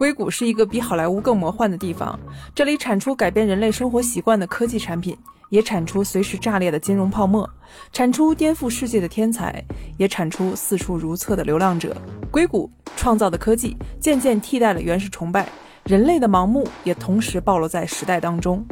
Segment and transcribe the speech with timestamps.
[0.00, 2.18] 硅谷是一个比好莱坞更魔幻的地方，
[2.54, 5.14] 这里产出改变人类生活习惯的科技产品，
[5.50, 7.46] 也产出随时炸裂的金融泡沫，
[7.92, 9.62] 产出颠覆世界的天才，
[9.98, 11.94] 也产出四处如厕的流浪者。
[12.30, 15.46] 硅谷创造的科技渐渐替代了原始崇拜，
[15.84, 18.64] 人类的盲目也同时暴露在时代当中。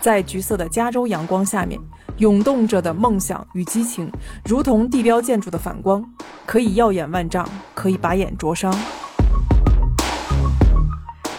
[0.00, 1.80] 在橘色的加州阳光下面，
[2.18, 4.08] 涌动着的梦想与激情，
[4.44, 6.08] 如同地标建筑的反光，
[6.46, 8.72] 可以耀眼万丈，可以把眼灼伤。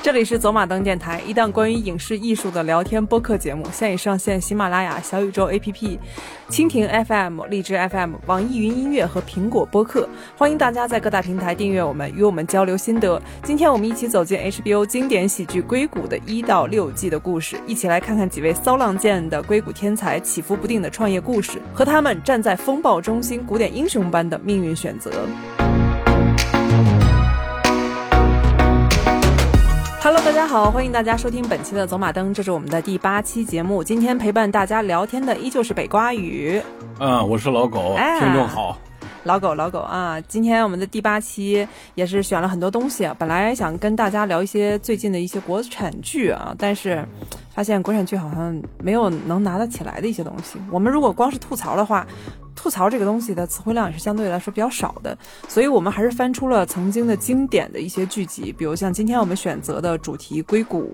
[0.04, 6.00] 这里是走马灯电台，一档关于影视艺术的聊天播客节目，现已上线喜马拉雅、小宇宙 APP、
[6.50, 10.10] 蜻蜓 FM、荔枝 FM、网易云音乐和苹果播客。
[10.36, 13.22] 欢迎大家在各大平台订阅我们，与我们交流心得。
[13.44, 25.12] 今天我们一起走进 HBO 经典喜剧《硅谷》的一到六季的故事，一起来看看几位骚浪贱的硅谷天才起伏不定的创业故事，和他们站在风暴中心古典英雄般的命运选择。
[30.04, 33.84] Hello，大家好，欢迎大家收听本期的走马灯，这是我们的第八期节目。
[33.84, 36.60] 今天陪伴大家聊天的依旧是北瓜雨。
[36.98, 38.76] 嗯，我是老狗，哎听众好。
[39.26, 40.20] 老狗，老狗啊！
[40.22, 47.08] 今天我们的第八期也是选了很多东西，本来想跟大家聊一些最近的一些国产剧啊，但是
[47.54, 50.60] 发现国产剧好像没有能拿得起来的一些东西。
[50.72, 52.08] 我们如果光是吐槽的话，
[52.56, 60.94] 吐槽这个东西的词汇量也是相对来说比较少的，所以我们还是翻出了曾经的经典的一些剧集，比如像今天我们选择的主题《硅谷》，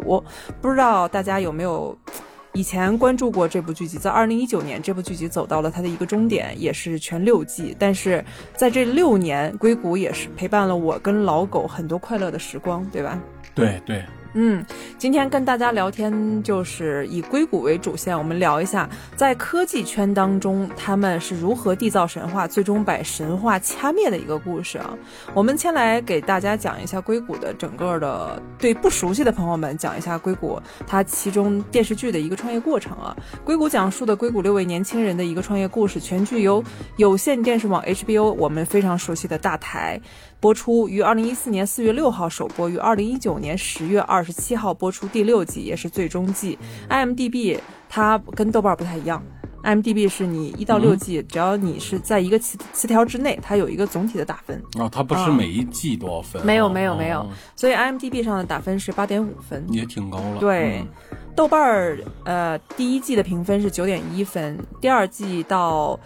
[0.61, 1.97] 不知道大家有没有？
[2.53, 7.75] 以前关注过这部剧集，在二零一九年，这部剧集走到了它的一个终点，也是全六季。
[7.77, 8.23] 但是
[8.55, 13.21] 在这六年，硅谷也是陪伴了我跟老狗很多快乐的时光，对吧？
[13.53, 14.03] 对对，
[14.39, 14.63] 嗯，
[14.99, 24.95] 今天跟大家聊天就是以硅谷为主线，我们聊一下在科技圈当中他们是如何缔造神话，最终把神话掐灭的一个故事啊。
[25.33, 33.17] 我们先来给大家讲一下硅谷的整个的，对不熟悉的朋友们讲一下硅谷它其中电视剧的一个创业过程啊。
[33.43, 36.64] 硅谷讲述的硅谷六位年轻人的一个创业故事，全剧由
[36.97, 39.99] 有线电视网 HBO 我们非常熟悉的大台。
[40.39, 46.58] 播出于二零一四年四月六号首播，于二零一九年十月二十七号播出第六季，也是最终季。
[46.89, 47.59] IMDB
[47.89, 49.23] 它跟豆瓣不太一样
[49.64, 54.61] ，IMDB 是你一到六季，只要你是在一个词词条之内，它有一个总体的打分。
[54.77, 56.45] 啊，它不是每一季多少分啊？
[56.45, 59.65] 没有没有没有哦，所以 IMDB 上的打分是八点五分。
[59.71, 60.37] 也挺高了。
[60.39, 60.87] 对嗯
[61.36, 65.99] 豆瓣儿呃第一季的评分是九点一分，第二季到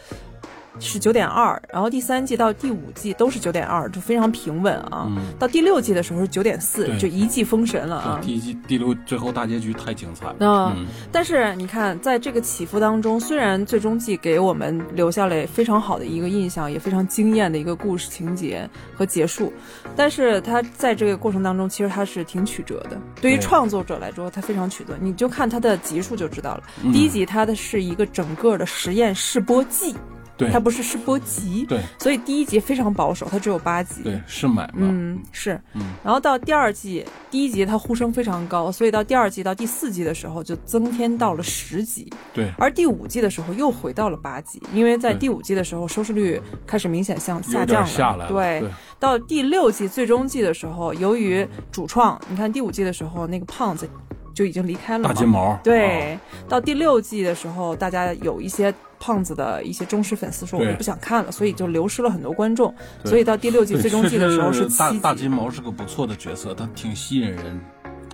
[0.79, 5.05] 是九点二，然后第三季到第五季都是九点二，就非常平稳啊。
[5.09, 8.19] 嗯到第六季的时候是九点四，就一季封神了啊，。
[8.21, 10.47] 第一季第六最后大结局太精彩了。
[10.47, 19.51] 啊嗯，但是你看，在这个起伏当中，虽然最终季给我们留下了非常好的一个印象，也非常惊艳的一个故事情节和结束，
[19.95, 22.97] 但是它在这个过程当中，其实它是挺曲折的。
[23.19, 26.63] 对于创作者来说，它非常曲折，你就看它的集数就知道了。
[26.83, 29.95] 嗯第一集它的是一个整个的实验试播季，
[30.41, 34.01] 对它不是试播集，对所以第一集非常保守，它只有八集。
[34.03, 34.87] 对是买卖。
[34.87, 48.27] 嗯，是，嗯然后到第二季，第一集它呼声非常高，所以到第二季到第四季的时候就增添到了十集，对，而第五季的时候又回到了八集，因为在第五季的时候收视率开始明显向下降了下来了。
[48.27, 48.69] 对，对
[48.99, 53.87] 到第六季最终季的时候，由于主创，你看第五季的时候那个胖子
[54.33, 55.57] 就已经离开了，大金毛。
[55.63, 62.73] 对，啊到第六季的时候，大家有一些胖子的一些忠实粉丝说我对们不想看了，所以就流失了很多观众。
[63.03, 64.77] 所以到第六季最终季的时候是七。
[64.77, 67.59] 大大金毛是个不错的角色，他挺吸引人。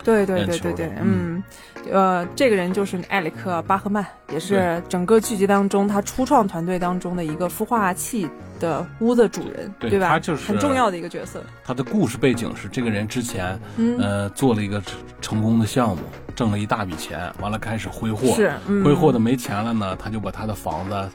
[0.03, 1.43] 对对对对对，嗯，
[1.91, 8.25] 呃，这个人就是埃里克·巴赫曼，也是整个剧集当中他初创团队当中的一个孵化器
[8.57, 10.07] 的屋的主人，对吧？
[10.07, 11.43] 他就是很重要的一个角色。
[11.65, 14.81] 他的故事背景是这个人之前嗯，呃做了一个
[15.19, 15.97] 成功的项目，
[16.37, 18.27] 挣了一大笔钱，完了开始挥霍。
[18.35, 21.09] 是，嗯，挥霍的没钱了呢，他就把他的房子，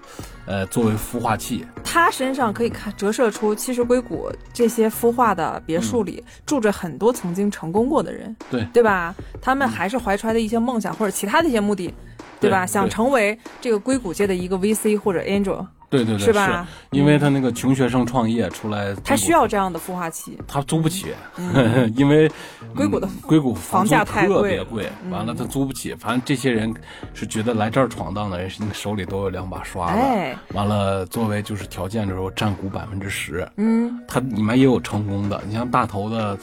[0.47, 9.15] 呃，作为孵化器，他身上可以看折射出，其实硅谷这些孵化的别墅里、住着很多曾经成功过的人，对对吧？
[9.41, 11.95] 他们还是怀揣的一些梦想或者其他的一些目的，
[12.41, 12.66] 对吧？
[12.66, 16.66] 对想成为这个硅谷界的一个 VC 或者 Angel，对对对，是吧？
[16.91, 20.39] 因为他那个穷学生创业出来，他需要这样的孵化器。
[20.48, 21.09] 他租不起，
[21.94, 22.30] 因为
[22.74, 25.94] 硅谷的嗯硅谷房价太贵了特别贵，完了他租不起。
[25.94, 26.72] 反正这些人
[27.12, 29.98] 是觉得来这儿闯荡的人，手里都有两把刷子。
[29.98, 35.39] 哎，完了，作为就是条件的时候占股百分之十，嗯，他里面也有成功的。
[35.47, 36.39] 你像大头的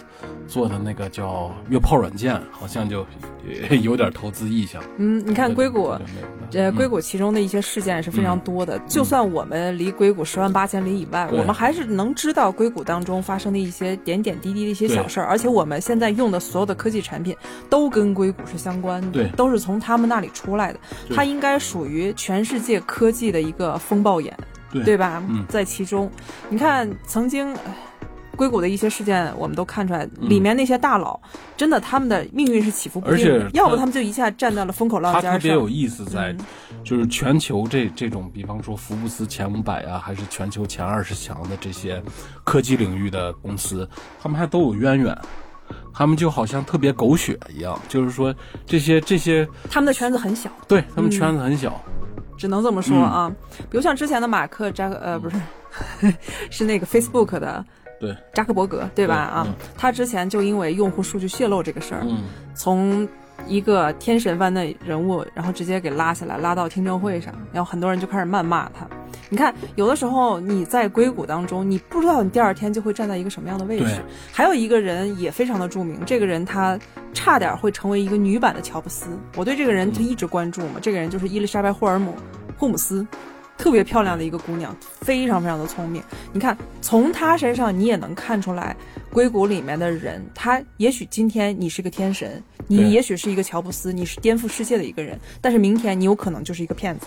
[0.48, 3.02] 做的那个叫约炮软件，好像就
[3.70, 4.80] 呃有点投资意向。
[4.98, 8.78] 嗯，你看硅谷，对对对对呃，嗯硅谷其中的一些事件是非常多的。
[8.88, 17.34] 就算我我们离硅谷十万八千里以外，我们还是能知道硅谷当中发生的一些点点滴滴的一些小事儿，而且我们现在用的所有的科技产品
[17.70, 20.80] 都跟硅谷是相关的，对都是从他们那里出来的。
[21.16, 24.36] 它应该属于全世界科技的一个风暴眼，
[24.84, 25.24] 对吧？
[25.30, 26.12] 嗯在其中，
[26.50, 27.56] 你看曾经。
[28.40, 31.20] 唉硅谷的一些事件，我们都看出来，嗯里面那些大佬，
[31.58, 35.32] 真的他们的命运是起伏不定的，而且要不他们就一下站到了风口浪尖上。
[35.34, 36.40] 它特别有意思在，嗯
[36.82, 42.02] 就是全球这这种，比方说福布斯前五百啊，还是全球前二十强的这些
[42.46, 43.88] 科技领域的公司，
[44.22, 45.18] 他们还都有渊源。
[45.94, 48.34] 他们就好像特别狗血一样，就是说
[48.66, 51.80] 这些这些，他们的圈子很小，对他们圈子很小，
[52.38, 53.30] 只能这么说啊。
[53.70, 55.38] 比如像之前的马克扎克，呃，不是，
[56.50, 57.64] 是那个 Facebook 的
[58.00, 59.16] 对，扎克伯格，对吧？
[59.16, 62.24] 啊嗯，他之前就因为用户数据泄露这个事儿，嗯，
[62.56, 63.08] 从
[63.48, 68.88] 一个天神般的人物，然后直接给拉下来，拉到听证会上，然后很多人就开始谩骂他。
[69.32, 74.02] 你看，有的时候你在硅谷当中，你不知道你第二天就会站在一个什么样的位置。
[74.32, 76.80] 还有一个人也非常的著名，这个人他
[77.14, 79.08] 差点会成为一个女版的乔布斯。
[79.36, 82.16] 我对这个人就一直关注嘛，这个人就是伊丽莎白·霍尔姆
[82.58, 83.06] 霍姆斯。
[83.60, 86.02] 特别漂亮的一个姑娘，非常非常的聪明。
[86.32, 88.74] 你看，从她身上你也能看出来，
[89.12, 97.06] 硅谷里面的人，他也许今天你是个天神，你也许是一个乔布斯，你是颠覆世界的一个人，但是明天你有可能就是一个骗子。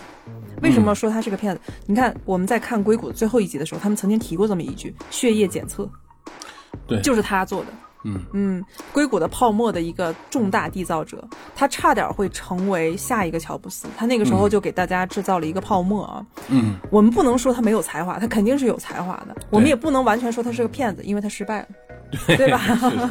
[0.61, 1.61] 为什么说他是个骗子？
[1.87, 5.89] 你看我们在看硅谷的最后一集的时候，他们曾经提过这么一句：血液检测，
[6.87, 7.69] 对，就是他做的。
[8.05, 11.23] 嗯嗯，硅谷的泡沫的一个重大缔造者，
[11.55, 13.87] 他差点会成为下一个乔布斯。
[13.97, 16.25] 他那个时候就给大家制造了一个泡沫啊。
[16.49, 19.37] 嗯，我们不能说他没有才华，他肯定是有才华的。
[19.51, 21.69] 我们也不能完全说他是个骗子，因为他失败了，
[22.37, 22.59] 对吧？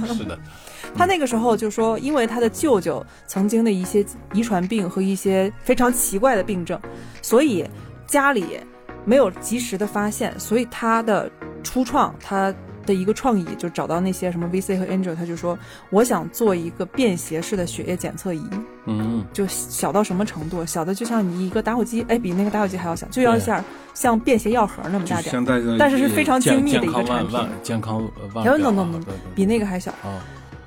[0.07, 0.37] 是是的，
[0.95, 6.79] 他那个时候就说，因为他的舅舅曾经的一些遗传病和一些非常奇怪的病症，
[7.21, 7.65] 所以
[8.05, 8.59] 家里
[9.05, 11.31] 没有及时的发现，所以他的
[11.63, 12.53] 初创，他
[12.85, 15.57] 的一个创意就找到那些什么 VC 和 Angel，他就说，
[15.89, 18.43] 我想做一个便携式的血液检测仪，
[18.85, 19.23] 嗯。
[19.33, 20.65] 就小到什么程度？
[20.65, 23.63] 小的就像你一个打火机，哎，比那个打火机还要小，就要像
[23.93, 27.49] 像便携药盒那么大点但是是非常精密的一个健康产品。
[27.63, 29.13] 健康万然后表 no 啊 no no，对对。
[29.35, 29.91] 比那个还小。
[30.03, 30.23] 啊，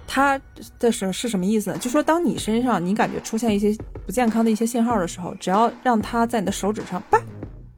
[0.06, 0.40] 它
[0.78, 1.70] 的是是什么意思？
[1.70, 1.78] 呢？
[1.78, 3.76] 就说当你身上你感觉出现一些
[4.06, 7.19] 不健康的一些信号的时候，只要让它在你的手指上叭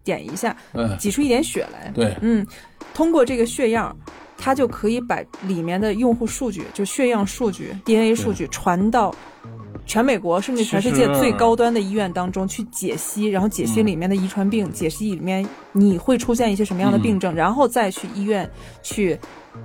[0.05, 2.47] 点一下，嗯，挤出一点血来，对，嗯，
[2.95, 3.97] 通过这个血样，
[4.37, 9.15] 它就可以把里面的用户数据，就血样数据、DNA 数据传到
[9.85, 18.49] 全美国甚至全世界最高端的医院当中去解析，然后解析嗯里面的遗传病，解析里面你会出现一些什么样的病症，然后再去医院
[18.83, 19.19] 去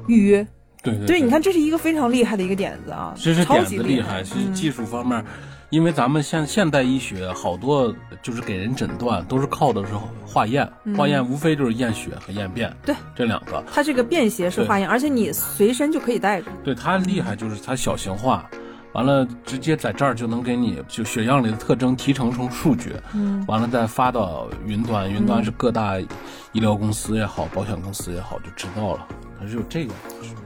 [0.07, 0.45] 预约。
[0.83, 5.23] 对对对，你看，这是一个非常厉害的一个点子啊，这是点超级厉子厉害，是嗯技术方面。
[5.71, 9.94] 因为咱们现现代医学好多就是给人诊断都是靠的是
[10.25, 13.63] 化验，化验无非就是验血和验便，嗯对这两个。
[13.73, 16.51] 它这个便携式化验，而且你随身就可以带着。
[16.62, 18.50] 对它厉害就是它小型化，
[18.91, 29.07] 完了直接在这儿就能给你就血样里的特征提成成数据，嗯，完了再发到云端，云端是各大医疗公司也好，保险公司也好就知道了，
[29.39, 29.94] 它是有这个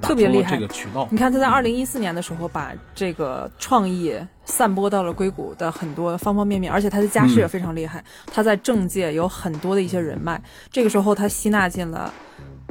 [0.02, 1.18] 特别厉害这个渠道你。
[1.18, 10.42] 看他在二零一四年的时候，把这个创意散播到了硅谷的很多方方面面，而且他的家世也非常厉害，他在政界有很多的一些人脉。
[10.72, 12.14] 这个时候，他吸纳进了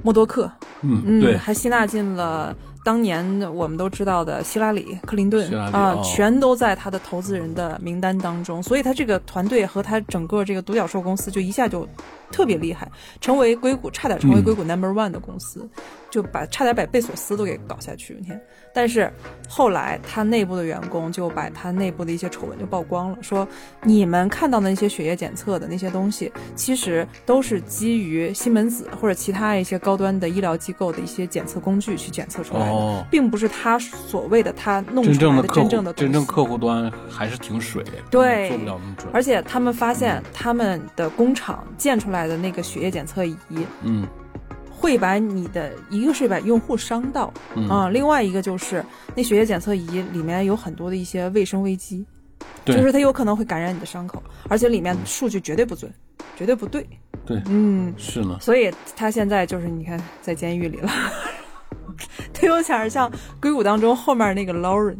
[0.03, 0.51] 默多克，
[0.83, 6.03] 嗯，嗯，对，还吸纳进了当年我们都知道的希拉里、克林顿啊、哦。
[6.05, 11.89] 全都在他的投资人的名单当中，所以他这个团队和他整个这个独角兽公司就一下就
[12.35, 15.69] 特别厉害，成为硅谷差点成为嗯硅谷 number one 的公司，
[16.11, 18.41] 就把差点把贝索斯都给搞下去，你看。
[18.75, 19.09] 但是
[19.49, 23.47] 后来他内部的员工就把他内部的一些丑闻就曝光了，说
[23.85, 39.09] 你们看到的那些血液检测的那些东西，其实都是基于西门子或者其他一些高端的医疗机构的一些检测工具去检测出来的，哦，并不是他所谓的他弄出来的真正的，真正客户端还是挺水，对做不了那么准。
[39.15, 43.37] 而且他们发现他们的工厂建出来的那个血液检测仪，
[43.83, 44.07] 嗯。
[44.77, 52.05] 会把你的一个是把用户伤到嗯，啊、另外一个就是那血液检测仪里面有很多的一些卫生危机，
[52.67, 55.91] 对就是它有可能会感染你的伤口，而且里面数据绝对不准，
[56.37, 56.87] 绝对不对。
[57.25, 60.91] 对嗯，是呢，所以他现在就是你看在监狱里了，
[62.35, 64.99] 他有点像硅谷当中后面那个 Lauren，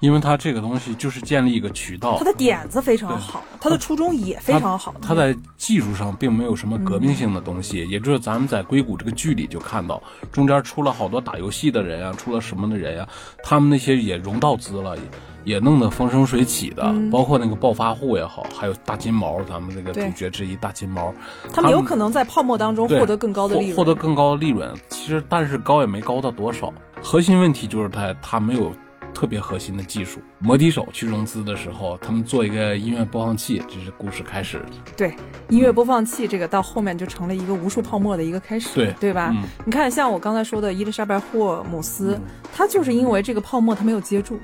[0.00, 4.94] 因为它这个东西就是建立一个渠道他，的点子非常好，他的初衷也非常好。
[5.00, 10.02] 它在技术上并没有什么革命性的东嗯西，也就是咱们在硅谷这个剧里就看到，
[10.32, 13.08] 中间出了好多打游戏的人啊，出了什么的人啊，
[13.44, 14.96] 他们那些也融到资了，
[15.44, 21.12] 也弄得风生水起的，嗯包括那个暴发户也好，还有大金毛，咱们这个主角之一大金毛，
[21.52, 24.72] 他们有可能在泡沫当中获得更高的利润，获获得更高的利润。
[24.88, 26.72] 其实，但是高也没高到多少。
[27.02, 28.72] 核心问题就是它它没有
[29.14, 30.20] 特别核心的技术。
[30.38, 34.62] 摩笛手去融资的时候，他们做一个音乐播放器，这是故事开始。
[34.96, 35.14] 对
[35.48, 39.30] 音乐播放器这个到后面就成了一个无数泡沫的一个开始，对对吧？
[39.34, 44.38] 嗯你看，像我刚才说的伊丽莎白霍姆斯，嗯他就是因为这个泡沫他没有接住，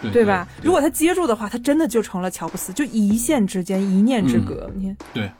[0.00, 0.46] 对对吧？
[0.60, 4.70] 对如果他接住的话，他真的就成了乔布斯，就一线之间，一念之隔。
[4.74, 5.30] 你看，对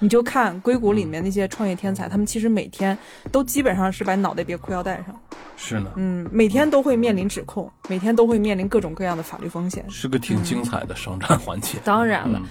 [0.00, 2.96] 你就看硅谷里面那些创业天才，他们其实每天
[3.32, 5.20] 都基本上是把脑袋别裤腰带上，
[5.56, 9.84] 是呢，嗯，每天都会面临指控，每天都会面临各种各样的法律风险。
[9.88, 11.78] 是个挺精彩的商战环节。
[11.84, 12.48] 当然了，嗯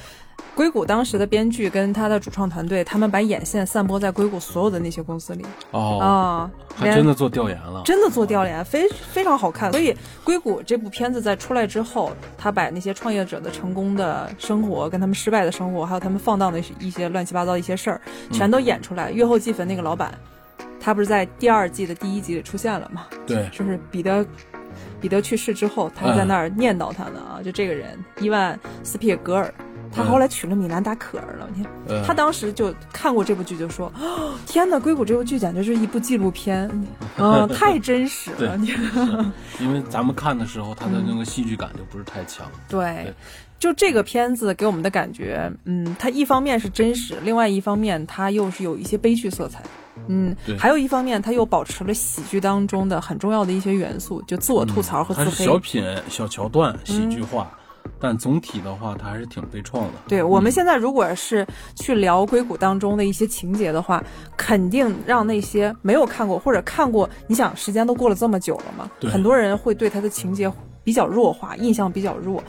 [0.56, 6.51] 硅谷当时的编剧跟他的主创团队，他们把眼线散播在硅谷所有的那些公司里哦，啊，
[6.82, 7.84] 连还真的做调研了。
[7.86, 9.72] 真的做调研，非非常好看。
[9.72, 18.01] 所以，《硅谷》这部片子在出来之后，他把那些创业者的成功的生活，跟他们失败的生活，还有他们放荡的一些乱七八糟的一些事儿，
[18.32, 19.12] 全都演出来。
[19.12, 20.12] 月后祭坟那个老板，
[20.79, 23.06] 他不是在第二季的第一集里出现了吗？
[23.27, 24.25] 对，就是彼得，
[25.00, 29.53] 彼得去世之后，他还在那儿念叨他呢啊，就这个人，伊万斯皮尔格尔。
[29.98, 36.70] 他后来娶了米兰达可儿了，你看，呃，他当时就看过这部剧，就说：“哦天哪，硅谷这部剧简直是一部纪录片，
[37.18, 38.38] 嗯、太真实了。
[38.38, 38.72] 对你
[39.60, 42.46] 因为咱们看的时候，它的那个戏剧感就不是太强。
[42.70, 43.13] 对对，
[43.60, 49.63] 就这个片子给我们的感觉，嗯，它一方面是真实，另外一方面它又是有一些悲剧色彩，
[50.08, 55.32] 嗯，还有一方面它又保持了喜剧当中的很重要的一些元素，就自我吐槽和自黑。
[55.32, 57.51] 是小品、小桥段、喜剧化，
[58.00, 59.91] 但总体的话，它还是挺悲怆的。
[60.08, 64.03] 对我们现在如果是去聊硅谷当中的一些情节的话，
[64.36, 70.51] 肯定让那些没有看过或者看过，你想时间都过了这么久了嘛，很多人会对它的情节
[70.84, 72.44] 比较弱化，印象比较弱。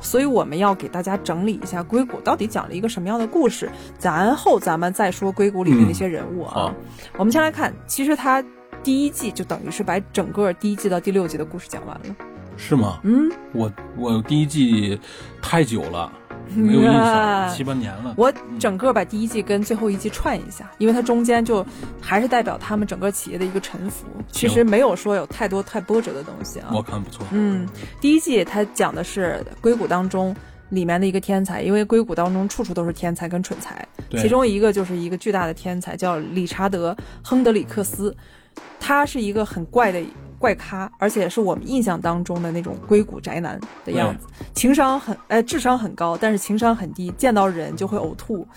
[0.00, 3.70] 所以我们要给大家整理一下硅谷到底讲了一个什么样的故事，
[4.00, 6.52] 然后咱们再说硅谷里面那些人物啊。
[6.54, 6.74] 好
[7.18, 8.42] 我们先来看，其实它
[8.82, 12.29] 第一季就等于是把整个第一季到第六季的故事讲完了。
[12.60, 13.00] 是吗？
[13.04, 15.00] 嗯，我我第一季
[15.40, 16.12] 太久了，
[16.54, 18.14] 没有印啊象，七八年了。
[18.18, 21.66] 我整个把第一季跟最后一季串一下，因为它中间就
[22.00, 26.70] 还是代表他们整个企业的一个沉浮，其实没有说有太多太波折的东西啊。
[26.72, 27.26] 我看不错。
[27.32, 27.66] 嗯，
[28.00, 30.36] 第一季它讲的是硅谷当中
[30.68, 36.92] 里面的一个天才，因为硅谷当中处处都是天才跟蠢才，对其中一个就是一个巨大的天才，叫理查德·
[37.24, 38.14] 亨德里克斯，
[38.78, 40.00] 他是一个很怪的
[40.40, 48.48] 怪咖，而且是我们印象当中的那种硅谷宅男的样子，情商很呃智商很高，但是情商很低，见到人就会呕吐。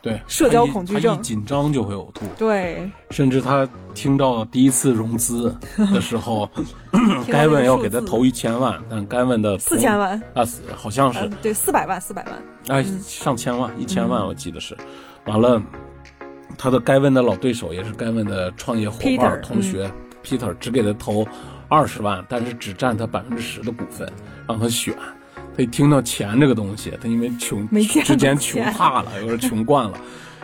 [0.00, 1.18] 对，社交恐惧症。
[1.18, 5.54] 一紧张就会呕吐，对，甚至他听到第一次融资
[5.92, 6.48] 的时候，
[7.28, 10.42] 该问要给他投一千万，但该问的 四千万，啊，
[10.74, 11.18] 好像是。
[11.18, 14.76] 呃，对，四百万，四百万，哎，上千万，一千万，我记得是。
[15.26, 15.60] 完了，
[16.56, 19.90] 他的该问的老对手也是该问的创业伙伴同学、
[20.26, 21.26] Peter，只给他投
[21.68, 24.10] 二十万，但是只占他百分之十的股份，
[24.48, 24.92] 让他选。
[25.56, 29.96] 他一听到钱这个东西，他因为穷没之前穷怕了，有点穷惯了。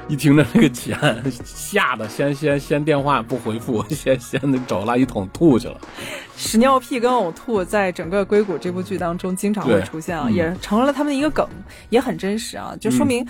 [0.09, 0.99] 一听着这个钱，
[1.45, 5.81] 吓得先 先先电话不回复， 先先找垃圾桶吐去了。
[6.37, 11.47] 屎尿屁跟呕吐在整个硅谷这部剧当中经常会出现啊，嗯也成了他们的一个梗，
[11.89, 13.25] 也很真实啊，就说明，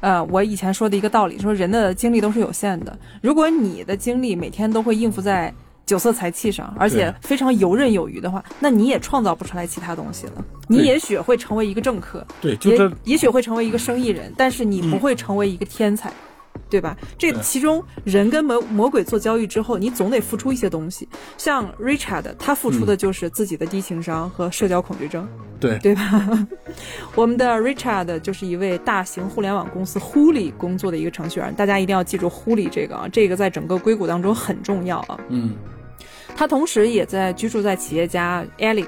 [0.00, 5.52] 呃，我以前说的一个道理，说人的精力都是有限的，如果你的精力每天都会应付在
[5.88, 10.44] 酒色财气上，而且非常游刃有余的话，那你也创造不出来其他东西了。
[10.68, 16.12] 你也许会成为一个政客，对，就也这也许会成为一个生意人，但是你不会成为一个天才，
[16.68, 16.94] 对吧？
[17.16, 21.08] 这其中人跟魔魔鬼做交易之后，你总得付出一些东西。
[21.38, 25.26] 像 Richard，他付出的就是自己的低情商和社交恐惧症，
[25.58, 26.46] 对对吧？
[27.16, 35.18] 我们的 Richard 就是一位大型互联网公司 Huli 工作的一个程序员，大家一定要记住 Huli 这个啊，这个在整个硅谷当中很重要啊。
[35.30, 35.54] 嗯
[36.38, 38.86] 他同时也在居住在企业家 Alec，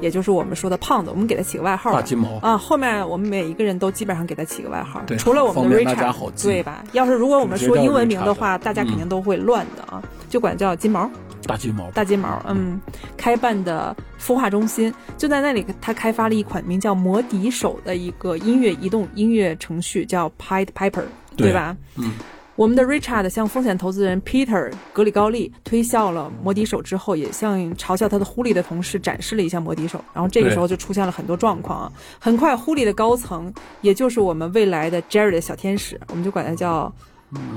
[0.00, 2.38] 也就是我们说的胖子，我们给他起个外号大金毛。
[2.38, 6.84] 啊，后面我们每一个人都基本上给他起个外号，除了我们的 Richard，对吧？
[6.92, 11.10] 要是如果我们说英文名的话，大家肯定都会乱的啊，就管叫金毛。
[11.44, 12.80] 大金毛，大金毛，嗯，
[13.16, 21.02] 开办的孵化中心就在那里，他开发了一款名叫魔笛手的一个音乐移动音乐程序，叫 Pied Piper，
[21.36, 21.76] 对吧？
[21.96, 22.12] 嗯，
[22.54, 31.92] 我们的 Richard 向风险投资人 Peter 格里高利推销了摩笛手之后，也向嘲笑他的狐狸的同事展示了一下摩笛手，然后这个时候就出现了很多状况啊。
[32.18, 36.92] 很快，狐狸的高层，也就是我们未来的 Jared 小天使，我们就管他叫，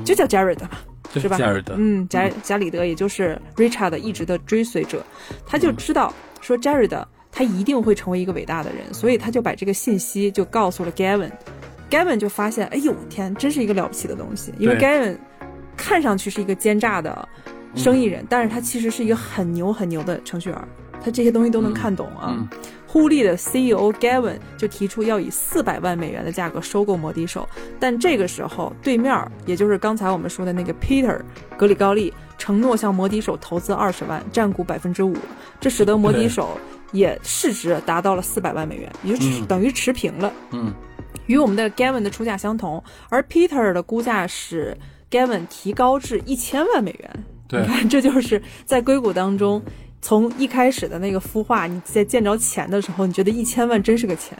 [0.05, 0.69] 就叫 Jared 吧。
[1.13, 1.37] 这是吧
[1.75, 5.05] 嗯，贾贾里德也就是 Richard 一直的追随者，
[5.45, 6.11] 他就知道
[6.41, 11.31] 说 Jared 他一定会成为一个伟大的人，所以他就把这个信息就告诉了 Gavin。
[11.89, 15.17] Gavin 就发现，哎呦天，真是一个了不起的东西，因为 Gavin
[15.77, 17.27] 看上去是一个奸诈的
[17.75, 20.67] 生意人，但是他其实是一个很牛很牛的程序员，
[21.03, 22.35] 他这些东西都能看懂啊。
[22.37, 22.47] 嗯。
[22.87, 27.45] 呼利的 CEO Gavin 就提出要以四百万美元的价格收购摩的手，
[27.77, 31.19] 但这个时候对面儿，也就是刚才我们说的那个 Peter
[31.57, 35.13] 格里高利承诺向摩的手投资二十万，占股百分之五，
[35.59, 36.57] 这使得摩的手
[36.93, 39.45] 也市值达到了四百万美元，也就只嗯。
[39.45, 40.31] 等于持平了。
[40.51, 40.73] 嗯，
[41.27, 44.77] 与我们的 Gavin 的出价相同，而 Peter 的估价使
[45.09, 47.23] Gavin 提高至一千万美元。
[47.47, 47.61] 对。
[47.61, 49.61] 你看，这就是在硅谷当中，
[50.01, 54.37] 从一开始的那个孵化，你在见着钱的时候，你觉得一千万真是个钱，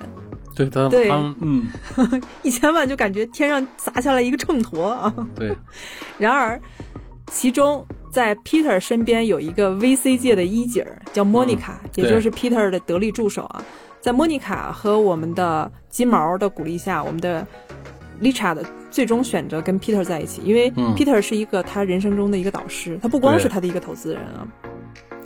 [0.55, 1.09] 对他对。
[1.41, 1.67] 嗯。
[2.43, 5.13] 一千万就感觉天上砸下来一个秤砣啊。
[5.35, 5.55] 对，
[6.17, 6.59] 然而，
[7.31, 13.63] 其中在 Peter 身边有一个 VC 界的一姐儿，叫莫妮卡，也就是 Peter 的得力助手啊。
[14.05, 17.43] 在莫妮卡和我们的金毛的鼓励下，我们的
[18.21, 20.93] Richard 最终选择跟 Peter 在一起，因为嗯。
[20.95, 24.45] Peter 是一个他人生中的一个导师，他不光是他的一个投资人啊。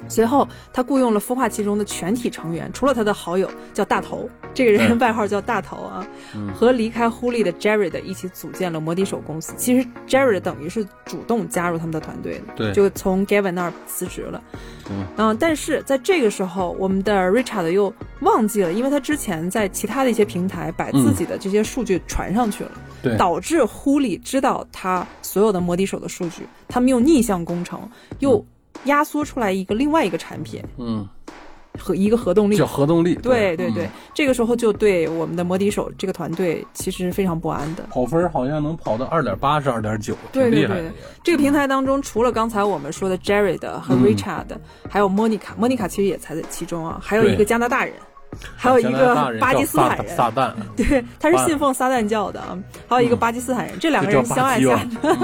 [0.10, 6.54] 随后，他雇佣了孵化器中的全体成员，除了他的好友叫大头，这个人外号叫大头啊，嗯。
[6.54, 9.54] 和离开呼利的 Jared 一起组建了摩笛手公司。
[9.56, 12.74] 其实 Jared 等于是主动加入他们的团队的，对。
[12.74, 14.42] 就从 Gavin 那儿辞职了。
[14.90, 15.06] 嗯。
[15.18, 22.72] 嗯，但是在这个时候，我们的 Richard 又忘记了，因为他之前在其他的一些平台把自己的这些数据传上去了，
[23.04, 23.16] 对。
[23.16, 27.80] 导致呼利知道他所有的摩笛手的数据，他们用逆向工程
[28.20, 28.44] 又
[28.86, 31.08] 压缩出来一个另外一个产品嗯，
[31.78, 32.58] 和一个核动力。
[32.58, 32.66] 叫。
[32.66, 33.90] 核动力，对对对，嗯。
[34.14, 37.84] 这个时候就对我们的摩笛手这个团队其实非常不安的。
[37.90, 40.92] 跑分好像能跑到二点八是二点九，对对对。
[41.24, 44.04] 这个平台当中，除了刚才我们说的 Jared 和嗯。
[44.04, 44.46] Richard，、
[44.90, 47.94] 还有 Monica，Monica 其实也才在其中啊，还有一个加拿大人，
[48.56, 52.58] 还有一个巴基斯坦人，撒旦，对，他是信奉撒旦教的啊，
[52.88, 55.18] 还有一个巴基斯坦人，这两个人相爱相嗯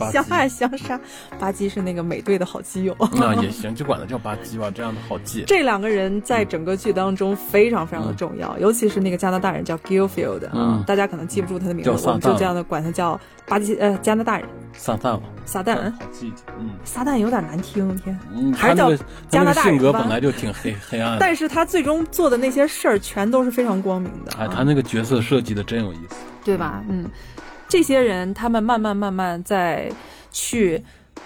[0.12, 0.98] 相爱相杀。
[1.38, 2.96] 巴基是那个美队的好基友。
[3.12, 5.44] 那也行，就管他叫巴基吧，这样的好记。
[5.48, 15.74] 这两个人在整个剧当中非常非常的重要，尤其是那个加拿大人叫 Gilfield 啊，嗯大家可能记不住他的名字，就这样的管他叫巴基呃加拿大人撒旦吧，撒旦。
[15.76, 16.42] 好记记。
[16.58, 18.18] 嗯撒旦有点难听，天！
[18.34, 18.90] 嗯，还是叫
[19.28, 26.16] 加拿大人吧格本来就挺黑黑暗的，但是他最终做的那些事儿全都是非常光明的、哎，啊，他那个角色设计的真有意思。
[26.44, 26.82] 对吧？
[26.88, 27.08] 嗯，
[27.68, 29.90] 这些人他们慢慢慢慢在
[30.30, 30.82] 去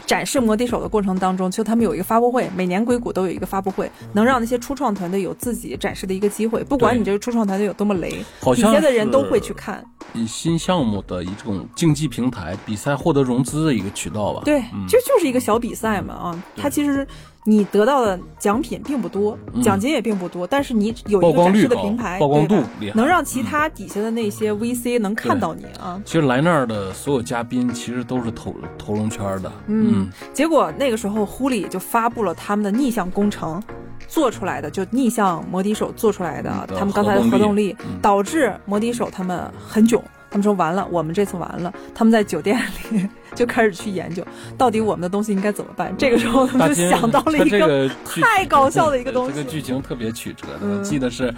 [0.06, 6.64] 展示摩的手的过程当中，就他们有一个发布会，每年硅谷都有一个发布会，能让那些初创团队有自己展示的一个机会。
[6.64, 9.82] 不管你这个初创团队有多么雷，好像底下的人都会去看。
[10.12, 14.42] 以新项目的一种竞技平台，比赛获得融资的一个渠道吧。
[14.44, 17.06] 对，嗯这就是一个小比赛嘛啊，他其实
[17.46, 22.56] 你得到的奖品并不多，嗯奖金也并不多，但是你有一个展示的平台，曝光度
[22.94, 26.00] 能让其他底下的那些 VC 能看到你啊。
[26.06, 29.52] 其实来那儿的所有嘉宾其实都是投投融圈的。
[29.66, 33.62] 嗯，结果那个时候，呼里就发布了他们的逆向工程
[34.08, 40.02] 做出来的，就逆向摩的手做出来的嗯他们刚才的核核动动力导致摩的手他们很囧。
[40.34, 41.72] 他们说完了，我们这次完了。
[41.94, 44.26] 他们在酒店里就开始去研究，
[44.58, 45.94] 到底我们的东西应该怎么办。
[45.96, 50.82] 这个时候，他们就想到了一个太搞笑的一个东西这个剧情特别曲折的。
[50.82, 51.32] 记得是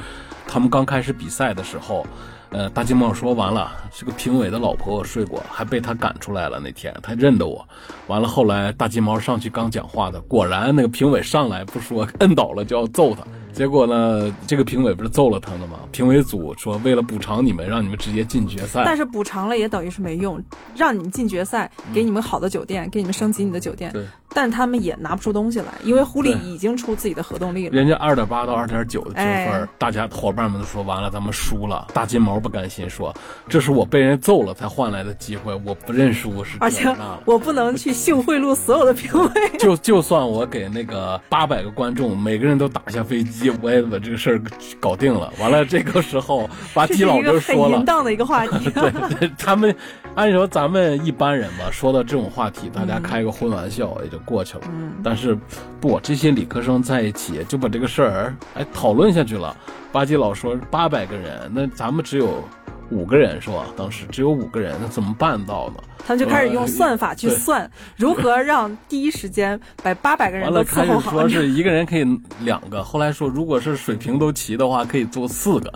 [0.49, 2.07] 他们刚开始比赛的时候，
[2.49, 6.59] 呃，大金毛说完了，这个评委的老婆我睡过，还被他赶出来了。
[6.59, 7.63] 那天他认得我，
[8.07, 13.23] 完了后来大金毛上去刚讲话的，果然那个评委上来不说，摁倒了就要揍他。
[13.57, 15.79] 结果呢，这个评委不是揍了他了吗？
[15.91, 18.83] 评委组说为了补偿你们，让你们直接进决赛。
[18.85, 20.39] 但是补偿了也等于是没用，
[20.77, 27.75] 让你们进决赛，给你们好的酒店，给你们升级你的酒店，对，但是他们也拿不出东西来，因为狐狸已经出自己的核动力了。
[27.75, 31.89] 人家二点八到二点九的评分，哎大家伙伴们都说完了，咱们输了。
[31.95, 33.15] 大金毛不甘心说，
[33.49, 36.95] 这是我被人揍了才换来的机会，我不认输是而且。
[37.25, 39.31] 我不能去性贿赂所有的评委。
[39.59, 44.43] 就就算我给那个八百个观众每个人都打下飞机，我也把这个事儿
[44.79, 45.33] 搞定了。
[45.41, 48.71] 完了，这个时候巴基老一个很师说了淫，荡的一个话题。
[48.71, 49.75] 对 对，他们
[50.15, 54.65] 按说咱们一般人吧，说到这种话题，大家开个荤玩笑也就过去了。
[54.71, 55.37] 嗯，但是
[55.81, 59.57] 不，这些理科生在一起就把这个事儿哎讨论下去了。
[59.93, 62.45] 巴基老说八百个人，那咱们只有
[62.91, 63.67] 五个人是吧？
[63.77, 65.83] 当时只有五个人，那怎么办到呢？
[66.07, 71.29] 他们就开始用算法去对算如何让第一时间把八百个人都完了，开始伺候好说。
[71.29, 72.05] 是一个人可以
[72.41, 75.73] 两个，后来说如果是水平都齐的话，可以做四个。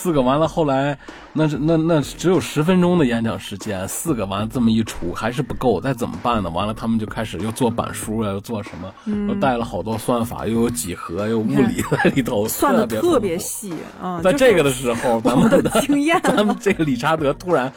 [0.00, 0.96] 四个完了，后来
[1.32, 6.48] 那是那那只有十分钟的演讲时间，四个完了这么一出还是不够，再怎么办呢？
[6.50, 8.94] 完了他们就开始又做板书啊，又做什么，
[9.28, 14.20] 又带了好多算法，又有几何，又有物理在里头， 算的 特别细啊。
[14.22, 17.72] 在这个的的时候，咱们的经验咱们这个理查德突然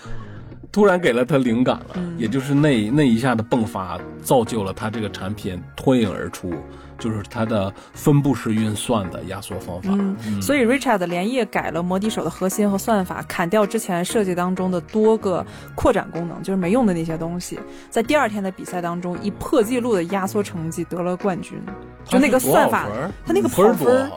[0.72, 6.54] 突然给了他灵感了，嗯也就是那那一下的迸发，造就了他这个产品脱颖而出，
[7.02, 9.90] 就是它的分布式运算的压缩方法。
[9.92, 17.60] 嗯，所以 Richard 连夜改了摩笛手的核心和算法，砍掉之前设计当中的多个扩展功能，就是没用的那些东西。
[17.90, 21.60] 在第二天的比赛当中，以破纪录的压缩成绩得了冠军。
[22.06, 22.88] 就那个算法
[23.26, 24.10] 他那个跑分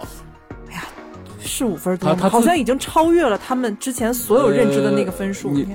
[1.44, 5.48] 是五分多，他他好像已经超越了他们之前所有认知的那个分数。
[5.50, 5.66] 呃你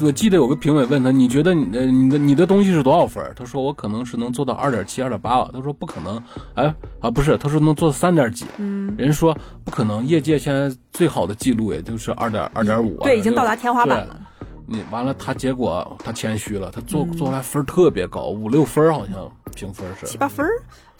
[0.00, 3.24] 我记得有个评委问他，你觉得你的你的你的东西是多少分？
[3.36, 5.48] 他说我可能是能做到二点七、二点八吧。
[5.52, 6.20] 他说不可能，
[6.54, 8.44] 哎啊不是，他说能做三点几。
[8.58, 9.32] 嗯，人家说
[9.64, 12.96] 不可能，业界现在最好的记录也就是二点二点五。
[13.04, 14.20] 对，已经到达天花板了。
[14.66, 20.50] 你完了，他结果他谦虚了，他做嗯做出来分儿特别高，五六分好像评分是七八分儿，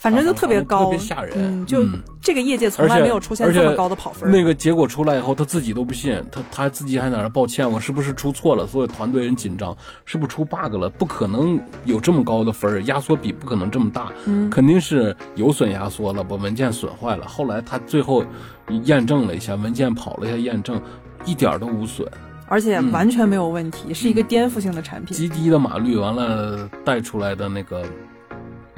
[0.05, 4.31] 反正就特别高，特别吓人嗯，就嗯这个业界从来没有出现这么高的跑分。
[4.31, 8.67] 那个结果出来以后，他自己都不信，他他自己还在那儿抱歉，我是不是出错了？
[8.67, 10.91] 所有团队人紧张，是不是出 bug 了？
[10.91, 17.27] 不可能有这么高的分儿，压缩比不可能这么大，嗯肯定是有损压缩了，把文件损坏了。
[17.27, 18.23] 后来他最后
[18.83, 20.79] 验证了一下，文件跑了一下验证，
[21.25, 22.07] 一点都无损，
[22.47, 25.17] 而且嗯完全没有问题，是一个颠覆性的产品。
[25.17, 27.83] 极低的码率，完了带出来的那个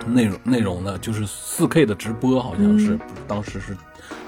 [0.05, 3.01] 内容内容呢，就是四 K 的直播，好像是、嗯。
[3.27, 3.77] 当时是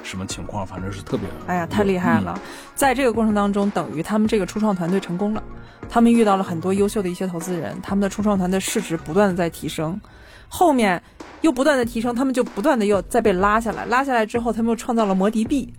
[0.02, 2.40] 什么情况，反正是特别哎呀，太厉害了！
[2.74, 5.42] 在这个过程当中，等于他们这个初创团队成功了，
[5.88, 10.00] 他们遇到了很多优秀的一些投资人，他们的初创团队市值不断的在提升，
[10.48, 11.00] 后面
[11.42, 15.72] 又不断的提升，他们就不断的又再被拉下来，拉下来之后，他们又创造了摩的币，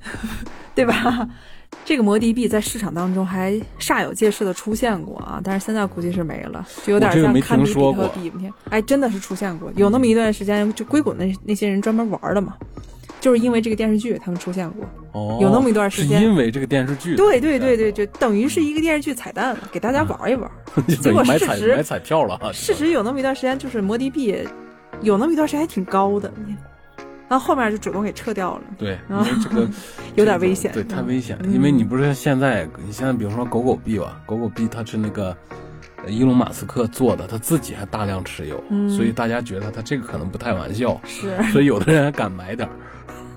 [0.79, 1.27] 对吧？
[1.85, 8.31] 这个摩的币在市场当中还煞有介事的出现过啊，但是现在估计是没了，就有点像堪比特币。
[8.33, 12.55] 你看，哎，真的是出现过，有那么一段时间，就硅谷那那些人专门玩的嘛，
[13.21, 14.83] 就是因为这个电视剧他们出现过。
[15.11, 20.49] 哦，有那么一段时间是因为这个电视剧，对对对对，就等于是一个电视剧彩蛋，给大家玩一玩。
[21.01, 22.51] 结果买事实彩买彩票了啊！
[22.51, 24.35] 事实有那么一段时间，就是摩的币
[25.01, 26.31] 有那么一段时间还挺高的，
[27.29, 29.69] 然后后面就主动给撤掉了，对，因为这个
[30.15, 30.71] 有点危险。
[30.73, 31.37] 对，太危险。
[31.43, 35.35] 嗯因为你不是现在，你现在比如说狗狗币吧，狗狗币它是那个
[36.03, 42.73] 呃伊隆马斯克做的，他自己还大量持有，嗯所以大家觉得他这个可能不太玩笑，是所以有的人还敢买点儿。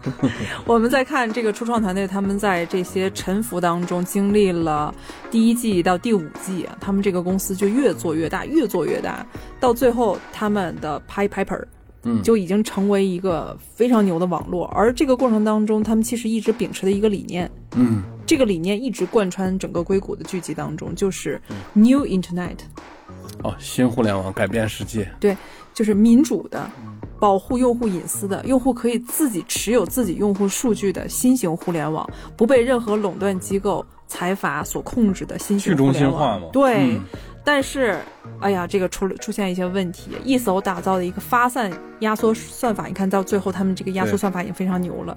[0.66, 4.92] 我们再看这个初创团队，他们在这些沉浮当中经历了
[5.30, 9.24] 第一季到第五季啊，他们这个公司就越做越大，越做越大，
[9.60, 11.62] 到最后他们的 Pi Piper
[12.04, 14.66] 嗯，就已经成为一个非常牛的网络。
[14.66, 21.40] 而这个过程当中，他们其实一直秉持的一个理念，嗯，这个理念一直贯穿整个硅谷的剧集当中，就是
[21.72, 22.58] New Internet，
[23.42, 25.36] 哦，新互联网改变世界，对，
[25.74, 26.70] 就是民主的。
[27.20, 32.04] 保护用户隐私的，用户可以自己持有自己用户数据的新型互联网，
[32.36, 36.12] 不被任何垄断机构、财阀所控制的新型去中互联网。
[36.12, 36.48] 心化嘛。
[36.52, 37.00] 对，嗯
[37.44, 37.98] 但是，
[38.40, 45.16] 哎呀，这个出了出现一些问题，一手打造的一个发散压缩算法，你看到最后他们这个压缩算法已经非常牛了。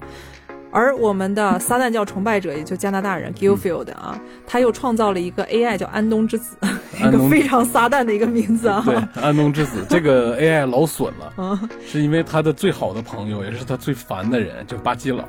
[0.75, 6.57] 而我们的撒旦教崇拜者，也就加拿大人 Gilfield 啊，他又创造了一个 AI 叫安东之子，
[6.99, 8.83] 一个非常撒旦的一个名字啊。
[8.85, 15.23] 对，安东之子这个 AI 老损了，嗯是因为他的最好的朋友，也是他最烦的人，就巴基佬。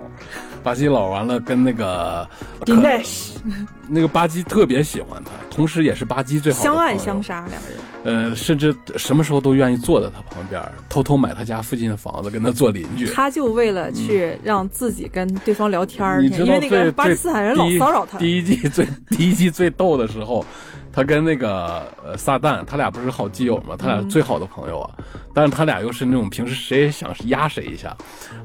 [0.64, 2.28] 巴基佬完了跟那个
[2.62, 3.34] Dinesh
[3.88, 7.78] 那个巴基特别喜欢他，同时也是巴基最好的相爱相杀，两个人。
[8.02, 13.06] 呃，甚至什么时候都愿意坐在他旁边，偷偷买他家附近的房子，跟他做邻居。
[13.06, 18.18] 他就为了去让自己跟对方聊天儿，你知道因为那个巴基斯坦人老骚扰他。
[18.18, 20.44] 第一季最 第一季最逗的时候，
[20.92, 23.76] 他跟那个呃撒旦，他俩不是好基友吗？
[23.78, 24.90] 他俩嗯最好的朋友啊，
[25.34, 27.96] 但是他俩又是那种平时谁也想压谁一下，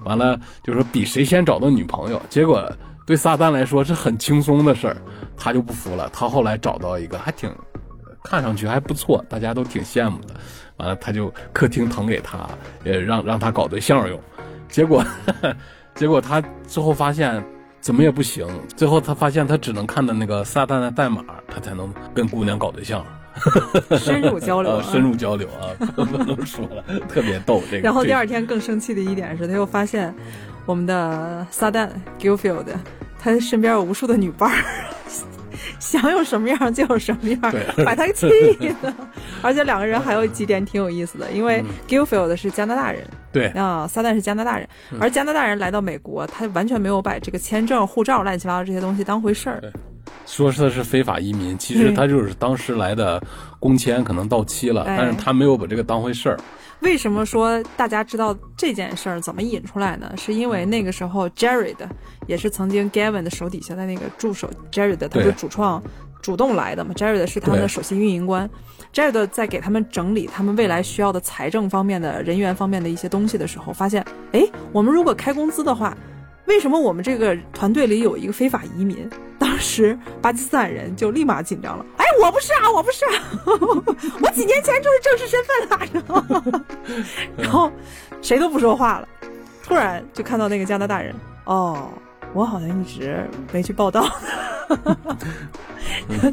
[0.03, 2.69] 完了就说比谁先找到女朋友，结果
[3.05, 4.97] 对撒旦来说是很轻松的事儿，
[5.37, 7.49] 他就不服了，他后来找到一个还挺
[8.23, 10.35] 看上去还不错，大家都挺羡慕的，
[10.77, 12.47] 完了他就客厅腾给他，
[12.83, 14.19] 也让让他搞对象用，
[14.69, 15.03] 结果
[15.95, 17.43] 结果他最后发现。
[17.81, 18.45] 怎么也不行，
[18.77, 23.03] 最后他发现他只能看到那个撒旦的代码，他才能跟姑娘搞对象，
[23.97, 24.83] 深入交流、 呃，啊。
[24.83, 27.79] 深入交流啊，不能说了，特别逗这个。
[27.79, 30.13] 然后第二天更生气的一点是，他又发现
[30.67, 32.65] 我们的撒旦 Gilfield，
[33.17, 34.63] 他身边有无数的女伴儿，
[35.79, 37.39] 想有什么样就有什么样，
[37.85, 38.27] 把他气
[38.81, 38.93] 的。
[39.41, 43.47] 而且两个人还有几点挺有意思的，因为 Gilfield 是加拿大人，对。
[43.49, 44.67] 啊，撒旦是加拿大人，
[44.99, 49.61] 而加拿大人来到美国，他完全没有把这个签证、护照、乱七八糟这些东西当回事儿。
[50.25, 53.21] 说他是非法移民，其实他就是当时来的
[53.61, 56.39] 工签可能到期了，但是他没有把这个当回事儿。
[56.79, 60.11] 为什么说大家知道这件事儿怎么引出来呢？
[60.17, 61.75] 是因为那个时候 Jared
[62.25, 65.81] 也是曾经 Gavin 的手底下的那个助手，Jared 他是主创
[66.23, 68.49] 主动来的嘛？Jared 是他们的首席运营官
[68.91, 75.95] ，Jared 在给他们整理他们未来需要的财政方面的人员方面的一些东西的时候，发现，哎，我们如果开工资的话。
[76.51, 79.09] 为什么我们这个团队里有一个非法移民？
[79.39, 81.85] 当时巴基斯坦人就立马紧张了。
[81.95, 83.11] 哎，我不是啊，我不是啊，
[84.21, 86.65] 我几年前就是正式身份了。
[87.37, 87.71] 然后
[88.21, 89.07] 谁都不说话了。
[89.63, 91.89] 突然就看到那个加拿大人，哦，
[92.33, 94.05] 我好像一直没去报道。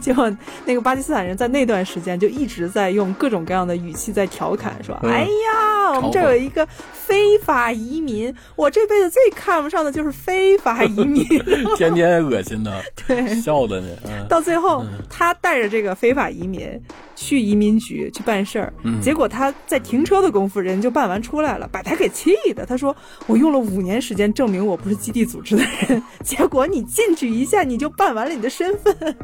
[0.01, 0.31] 结果
[0.65, 11.25] 那个巴基斯坦人在那段时间就一直在用各种各样的语气在调侃，说：“哎呀，我们这有一个非法移民，我这辈子最看不上的就是非法移民，
[11.77, 13.89] 天天恶心的， 对，笑的呢。”
[14.29, 16.81] 到最后，他带着这个非法移民
[17.19, 22.65] 去移民局去办事儿，结果他在停车的功夫，人就办完出来了，把他给气的。
[22.65, 22.95] 他说
[23.27, 28.95] ：“我用了五年时间证明我不是基地组织的人， 结果你进去一下你就办完了你的身份。”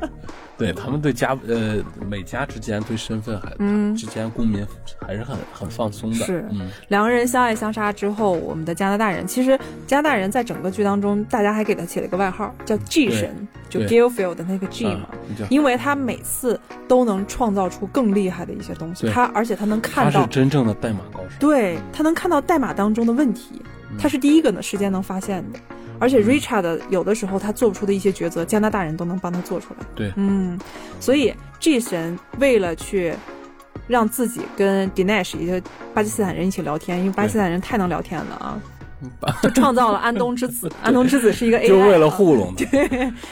[0.59, 3.95] 对他们对家呃美加之间对身份还嗯。
[3.95, 4.65] 之间公民
[5.01, 6.17] 还是很很放松的。
[6.17, 6.45] 是。
[6.51, 6.69] 嗯。
[6.89, 15.09] 两个人相爱相杀之后我们的加拿大人其实加拿大人在整个剧当中大家还给他起了一个外号叫 G 神就 Gilfield 的那个 G 嘛。
[15.51, 23.63] 因为他每次都能创造出更厉害的一些东西他而且他能看到他是真正的代码高手对他能看到代码当中的问题
[23.99, 25.59] 他是第一个呢时间能发现的。
[26.01, 29.87] 而且 Richard 有的时候他做不出的一些抉择，加拿大人都能帮他做出来。
[29.95, 30.59] 对，嗯，
[30.99, 33.15] 所以 G 神为了去
[33.87, 38.61] 让自己跟 Dinesh 也就巴基斯坦人一起聊天，因为巴基斯坦人太能聊天了啊。
[39.43, 42.55] 就创造了安东之子， 安东之子是一个 AI，就为了糊弄。
[42.55, 42.67] 对，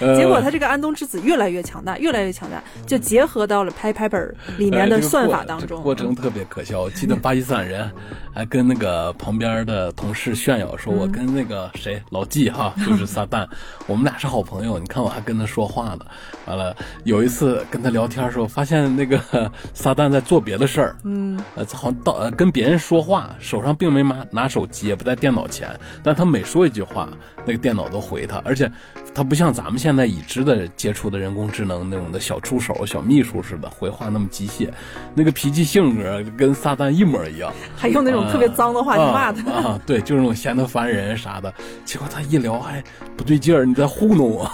[0.16, 5.82] 结果他这个安东之子越来越强大，越来越强大，就结合到了 Pay Paper 里面的算法当中。
[5.82, 7.90] 过程特别可笑，我记得巴基斯坦人
[8.34, 13.46] 还跟那个旁边的同事炫耀说：“我跟那个谁老纪哈，就是撒旦，
[13.86, 14.78] 我们俩是好朋友。
[14.78, 16.06] 你看我还跟他说话呢。
[16.46, 19.20] 完了有一次跟他聊天的时候，发现那个
[19.74, 25.68] 撒旦在做别的事儿，嗯，呃，好像到跟别人说话，手上并没拿拿手机，也不在电脑前。
[26.02, 27.08] 但他每说一句话，
[27.44, 28.70] 那个电脑都回他，而且
[29.14, 34.68] 他不像咱们现在已知的接触的人工智能那种的小助手、小秘书似的回话那么机械，
[35.14, 41.52] 那个脾气性格跟撒旦一模一样，还用那种特别脏的话去骂他啊，对，就是那种嫌他烦人啥的。
[41.84, 42.82] 结果他一聊还
[43.16, 44.50] 不对劲儿，你在糊弄我，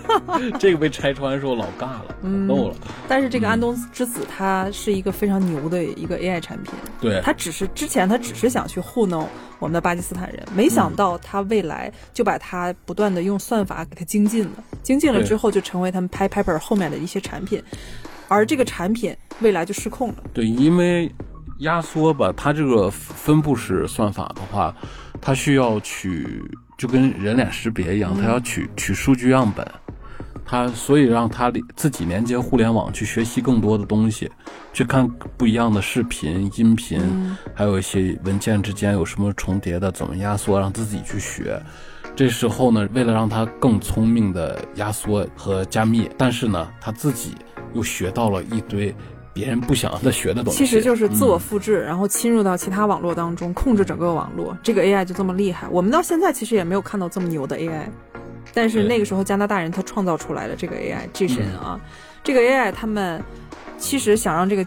[0.58, 2.74] 这个被拆穿的时候老尬了，逗了。
[3.06, 9.28] 但是这个安东之子他是一个非常牛的一个 AI 产品，对他只是之前他只是想去糊弄。
[9.60, 17.62] 我们的巴基斯坦人，没想到他未来就把他不断的用算法给他精进了，精进了之后就成为他们拍拍本后面的一些产品，
[18.26, 20.16] 而这个产品未来就失控了。
[20.32, 21.12] 对，因为
[21.58, 24.74] 压缩吧，它这个分布式算法的话，
[25.20, 26.42] 它需要取
[26.78, 29.66] 就跟人脸识别一样，它要取取数据样本。
[30.50, 34.28] 他所以让他自己连接互联网去学习更多的东西，
[34.72, 37.00] 去看不一样的视频、音频，
[37.54, 41.62] 还有一些文件之间有什么重叠的，怎么压缩，让自己去学。
[42.16, 47.36] 这时候呢，为了让他更聪明的压缩和加密，但是呢，他自己
[47.72, 48.92] 又学到了一堆
[49.32, 50.58] 别人不想让他学的东西。
[50.58, 54.58] 其实就是自我复制，然后侵入到其他网络当中，控制整个网络。
[54.64, 55.68] 这个 AI 就这么厉害。
[55.68, 57.86] 我们到现在其实也没有看到这么牛的 AI。
[58.52, 61.80] 但是那个时候，加拿大人他创造出来的这个 AI G 神啊，
[62.22, 63.22] 这个 AI 他们
[63.78, 64.66] 其实想让这个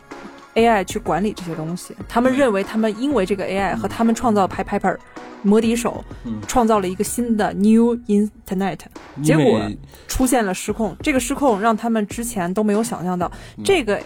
[0.56, 1.96] AI 去管理这些东西。
[2.08, 4.98] 他们认为他们因为这个 AI 和他们创造 Pi Piper
[5.42, 6.04] 魔笛手，
[6.48, 8.80] 创造了一个新的 New Internet，
[9.24, 9.62] 结果
[10.08, 10.96] 出现了失控。
[11.02, 13.32] 这个失控让他们之前都没有想象到
[13.64, 14.02] 这个。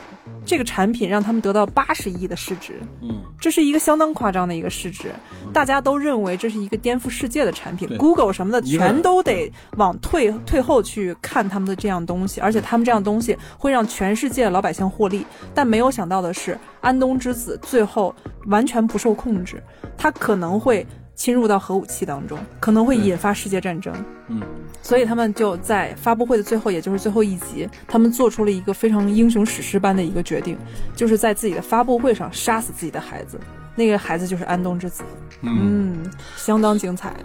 [0.46, 5.12] 这个产品让他们得到八十亿的市值，嗯，这是一个相当夸张的一个市值，
[5.52, 16.37] 大家都认为这是一个颠覆世界的产品，Google 什么的全都得往退退后去看他们的这样东西，而且他们这样东西会让全世界老百姓获利，但没有想到的是，
[16.82, 18.14] 安东之子最后
[18.48, 19.62] 完全不受控制，
[19.98, 20.86] 他可能会。
[21.18, 23.92] 侵入到核武器当中，可能会引发世界战争。
[24.28, 24.40] 嗯，
[24.84, 30.56] 所以他们就在发布会的最后，也就是最后一集，他们做出了一个非常英雄史诗般的一个决定，
[30.96, 33.40] 就是在自己的发布会上杀死自己的孩子。
[33.74, 35.04] 那个孩子就是安东之子。
[35.42, 37.16] 嗯，相当精彩。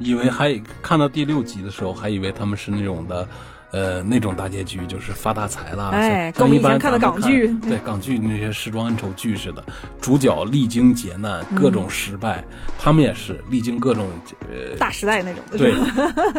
[0.00, 3.28] 以为还看到第六集的时候，还以为他们是那种的。
[3.70, 7.48] 呃，那种大结局就是发大财啦，哎，跟我们以前看的港剧。
[7.60, 9.62] 对港剧那些时装恩仇剧似的，
[10.00, 12.42] 主角历经劫难，各种失败，
[12.78, 14.08] 他们也是历经各种
[14.50, 15.74] 呃大时代那种的，对，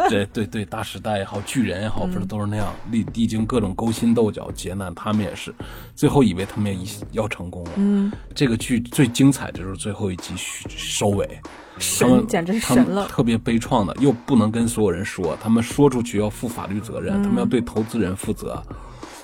[0.09, 5.53] 对对对，大时代也好，巨人也好，不是都是那样历历经各种勾心斗角、劫难，他们也是，
[5.95, 7.71] 最后以为他们也要成功了。
[7.75, 11.39] 嗯，这个剧最精彩的就是最后一集收尾，
[11.79, 13.07] 神简直是神了。
[13.07, 18.61] 特别悲怆的，又不能跟所有人说，他们说出去要负法律责任，他们要对投资人负责，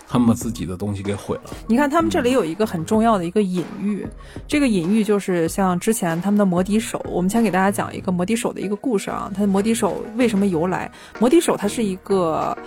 [0.08, 1.52] 他们把自己的东西给毁了。
[1.68, 4.08] 你看，他们这里有一个很重要的一个隐喻，
[4.48, 9.32] 这个隐喻就是像之前他们的魔笛手，我们先给大家讲一个魔笛手的一个故事啊。
[9.34, 10.90] 他的魔笛手为什么由来？
[11.20, 12.58] 魔笛手它是一个，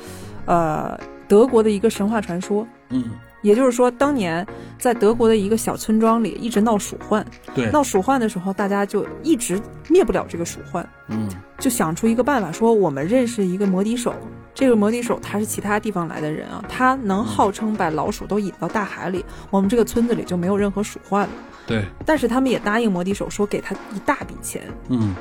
[0.46, 2.66] 呃，德国的一个神话传说。
[2.90, 3.04] 嗯，
[3.42, 4.46] 也就是说，当年
[4.78, 7.24] 在德国的一个小村庄里一直闹鼠患，
[7.54, 14.14] 对，闹鼠患的时候，大家就一直灭不了这个鼠患，嗯就想出一个办法，说我们认识一个魔笛手。
[14.54, 21.30] 这个魔笛手他是其他地方来的人啊，他能号称把老鼠都引到大海里，我们这个村子里就没有任何鼠患了。
[21.64, 25.14] 对，但是他们也答应魔笛手说给他一大笔钱，嗯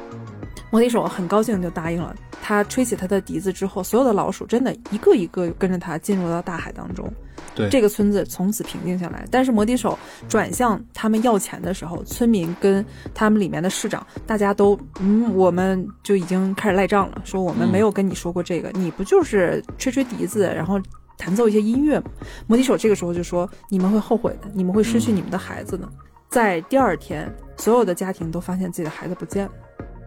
[0.69, 2.15] 魔笛手很高兴就答应了。
[2.41, 7.11] 他吹起他的笛子之后，所有的老鼠真的一个一个跟着他进入到大海当中。
[7.53, 9.25] 对，这个村子从此平静下来。
[9.31, 9.97] 但是摩笛手
[10.29, 20.79] 转向他们要钱的时候，村民跟他们里面的市长，大家都嗯，我们就已经开始赖账了，说我们嗯没有跟你说过这个，你不就是吹吹笛子，然后
[21.17, 22.05] 弹奏一些音乐吗？
[22.45, 25.89] 魔笛手这个时候就说，你们会后悔的，你们会失去你们的孩子的。
[26.29, 29.51] 在第二天，所有的家庭都发现自己的孩子不见了。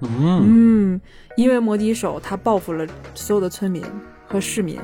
[0.02, 0.94] 嗯。
[0.94, 1.00] 嗯，
[1.36, 3.84] 因为摩笛手他报复了所有的村民
[4.26, 4.78] 和市民，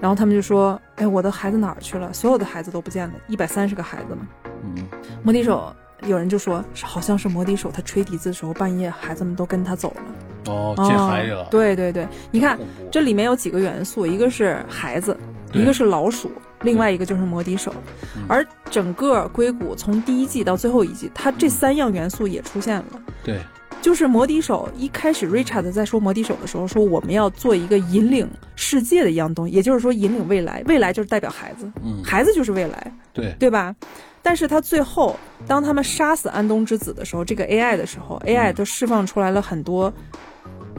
[0.00, 2.12] 然后他们就说：“哎，我的孩子哪儿去了？
[2.12, 4.26] 所有的孩子都不见了，一百三十个孩子嘛。
[4.64, 4.84] 嗯，”
[5.22, 5.74] 摩笛手
[6.06, 12.58] 有人就说，是好像是摩笛手他吹笛子的时候，半夜孩子们都跟他走了，哦，进海里了，哦对对对，你看
[12.90, 15.16] 这里面有几个元素，一个是孩子，
[15.52, 17.72] 一个是老鼠，另外一个就是摩笛手。
[18.16, 18.22] 嗯。
[18.28, 22.84] 而整个硅谷从第一季到最后一季，它这三样元素也出现了。
[23.22, 23.40] 对，
[23.82, 33.74] 就是魔笛手一开始，Richard 在说魔笛手的时候说我们要做一个引领世界的一样东西，也就是说引领未来，未来就是代表孩子，嗯，孩子就是未来，对，对吧？
[34.22, 35.18] 但是他最后
[35.48, 39.92] 当他们杀死安东之子的时候，这个 AI 的时候，AI 都释放出来了很多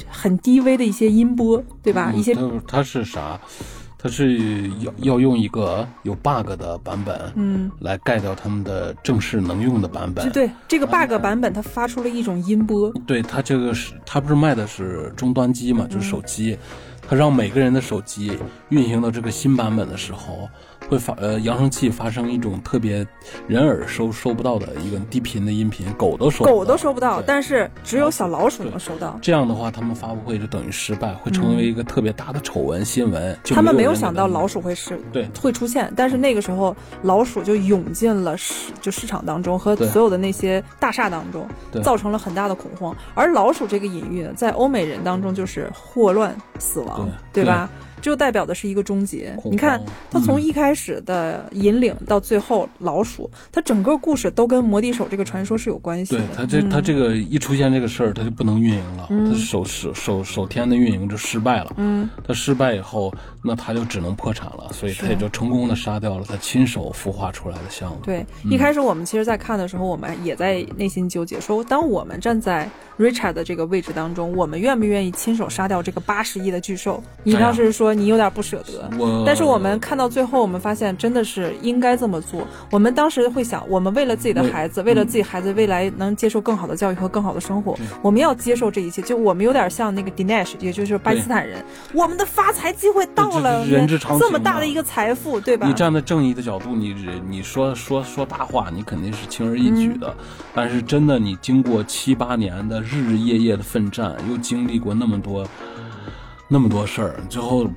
[0.09, 2.09] 很低微的一些音波，对吧？
[2.13, 3.37] 嗯一些它它是啥？
[4.03, 10.25] 它是要要用一个有 bug 的版本，嗯，来盖掉他们的正式能用的版本。
[10.25, 10.31] 就。
[10.31, 16.57] 对这个 bug 版本，它发出了一种音波，对，它这个是它不是卖的是终端机嘛，就是手机，
[17.07, 18.37] 它让每个人的手机
[18.67, 20.49] 运行到这个新版本的时候，
[20.89, 23.05] 会发呃扬声器发生一种特别
[23.47, 29.17] 人耳收收不到的一个低频的音频，狗都收狗都收不到，但是只有小老鼠能收到。
[29.21, 33.37] 这样的话，他们发布会就等于失败，会成为一个特别大的丑闻新闻。
[33.43, 42.95] 就他们没有想到老鼠会是对会出现，但是那个时候老鼠就涌进了市就市场当中和所有的那些大厦当中对，造成了很大的恐慌。
[43.13, 47.69] 而老鼠这个隐喻呢，在欧美人当中就是霍乱、死亡，对吧？
[48.03, 56.19] 这就代表的是一个终结你看，它从嗯一开始的引领到最后老鼠，它整个故事都跟魔笛手这个传说是有关系的。
[56.19, 61.73] 对他这、他这个一出现这个事儿，他就不能运营了，嗯他首首首首天的运营就失败了。
[61.77, 63.09] 嗯，他失败以后，
[63.41, 67.99] 那他就只能破产了，所以他也就成功的杀掉了他亲手孵化出来的项目。
[68.03, 77.01] 对，嗯一开始我们其实，在看的时候，我们也在内心纠结，说当我们站在 Richard 的这个位置当中，我们愿不愿意亲手杀掉这个八十亿的巨兽？
[77.23, 78.89] 你哎呀当时说你有点不舍得。
[79.25, 82.41] 但是我们看到最后，我们发现真的是应该这么做。
[82.71, 89.01] 我们当时会想，我们为了自己的孩子，为了自己孩子未来能接受更好的教育和更好的生活，我们要接受这一切。
[89.03, 95.67] 就我们有点像那个 Dinesh，也就是巴基斯坦人，我们的发财机会到了，人之常情这么大的一个财富，对吧？
[95.67, 96.95] 你站在正义的角度，你
[97.29, 100.07] 你说说说大话，你肯定是轻而易举的。
[100.07, 100.25] 嗯
[100.55, 105.43] 但是真的，你经过七八年的日日夜夜的奋战，又经历过那么多
[106.53, 107.67] 那么多事儿，最后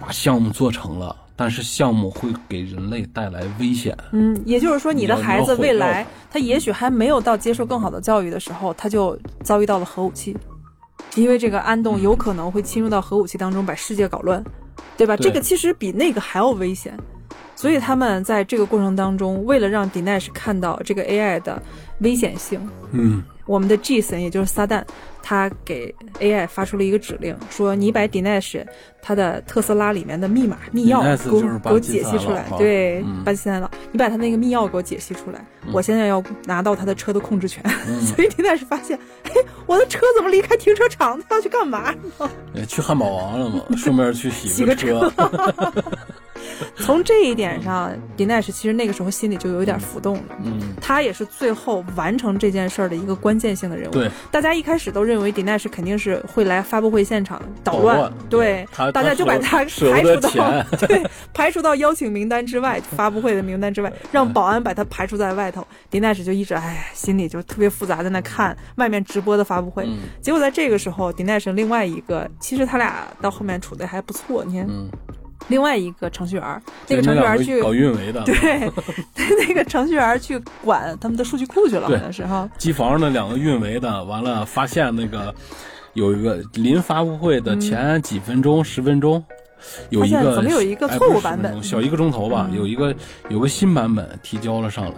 [0.00, 3.96] 把项目做成了，但是项目会给人类带来危险。
[4.10, 10.36] 嗯，也就是说，你的孩子未来他也许还没有到接受更好的教育的时候，他就遭遇到了核武器，
[11.14, 14.42] 因为这个安东有可能会侵入到核武器当中，把世界搞乱，
[14.96, 15.16] 对吧？
[15.16, 16.98] 对这个其实比那个还要危险。
[17.54, 21.60] 所以他们在这个过程当中，为了让 Dinesh 看到这个 AI 的
[22.00, 22.60] 危险性，
[22.92, 24.84] 嗯，我们的 Jason 也就是撒旦，
[25.28, 28.64] 他给 AI 发出了一个指令，说你把 Dinesh
[29.02, 37.62] 他的特斯拉里面的密码密钥给我给我解析出来对，嗯巴基斯坦佬，你把他那个密钥给我解析出来，我现在要拿到他的车的控制权。
[37.86, 39.32] 嗯 所以 Dinesh 发现，哎，
[39.66, 41.20] 我的车怎么离开停车场？
[41.28, 41.94] 他要去干嘛？
[42.54, 45.12] 呃去汉堡王了吗， 顺便去洗洗个车。
[46.76, 50.36] 从这一点上，Dinesh 其实那个时候心里就有一点浮动了。
[50.44, 53.92] 嗯，他也是最后完成这件事儿的一个关键性的人物。
[53.92, 61.02] 对，大家一开始都认为 Dinesh 肯定是会来发布会现场捣乱，乱对，大家就把他排除到对
[61.32, 65.66] 排除到邀请名单之外，发布会的名单之外， 让保安把他排除在外头。
[65.90, 69.84] Dinesh 就一直哎，心里就特别复杂，在那看外面直播的发布会。
[69.84, 74.44] 嗯结果在这个时候，Dinesh 另外一个，其实他俩到后面处的还不错。
[74.44, 74.90] 你看，嗯，
[75.48, 78.70] 另外一个程序员，那个程序员去搞运维的，对，
[79.48, 82.48] 那个程序员去管他们的数据库去了，好对像是哈。
[82.56, 85.34] 机房的两个运维的，完了发现那个
[85.94, 89.22] 有一个临发布会的前几分钟、十分钟。
[89.90, 91.62] 有一个怎么有一个哎错误不是10分版本。
[91.64, 92.56] 小一个钟头吧，嗯。
[92.56, 92.94] 有一个
[93.28, 94.92] 有个新版本提交了上来，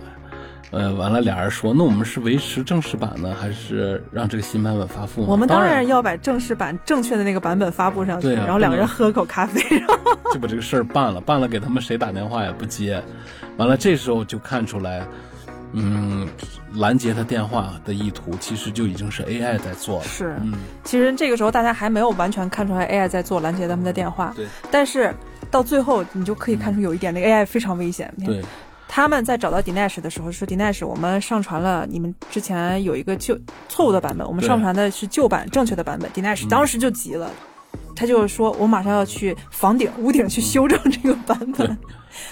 [0.70, 5.24] 呃，完了俩人说，那我们是维持正式版呢，还是让这个新版本发布？
[5.26, 9.96] 我们当当然要把正式版正确的那个版本发布上去，对啊然后两个人喝口咖啡，然后
[10.32, 13.02] 就把这个事儿办了，办了给他们谁打电话也不接，
[13.56, 15.04] 完了这时候就看出来，
[15.72, 16.28] 嗯，
[16.74, 20.36] 拦截他电话的意图其实就已经是 AI 在做了，是。
[20.40, 20.52] 嗯，
[20.84, 24.46] 其实这个时候大家还没有完全看出来 AI 在做拦截他们的电话，对。
[24.70, 25.12] 但是
[25.50, 28.12] 到最后你就可以看出有一点，那个 AI 非常危险。
[28.24, 28.40] 对，
[28.92, 33.38] 他们在找到 Dinesh 的时候说，Dinesh，我们上传了你们之前有一个旧
[33.68, 36.10] 错误的版本，我们上传的是旧版正确的版本。
[36.10, 37.30] Dinesh 嗯当时就急了，
[37.94, 41.68] 他就说我马上要去房顶、屋顶去修正这个版本。
[41.68, 41.76] 对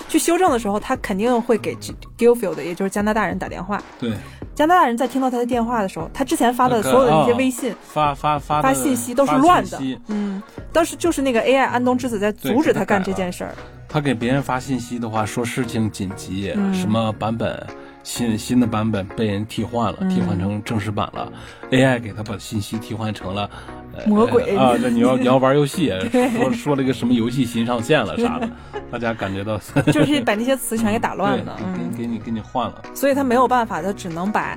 [0.09, 1.77] 去修正的时候，他肯定会给
[2.19, 3.81] Gilfield，也就是加拿大人打电话。
[4.01, 4.13] 对，
[4.53, 9.79] 加拿大人在听到他的电话的时候，他之前发的所有的那些微信、发发发发信息都是乱的。
[10.09, 10.43] 嗯，
[10.73, 13.55] 当时就是那个 AI 安东之子在阻止他干这件事儿。
[13.89, 17.67] 他给别人发信息的话，说事情紧急，嗯什么版本
[18.03, 21.33] 新新的版本被人替换了，嗯替换成正式版了
[21.71, 23.49] ，AI 给他把信息替换成了。
[23.97, 24.77] 呃魔鬼啊！
[24.81, 25.93] 这你要你要玩游戏，
[26.39, 28.49] 说说了一个什么游戏新上线了啥的，
[28.93, 29.59] 大家感觉到
[29.91, 31.57] 就是把那些词全给打乱了，
[31.97, 34.57] 给给你给你换了，所以他没有办法，他只能把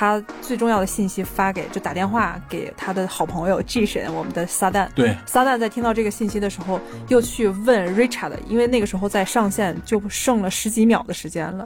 [0.00, 4.88] 他最重要的信息发给，就打电话给他的好朋友 G 神，我们的撒旦。
[4.94, 11.62] 对撒旦在听到这个信息的时候，又去问 Richard，因为那个时候在上线就剩了十几秒的时间了。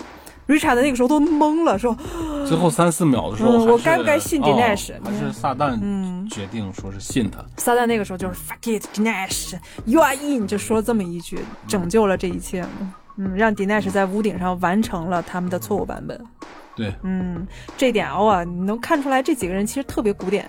[0.49, 1.97] Richard 那个时候都懵了，说
[2.45, 4.95] 最后三四秒的时候，嗯我该不该信哦 Dinesh？
[5.05, 9.55] 还是撒旦嗯决定说是信他，撒旦那个时候就是 Fuck it, Dinesh,
[9.85, 12.66] you are in，就说这么一句，拯救了这一切。
[13.16, 16.20] 嗯，让 Dinesh 在屋顶上完成了他们的错误版本。
[16.77, 17.47] 对，嗯，
[17.77, 20.49] 这点哇，你能看出来这几个人其实特别古典，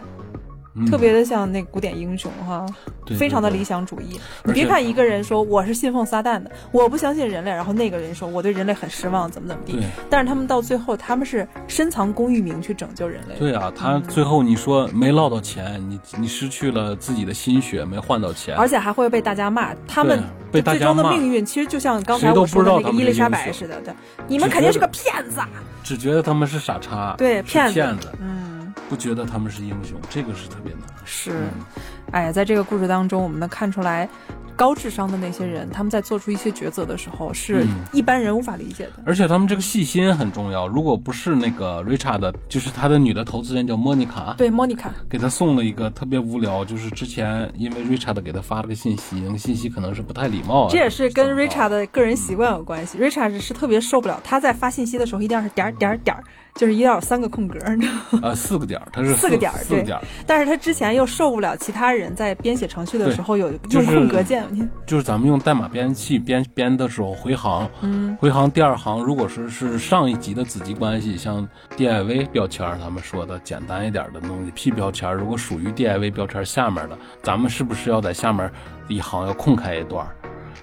[0.75, 0.85] 嗯。
[0.85, 2.65] 特别的像那古典英雄哈，
[3.05, 4.19] 对非常的理想主义。
[4.43, 9.73] 你别看一个人说我是信奉撒旦的，我不相信人类，然后那个人说我对人类很失望，怎么怎么地。
[9.73, 9.83] 对。
[10.09, 13.35] 但是他们到最后，他们是深藏功与名去拯救人类。
[13.39, 14.03] 对啊，他嗯。
[14.03, 21.11] 最后你说没捞到钱，你你失去了自己的心血，没换到钱，而且还会被大家骂，他们被大家最终的骂。
[21.11, 23.93] 命运其实就像刚才我说的那个伊丽莎白似的，对，
[24.27, 25.39] 你们肯定是个骗子。
[25.39, 25.49] 啊！
[25.83, 27.73] 只觉得他们是傻叉，对骗子。
[27.73, 28.54] 骗子，嗯，
[28.89, 30.81] 不觉得他们是英雄，这个是特别难。
[31.05, 31.65] 是，嗯
[32.11, 34.07] 哎呀，在这个故事当中，我们能看出来，
[34.55, 38.91] 高智商的那些人，他们在做出一些抉择的时候，是嗯一般人无法理解的。
[39.05, 40.67] 而且他们这个细心很重要。
[40.67, 50.69] 如果不是那个 Richard，就是他的女的投资人叫莫妮卡，对，莫妮卡，给他送了一个特别无聊，就是之前因为 Richard 给他发了个信息，那个信息可能是不太礼貌啊。
[50.71, 52.97] 这也是跟 Richard 的个人习惯有关系。
[52.99, 56.23] Richard 是特别受不了，他在发信息的时候一定要是点儿点儿点儿，
[56.55, 58.19] 就是一定要有三个空格，你知道吗？
[58.23, 64.45] 呃四个点儿，他是四个点儿对四个点儿，但是他之前又受不了其他人在编写程序的时候有用空格键，
[64.85, 71.45] 就是咱们用代码编辑器编编的时候回行，嗯，回行第二行如果是是上一级的子级关系，像
[71.75, 78.49] div 标签儿，他们说的简单一点的东西，p 标签儿如果属于 div 标签下面的，咱们是不是要在下面
[78.87, 80.15] 一行要空开一段儿，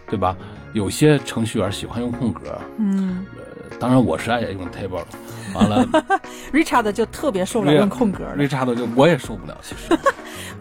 [0.08, 0.34] 对吧？
[0.72, 3.41] 有些程序员喜欢用空格，嗯呃，
[3.78, 5.02] 当然我是爱用 table，
[5.54, 5.86] 完了
[6.52, 8.36] ，Richard 就特别受不了用空格的。
[8.36, 9.98] Richard 就我也受不了，其实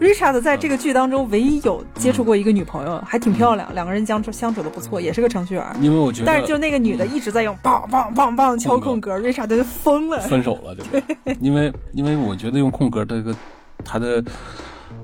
[0.00, 5.64] Richard 在这个剧当中唯一有接触过一个女朋友，还挺漂亮，两个人相处相处的不错，也是个程序员。
[5.80, 10.20] 因为我觉得但是就那个女的一直在用棒棒棒棒敲空格，Richard 就疯了。
[10.20, 11.36] 分手了，对不对？
[11.40, 13.34] 因为因为我觉得用空格这个
[13.84, 14.22] 他的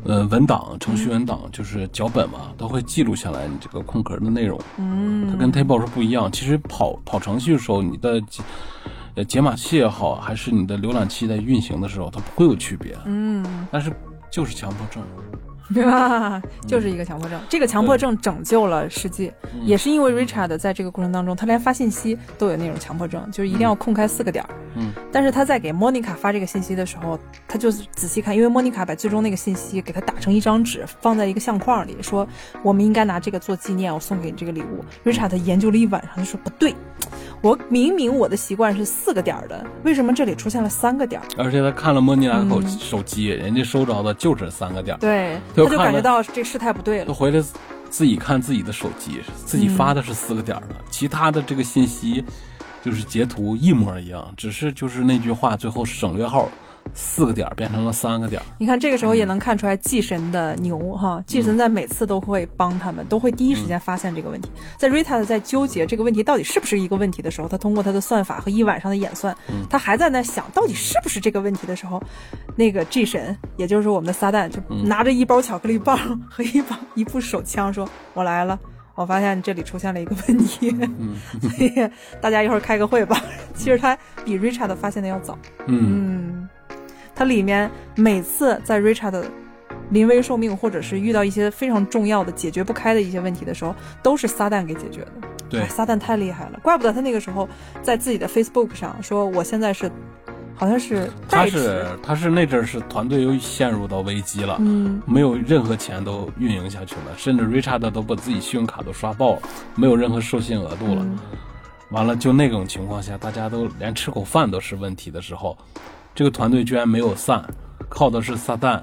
[0.04, 6.30] 呃文档程序文档就是脚本嘛，都会记录下来你这个空格的内容，它嗯，跟 table 是不一样。
[6.30, 8.42] 其实跑跑程序的时候，你的解
[9.24, 12.96] 解码器也好，还是你的浏览器在运行的时候，它不会有区别。
[13.04, 13.92] 嗯，但是
[14.30, 15.02] 就是强迫症。
[15.74, 16.40] 对吧？
[16.66, 17.38] 就是一个强迫症。
[17.48, 24.50] 这个强迫症拯救了世界，也是因为 Richard 在这个过程当中，他连发信息都有那种强迫症，就是一定要空开四个点儿。
[24.76, 24.90] 嗯。
[25.12, 32.26] 但是他在给莫妮卡发这个信息的时候，他就仔细看，因为莫妮卡把最终那个信息给他打成一张纸，放在一个相框里，说
[32.62, 34.84] 我们应该拿这个做纪念，我送给你这个礼物。
[35.04, 36.74] Richard 研究了一晚上，就说不对，
[37.42, 41.26] 我明明我的习惯是四个点儿的，为什么这里出现了三个点儿？
[41.36, 44.98] 而且他看了莫妮卡口手机，人家收着的就是三个点儿。
[44.98, 45.38] 对。
[45.64, 47.06] 他就感觉到这事态不对了。
[47.06, 47.42] 他回来
[47.90, 52.24] 自己看自己的手机，自己发的是四个点的，其他的这个信息
[52.82, 56.48] 就是截图一模一样，只是就是那句话最后省略号。
[56.94, 64.50] 四个点变成了三个点，你看这个时候也能看出来祭神的牛哈，祭神在每次都会帮他们，都会第一时间发现这个问题。
[64.76, 69.36] 在 Rita 在纠结这个问题到底是不是一个问题的时候，他通过他的算法和一晚上的演算，
[69.68, 72.02] 他还在那想到底是不是这个问题的时候，
[72.56, 75.96] 那个祭神也就是我们的撒旦就拿着一包巧克力棒
[76.28, 78.58] 和一把一部手枪说：“我来了，
[78.94, 80.70] 我发现这里出现了一个问题，
[81.40, 81.72] 所以
[82.20, 83.22] 大家一会儿开个会吧。”
[83.54, 86.48] 其实他比 Richard 发现的要早，嗯。
[87.18, 89.24] 它里面每次在 Richard
[89.90, 95.12] 临危受命，或者是遇到一些非常重要的解决不开的一些问题的时候，都是撒旦给解决的。
[95.50, 97.48] 对，撒旦太厉害了，怪不得他那个时候
[97.82, 99.90] 在自己的 Facebook 上说：“我现在是，
[100.54, 109.42] 好像是他是他是那阵是团队又陷入到危机了，嗯，没有任何钱都运营下去了，甚至 Richard 都把自己信用卡都刷爆了，
[109.74, 111.04] 没有任何授信额度了。
[111.90, 115.58] 完了，就那种情况下，大家都连吃口饭都是问题的时候。”
[116.18, 117.40] 这个团队居然没有散，
[117.88, 118.82] 靠的是撒旦，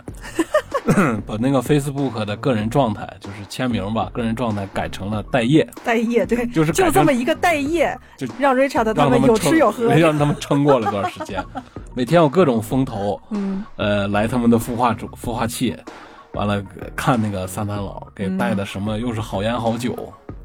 [1.27, 5.69] 把那个 Facebook 的个人状态，就是签名吧，个人状态改成了待业。
[5.83, 11.43] 待业，对，就是就这么一个待业，就让 Richard 他们有吃有喝， 让他们撑过了段时间。
[11.93, 15.75] 每天有各种风投，嗯，呃，来他们的孵化主孵化器，
[16.31, 16.63] 完了
[16.95, 19.93] 看那个撒旦佬给带的什么，又是好烟好酒。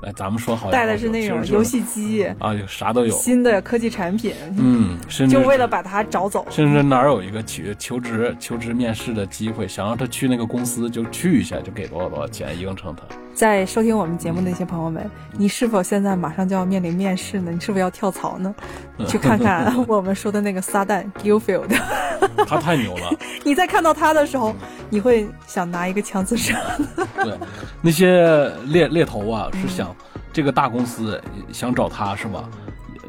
[0.03, 4.98] 哎，咱们说好带的是那种游戏机啊，有啥都有，新的科技产品，嗯，
[5.28, 6.46] 就为了把他找走。
[6.51, 13.03] 甚至哪儿有一个去求职、求职面试的机会，想让他去那个公司，就去一下，就给多少多少钱，应承他。
[13.34, 17.50] 在收听我们节目的那些朋友们，你是否现在马上就要面临面试呢？
[17.50, 18.54] 你是否要跳槽呢？
[19.08, 21.68] 去看看我们说的那个撒旦 Gilfield，
[22.46, 23.10] 他太牛了。
[23.44, 24.54] 你在看到他的时候，
[24.90, 26.60] 你会想拿一个枪自杀。
[27.22, 27.38] 对，
[27.80, 29.94] 那些猎猎头啊，是想
[30.32, 31.20] 这个大公司
[31.50, 32.48] 想找他是吧？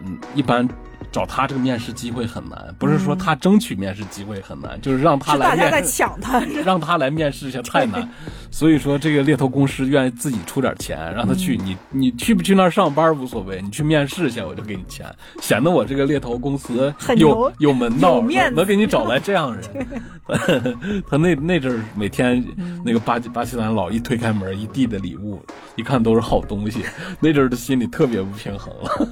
[0.05, 0.67] 嗯，一般。
[1.11, 5.49] 找他这个面试机会很难，不是说他争取面试机会很难，就是让他来。
[5.49, 8.07] 大家在抢他， 让他来面试一下太难。
[8.49, 11.57] 所以说，这个猎头公司愿意自己出点钱让他去。
[11.57, 15.05] 你你去不去那儿上班无所谓，你去面试一下我就给你钱，
[15.41, 18.21] 显得我这个猎头公司有有门道，
[18.53, 19.63] 能给你找来这样人。
[21.09, 22.41] 他那那阵儿每天
[22.85, 25.43] 那个巴基巴基斯坦佬一推开门，一地的礼物，
[25.75, 26.85] 一看都是好东西，
[27.19, 29.07] 那阵儿的心里特别不平衡了。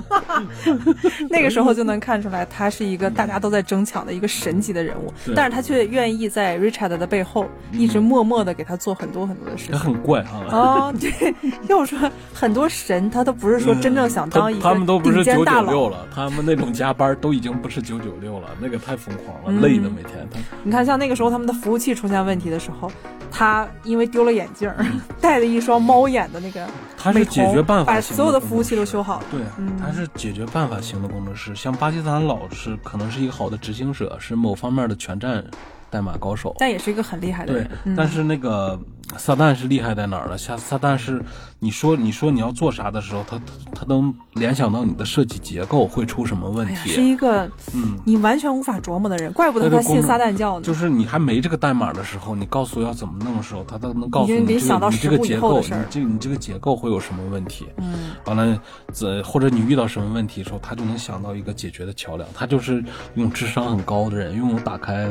[1.30, 1.90] 那个时候就。
[1.90, 9.74] 能看出来，他是一个大家都在争抢的一个神级的人物，但是他却愿意在 Richard 的背后一直默默的给他做很多很多的事情。
[9.80, 10.46] 很怪啊！
[10.54, 11.34] 哦，对，
[11.68, 11.98] 要说
[12.32, 20.28] 很多神，他都不是说真正想当一个顶尖大佬了，他们那种加班都已经不是九九六了，那个太疯狂了，累的每天。
[20.32, 22.92] 他你看，像那个时候他们的服务器出现问题的时候，
[23.32, 24.72] 他因为丢了眼镜，
[25.20, 26.68] 戴了一双猫眼的那个，
[27.00, 29.26] 他是解决办法，把所有的服务器都修好了。
[29.32, 29.41] 对，
[29.80, 31.74] 他是解决办法型的工程师，像。
[31.80, 35.41] 巴基斯坦老师可能是一个好的执行者，是某方面的全站
[35.89, 37.72] 代码高手，但也是一个很厉害的人。
[37.86, 38.78] 对，但是那个。
[39.18, 40.38] 撒旦是厉害在哪儿呢？
[40.38, 41.22] 撒撒旦是，
[41.60, 43.39] 你说你说你要做啥的时候，他
[43.74, 50.66] 他能联想到你的设计结构会出什么问题，是一个嗯，你完全无法琢磨的人，怪不得他信撒旦教呢。
[50.66, 57.68] 就是你还没这个代码的时候，你告诉我要怎么弄的时候，他都能告诉你这个你这个结构，你这你这个结构会有什么问题。
[57.78, 58.62] 嗯，完了，
[58.93, 62.30] 这或者你遇到什么问题的时候，他就能想到一个解决的桥梁。
[62.34, 62.84] 他就是
[63.16, 65.10] 用智商很高的人，拥有打开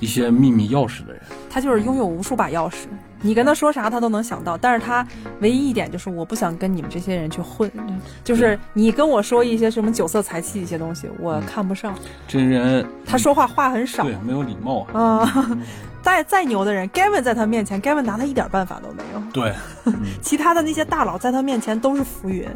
[0.00, 1.22] 一些秘密钥匙的人。
[1.48, 2.86] 他就是拥有无数把钥匙。
[3.22, 4.56] 你跟他说啥，他都能想到。
[4.56, 5.06] 但是他
[5.40, 7.70] 唯一一点就是，我不想跟你们这些人去混。
[8.24, 11.94] 就是你跟我说一些什么酒色财气一些东西，我看不上。
[12.26, 15.58] 这人他说话话很少，对，没有礼貌啊。
[16.02, 19.22] 再再牛的人，Gavin 在他面前，Gavin 拿他一点办法都没有。
[19.34, 19.52] 对，
[20.22, 22.48] 其他的那些大佬在他面前都是浮云，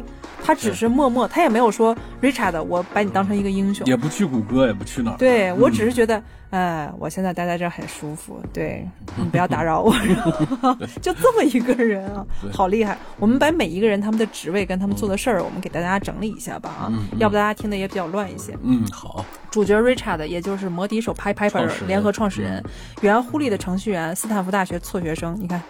[0.43, 5.17] 他只是默默，他也没有说 Richard，我把你当成一个英雄，也不去谷歌，也不去哪儿。
[5.17, 6.19] 对我只是觉得，
[6.55, 8.87] 哎，我现在待在这很舒服，对
[9.19, 9.93] 你不要打扰我。
[11.01, 12.97] 就这么一个人啊，好厉害！
[13.19, 18.57] 我们把每一个人他们的职位跟他们做的事儿，我们给大家整理一下吧啊，嗯嗯要不大家听的也比较乱一些。
[18.63, 22.63] 嗯，好，主角 Richard，也就是摩笛手 Pi 创 Piper 联合创始人，
[23.01, 25.35] 原互利的程序员，斯坦福大学辍学生。
[25.37, 25.61] 你看，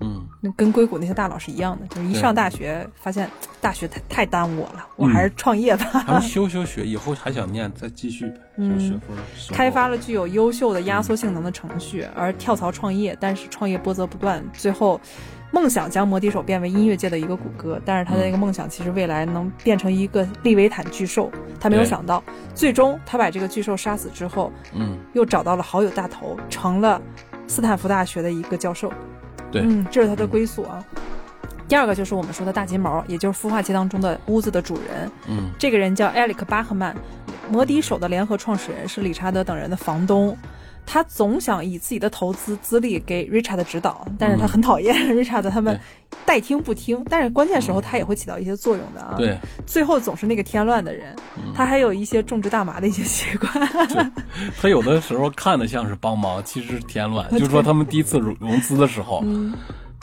[0.00, 3.30] 嗯，那跟硅谷那些大佬是一样的，就是一上大学发现
[3.60, 5.84] 大学太太耽误我了，我还是创业吧。
[6.06, 8.98] 他们休休学，以后还想念，再继续学。
[9.50, 15.00] 开发了具有优秀的压缩性能的程序，而跳槽创业，但是创业波折不断，最后
[15.50, 21.30] 梦想将摩笛手变为音乐界的一个谷歌，但是他的那个梦想其实未来能变成一个利维坦巨兽，
[21.60, 22.22] 他没有想到，
[22.54, 27.00] 最终他把这个巨兽杀死之后，嗯，又找到了好友大头，成了
[27.46, 28.92] 斯坦福大学的一个教授。
[29.54, 30.84] 对嗯，这是它的归宿啊。
[31.68, 35.10] 第二个就是我们说的大金毛，也就是孵化器当中的屋子的主人。
[35.28, 36.94] 嗯，这个人叫艾利克·巴赫曼，
[37.48, 40.36] 摩笛手的联合创始人，是理查德等人的房东。
[40.86, 45.78] 他总想以自己的投资资历给 Richard 指导，但是他很讨厌 Richard 他们
[46.24, 51.14] 代听不听，但是关键时候他也会起到一些作用的啊。，对，最后总是那个添乱的人，
[51.54, 53.50] 他还有一些种植大麻的一些习惯。
[54.60, 57.28] 他有的时候看的像是帮忙，其实是添乱。
[57.32, 59.52] 就是说，他们第一次融融资的时候，嗯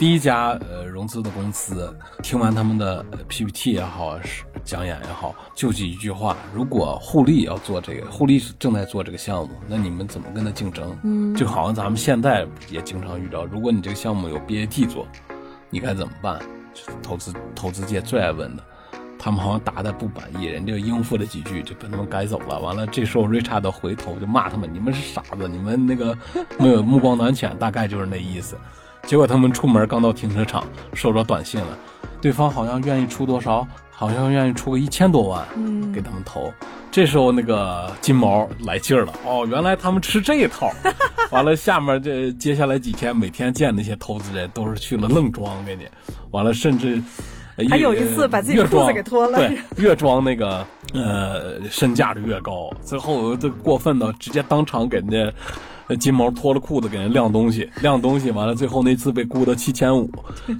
[0.01, 10.97] 第一家呃融资的公司听完他们的呃 PPT 也好，是讲演也好，就记一句话：如果互利要做这个，互利是正在做这个项目，那你们怎么跟他竞争？
[11.03, 15.05] 嗯就好像咱们现在也经常遇到，如果你这个项目有 BAT 做，
[15.69, 16.39] 你该怎么办？
[17.03, 18.63] 投资投资界最爱问的。
[19.19, 22.59] 他们好像答的不满意，人家应付了几句就把他们赶走了。
[22.59, 26.17] 完了，这时候瑞查德回头就骂他们：“你们是傻子，你们那个
[26.57, 28.57] 没有目光短浅，大概就是那意思。”
[29.07, 31.77] 结果他们出门刚到停车场，收着短信了，
[32.21, 36.53] 对方好像愿意出多少，好像愿意出个一千多万，嗯给他们投。
[36.89, 40.71] 这时候那个金毛来劲儿了，哦，原来他们吃这一套。
[41.31, 45.87] 完了，下面这接下来几天，每天见那些投资人都是去了愣装给你，
[46.31, 47.01] 完了甚至。
[47.57, 55.31] 呃还有一次把自己越裤子给脱了对，越装那个呃身价就越高，最后这过分到直接当场给人家
[55.87, 60.09] 呃金毛脱了裤子给人晾东西，晾东西完了，最后那次被估到七千五，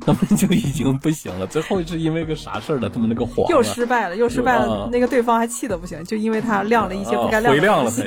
[0.06, 1.48] 他们就已经不行了。
[1.48, 2.90] 最后是因为个啥事儿呢？
[2.90, 4.90] 他们那个黄又失败了，又失败了啊。
[4.92, 8.04] 那个对方还气得不行，就因为他晾了一些不该晾了东西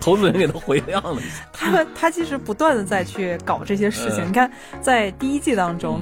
[0.00, 1.20] 投资人给他回晾了。
[1.52, 4.24] 他们他其实不断的在去搞这些事情。
[4.24, 4.50] 嗯你看，
[4.80, 6.00] 在第一季当中，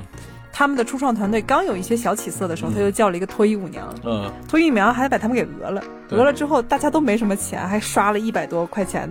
[0.53, 9.09] 他们的初创团队刚有一些小起色的时候，他就叫了一个脱衣舞娘，嗯，脱衣舞娘还把他们给讹了，讹了之后大家都没什么钱，还刷了一百多块钱。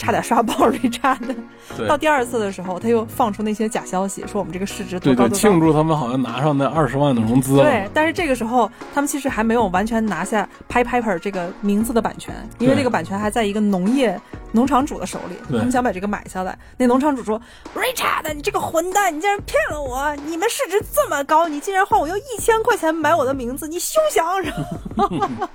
[0.00, 1.34] 差点刷爆瑞扎的。
[1.76, 5.60] 对到第二次的时候，他又放出那些假消息，说我们这个市值多高庆。
[5.60, 7.64] 祝他们好像拿上那二十万的融资了。
[7.64, 14.18] 对，但是这个时候他们其实还没有完全拿下 Pi Piper 这个名字的版权，因为对这个版权还在一个农业
[14.52, 16.58] 农场主的手里，他们想把这个买下来。
[16.76, 17.40] 那农场主说
[17.74, 20.14] ：“Richard，你这个混蛋，你竟然骗了我！
[20.26, 24.52] 你们市值这么高，你竟然换我用一千块钱买我的名字，你休想！”然
[24.96, 25.08] 后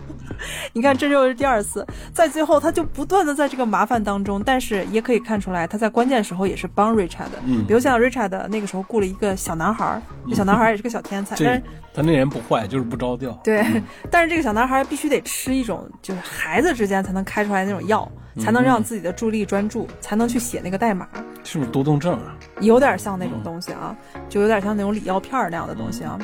[0.73, 7.39] 你看，这就是第二次，在最后他就不断的在这个麻烦当中，但是也可以看出来，他在关键时候也是帮 Richard 的。
[7.45, 13.31] 嗯比如像 Richard 那个时候雇了一个小男孩儿，这小男孩儿也是个小天才，但是他那人不坏，就是不着调。
[13.43, 13.65] 对，
[14.11, 21.07] 但是这个小男孩必须得吃一种，就是孩子之间才能开出来那种药，才能让自己的注意力专注，才能去写那个代码，
[21.43, 22.35] 是不是多动症啊？
[22.59, 23.95] 有点像那种东西啊，
[24.29, 26.19] 就有点像那种理药片儿那样的东西啊。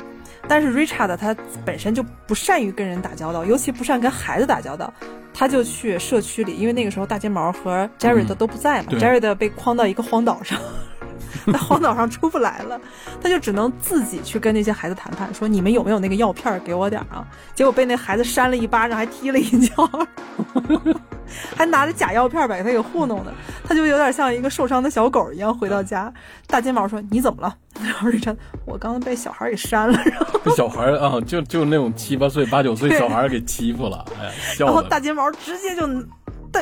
[0.47, 4.91] 但是 Richard 他本身就不善于跟人打交道，尤其不善跟孩子打交道，
[5.33, 10.59] 他就去社区里，因为那个时候大金毛和 Jared 嗯都不在嘛、对 j a r e d 被框到一个荒岛上。
[11.51, 12.79] 在荒岛上出不来了，
[13.21, 17.27] 他就只能自己去跟那些孩子谈判，说你们有没有那个药片儿给我点儿啊？
[17.55, 19.89] 结果被那孩子扇了一巴掌，还踢了一脚，
[21.55, 26.11] 还拿着假药片儿把他给糊弄的，他就有点像一个受伤的小狗一样回到家。
[26.47, 34.73] 大金毛说：“你怎么了？”然后瑞晨，我刚刚被小孩给扇了，然后这小孩儿啊，就就那种七八岁、八九岁小孩儿给欺负了，哎呀，笑的。
[34.73, 36.03] 然后大金毛直接就带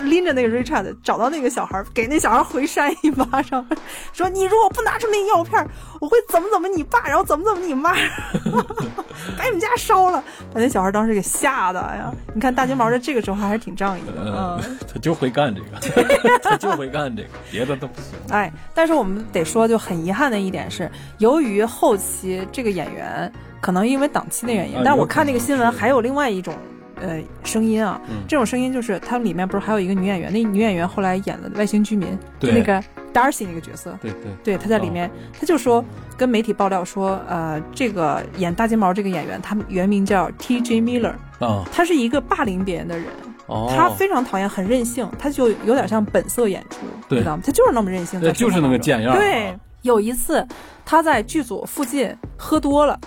[0.01, 3.65] 拎着那个 Richard 找到那个小孩，给那小孩回扇一巴掌，
[4.13, 5.65] 说：“你如果不拿出那药片，
[5.99, 7.93] 我会怎么怎么你爸，然后怎么怎么你妈，
[9.37, 10.23] 把你们家烧了。”
[10.53, 12.11] 把那小孩当时给吓的，哎呀！
[12.33, 18.13] 你看大金毛在这个时候还是挺仗义的，呃嗯。，他就会干这个，他就会干这个，别的都不行。
[18.29, 23.31] 哎，但是我们得说，就很遗憾的一点是，由于后期这个演员
[23.61, 26.53] 可能因为档期的原因，啊但我看那个新闻还有另外一种
[27.01, 32.09] 呃声音啊，嗯这种声音就是他们里面不是还有一个女演员，那女演员后来演了《外星居民》，
[32.51, 32.81] 那个
[33.13, 33.97] Darcy 那个角色。
[34.01, 35.83] 对对，对，她在里面，她就说
[36.17, 40.81] 跟媒体爆料说，呃，这个演大金毛这个演员，他原名叫 T.J.
[40.81, 43.07] Miller，啊，他是一个霸凌别人的人，
[43.47, 47.43] 哦，他非常讨厌，很任性，他就有点像本色演出，对知道吗？
[47.45, 50.45] 他就是那么任性，对，在就是那个贱样对，有一次
[50.85, 52.99] 他在剧组附近喝多了，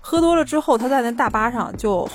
[0.00, 2.08] 喝多了之后他在那大巴上就。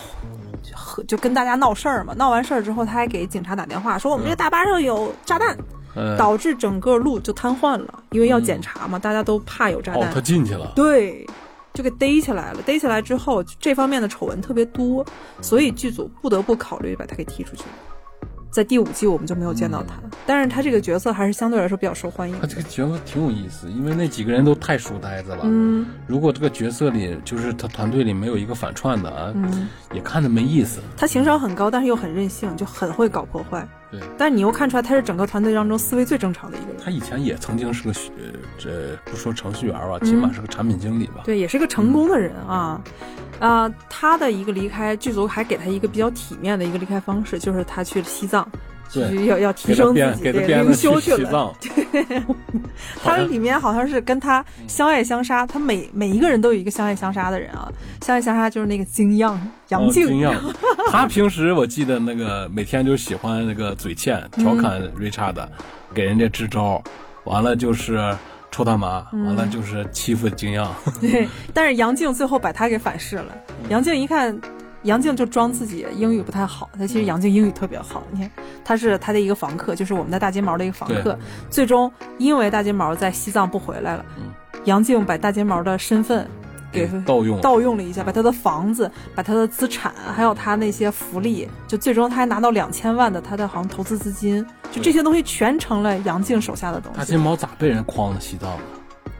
[0.95, 5.57] 和就跟大家闹事儿嘛，闹完事儿之后，他还给警察打电话说我们这个大巴上有炸弹，
[5.95, 10.03] 嗯导致整个路就瘫痪了，因为要检查嘛，大家都怕有炸弹。
[10.03, 10.71] 哦，他进去了。
[10.73, 11.27] 对，
[11.73, 12.61] 就给逮起来了。
[12.61, 15.05] 逮起来之后，这方面的丑闻特别多，
[15.41, 17.63] 所以剧组不得不考虑把他给踢出去。
[18.55, 19.95] 在第五季我们就没有见到他，
[20.25, 22.47] 但是他这个角色还是相对来说比较受欢迎他。
[22.47, 25.41] 这个角色挺有意思，因为那几个人都太书呆子了。
[25.43, 30.79] 嗯如果这个角色里就是他团队里没有一个反串的啊，嗯，也看着没意思。
[30.95, 33.67] 他情商很高，但是又很任性，就很会搞破坏。
[33.91, 36.77] 对，但是你又看出来他是整个团队当中思维最正常的一个人。
[36.83, 38.11] 他以前也曾经是个学
[38.57, 41.21] 这不说程序员吧，起码是个产品经理吧。
[41.23, 42.81] 对，也是个成功的人啊。
[43.39, 48.47] 啊、他的一个离开，剧组还给他一个比较体面的一个离开方式，就是他去了西藏，
[48.95, 51.01] 对要要提升自己，灵修了。
[51.01, 51.55] 去西藏，
[53.03, 57.71] 他 里面好像是跟他相爱相杀，他每每一个人都有一个相爱相杀的人啊。
[58.01, 59.39] 相爱相杀就是那个金样
[59.69, 60.35] 杨静，哦金样。
[60.91, 65.35] 他平时我记得那个每天就喜欢那个嘴欠调侃 Richard，、
[65.93, 66.83] 给人家支招，
[67.23, 68.15] 完了就是
[68.51, 70.73] 抽大麻，嗯完了就是欺负金样。
[71.01, 73.25] 对，但是杨静最后把他给反噬了。
[73.69, 74.39] 杨静一看，
[74.85, 78.03] 杨静就装自己英语不太好，但其实杨静英语特别好。
[78.11, 78.31] 你看，
[78.63, 81.17] 他是他的一个房客，就是我们的大金毛的一个房客。
[81.49, 84.31] 最终因为大金毛在西藏不回来了，嗯
[84.65, 86.27] 杨静把大金毛的身份
[86.71, 96.97] 给盗用盗用了一下，把他的房子、把他的资产，还有他那些福利，就最终他还拿到两千万的他的好像投资资金，就这些东西全成了杨静手下的东西。
[96.99, 98.59] 大金毛咋被人诓到西藏了？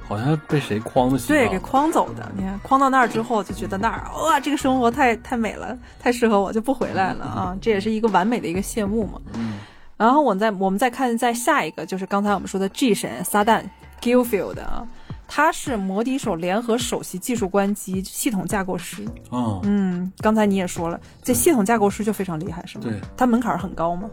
[0.07, 1.17] 好像被谁框的？
[1.27, 2.31] 对，给框走的。
[2.35, 7.57] 你看，框到那儿之后，就觉得那儿 哇，这个生活太太美了，太适合我，就不回来了啊！
[7.59, 9.19] 这也是一个完美的一个谢幕嘛。
[9.33, 9.59] 嗯。
[9.97, 13.63] 然后我再我们再看再下一个，就是刚才我们说的 G 神撒旦
[14.01, 14.85] Gilfield 啊，
[15.27, 19.05] 他是摩笛手联合首席技术官及系统架构师。
[19.29, 22.83] 哦，嗯，刚才你也说了，这系统架构师就非常厉害，是吗？
[22.83, 24.09] 对，他门槛很高吗？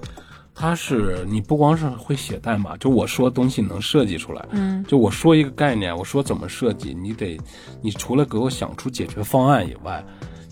[0.54, 7.38] 他是你不光是会写代码，就我说东西能设计出来，嗯，就我说一个概念，我说怎么设计，你得，
[7.80, 10.04] 你除了给我想出解决方案以外，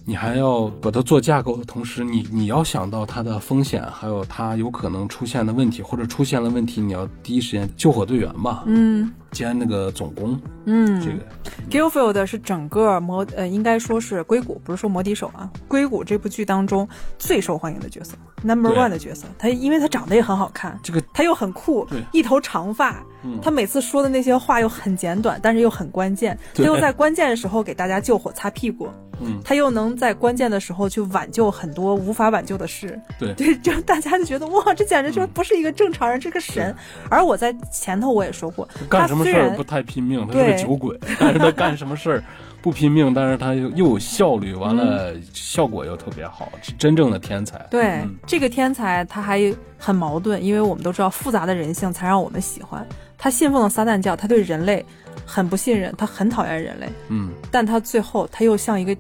[0.07, 15.49] 你还要把它做架构的同时，你你要想到它的风险，还有它有可能出现的问题，或者出现了问题，你要第一时间救火队员吧，嗯兼那个总工，嗯，这个 Gilfield 是整个魔呃，应该说是硅谷，不是说魔笛手啊。
[15.69, 19.27] 硅谷这部剧当中最受欢迎的角色，Number One 的角色。
[19.39, 23.03] 他因为他长得也很好看，这个他又很酷，一头长发。
[23.23, 26.35] 嗯他每次说的那些话又很简短，但是又很关键。
[26.55, 28.89] 他对又在关键的时候给大家救火、擦屁股。
[29.23, 32.99] 嗯他又能在关键的时候去挽救很多无法挽救的事。
[33.19, 36.75] 对 对，就大家就觉得哇，这简直就不是一个正常人，这个神。
[37.11, 42.25] 而我在前头我也说过，干什么事儿不太拼命，他是个酒鬼，但是他干什么事儿
[42.63, 47.59] 不拼命，但是他又又有效率，完了效果又特别好，是真正的天才。
[47.71, 48.15] 对、嗯。
[48.27, 49.41] 这个天才，他还
[49.79, 52.87] 很矛盾，因为我们都知道复杂的人性才让我们喜欢。
[53.17, 54.85] 他信奉了撒旦教，他对人类
[55.27, 58.97] 很不信任，他很讨厌人类，嗯，但他最后他又像一个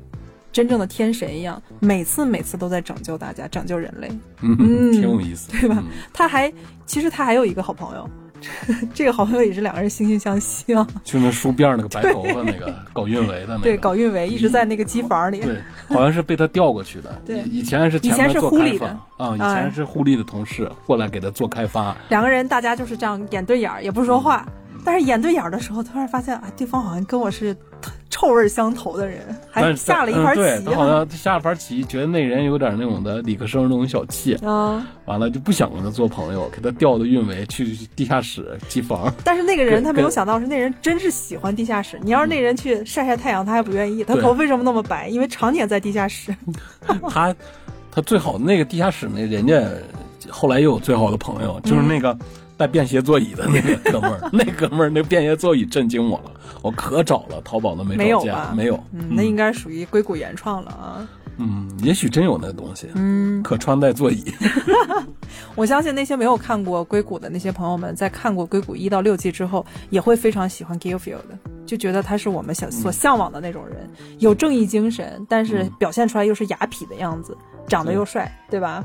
[0.53, 4.09] 真正的天神一样，每次每次都在拯救大家，拯救人类。
[4.43, 4.93] 嗯，嗯。
[4.93, 5.77] 挺有意思，对吧？
[5.79, 5.87] 嗯。
[6.13, 6.53] 他还
[6.85, 8.09] 其实他还有一个好朋友，
[8.95, 10.87] 这个好朋友也是两个人惺惺相惜啊。
[11.05, 15.41] 就那梳辫儿那个白头发那个 搞运维的那个，对，搞运维一直在那个机房里。
[15.41, 17.11] 对，好像是被他调过去的。
[17.27, 18.87] 对以以前是以前是前面做开发护理的
[19.17, 21.97] 啊，以哎前是护理的同事，过来给他做开发。
[22.09, 24.47] 两个人大家就是这样眼对眼儿，也不说话。
[24.85, 27.57] 但是演对眼儿的时候，突然发现啊，对方好像跟我是
[28.09, 29.21] 臭味儿相投的人，
[29.51, 30.89] 还下了一盘嗯对棋他好啊。
[30.91, 39.13] 像他下了盘棋，觉得那人有点那种的理科生那种小气，啊，完了就不想跟他做朋友，给他调到运维去地下室机房。
[39.25, 41.99] 但是那个人他没有想到是那人真是喜欢地下室。
[42.03, 44.03] 你要是那人去晒晒太阳，他还不愿意。
[44.05, 45.09] 他头为什么那么白？
[45.09, 46.35] 因为常年在地下室。
[47.09, 47.35] 他
[47.93, 49.63] 他最好的那个地下室那人家
[50.29, 52.17] 后来又有最好的朋友，就是那个
[52.61, 56.31] 带便携座椅的那个哥们儿， 那哥们儿那便携座椅震惊我了，
[56.61, 58.85] 我可找了，淘宝都没找见没有吧，没有。
[58.93, 61.09] 嗯，那应该属于硅谷原创了啊。
[61.39, 64.31] 嗯，也许真有那东西，嗯，可穿戴座椅。
[65.57, 73.89] 我相信那些没有看过硅谷的那些朋友们，在看过硅谷一到六季之后，也会非常喜欢 Gilfield 的，就觉得他是我们想所向往的那种人，
[74.19, 77.35] 有正义精神，但是嗯表现出来又是雅痞的样子，
[77.71, 78.85] 长得又帅，对吧？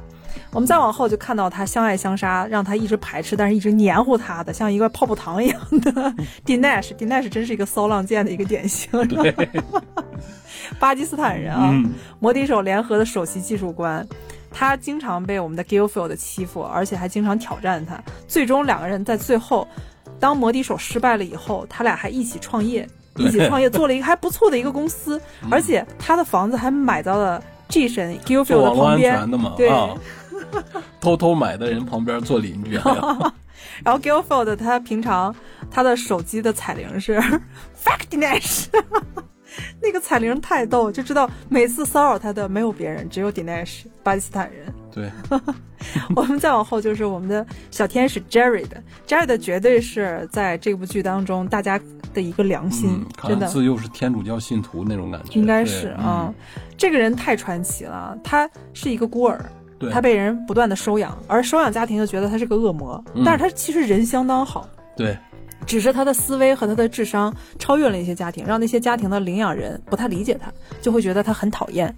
[0.52, 6.14] 我们再往后就看到他相爱相杀，让他一直排斥，但是一直黏糊他的，像一个泡泡糖一样的
[6.46, 8.90] Dinesh，Dinesh 真是一个骚浪贱的一个典型，
[10.78, 11.92] 巴基斯坦人啊，嗯。
[12.20, 14.06] 摩笛手联合的首席技术官，
[14.52, 17.98] 他经常被我们的 Gilfield 欺负，而且还经常挑战他。
[18.28, 19.66] 最终两个人在最后
[20.20, 25.50] 当摩笛手失败了以后，他俩还一起创业，一起创业做了一个还不错的一个公司，嗯。
[25.50, 28.46] 而且他的房子还买到了 G 神安
[28.76, 29.90] 旁边，全的嘛，对啊，
[31.00, 32.74] 偷偷买的人旁边做邻居，
[33.84, 35.36] 然后 Gilfield 他平常
[35.70, 37.20] 他的手机的彩铃是
[37.84, 38.68] Fuck Dinesh，
[39.82, 44.74] 那个彩铃太逗，就知道每次骚扰他的没有别人，只有 Dinesh 巴基斯坦人。
[44.94, 45.12] 对，
[46.16, 51.82] 我们再往后就是我们的小天使 Jared，Jared 绝对是在这部剧当中大家
[52.14, 53.48] 的一个良心，真的。
[53.48, 56.32] 自幼是天主教信徒那种感觉，应该是啊、
[56.78, 59.44] 这个人太传奇了，他是一个孤儿。
[59.92, 63.24] 他被人不断的收养，而收养家庭就觉得他是个恶魔，嗯。
[63.26, 65.16] 但是他其实人相当好，对，
[65.66, 70.52] 只是他的思维和他的智商超越了一些家庭，让那些家庭的领养人不太理解他，
[70.82, 71.94] 就会觉得他很讨厌。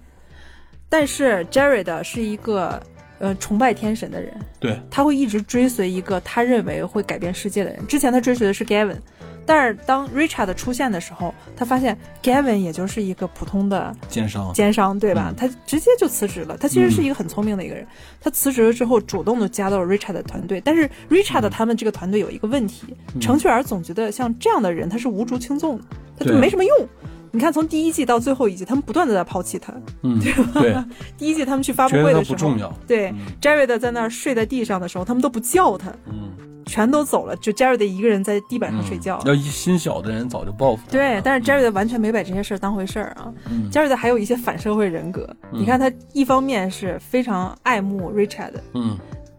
[0.88, 2.80] 但是 Jared 是一个
[3.18, 7.86] 呃崇拜天神的人，对，他会一直追随一个他认为会改变世界的人。
[7.86, 8.96] 之前他追随的是 Gavin，
[9.44, 15.28] 但是当 Richard 出现的时候，他发现 Gavin 也就是一个普通的奸商，奸商，对吧？
[15.30, 16.56] 嗯他直接就辞职了。
[16.56, 17.86] 他其实是一个很聪明的一个人。
[18.20, 20.60] 他辞职了之后，主动的加到了 Richard 的团队。
[20.60, 25.84] 但是 Richard 他们这个团队有一个问题，嗯程序员总觉得像这样的人他是无足轻重的，
[26.18, 26.88] 他就没什么用。
[27.32, 29.72] 你看，从第一季到最后一季，他们不断的在抛弃他。
[30.02, 30.18] 嗯，
[30.54, 30.74] 对，
[31.16, 36.30] 第一季他们去发布会的时候，不重要，对、嗯 Jared 在那儿睡在地上的时候，他们都不叫他，嗯，
[36.66, 39.20] 全都走了，就 Jared 一个人在地板上嗯睡觉。
[39.24, 43.32] 要一心小的人早就报复了，对，但是 Jared 完全没把这些事儿当回事儿啊。
[43.50, 45.28] 嗯 Jared 还有一些反社会人格。
[45.52, 48.96] 嗯你看他一方面是非常爱慕 Richard，嗯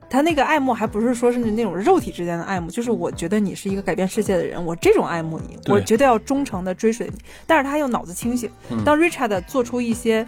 [0.10, 7.20] 他那个爱慕还不是说是那种肉体之间的爱慕，就是我觉得你是一个改变世界的人，我这种爱慕你，我绝对要忠诚的追随你。
[7.46, 10.28] 但是他又脑子清醒，嗯当 Richard 做出一些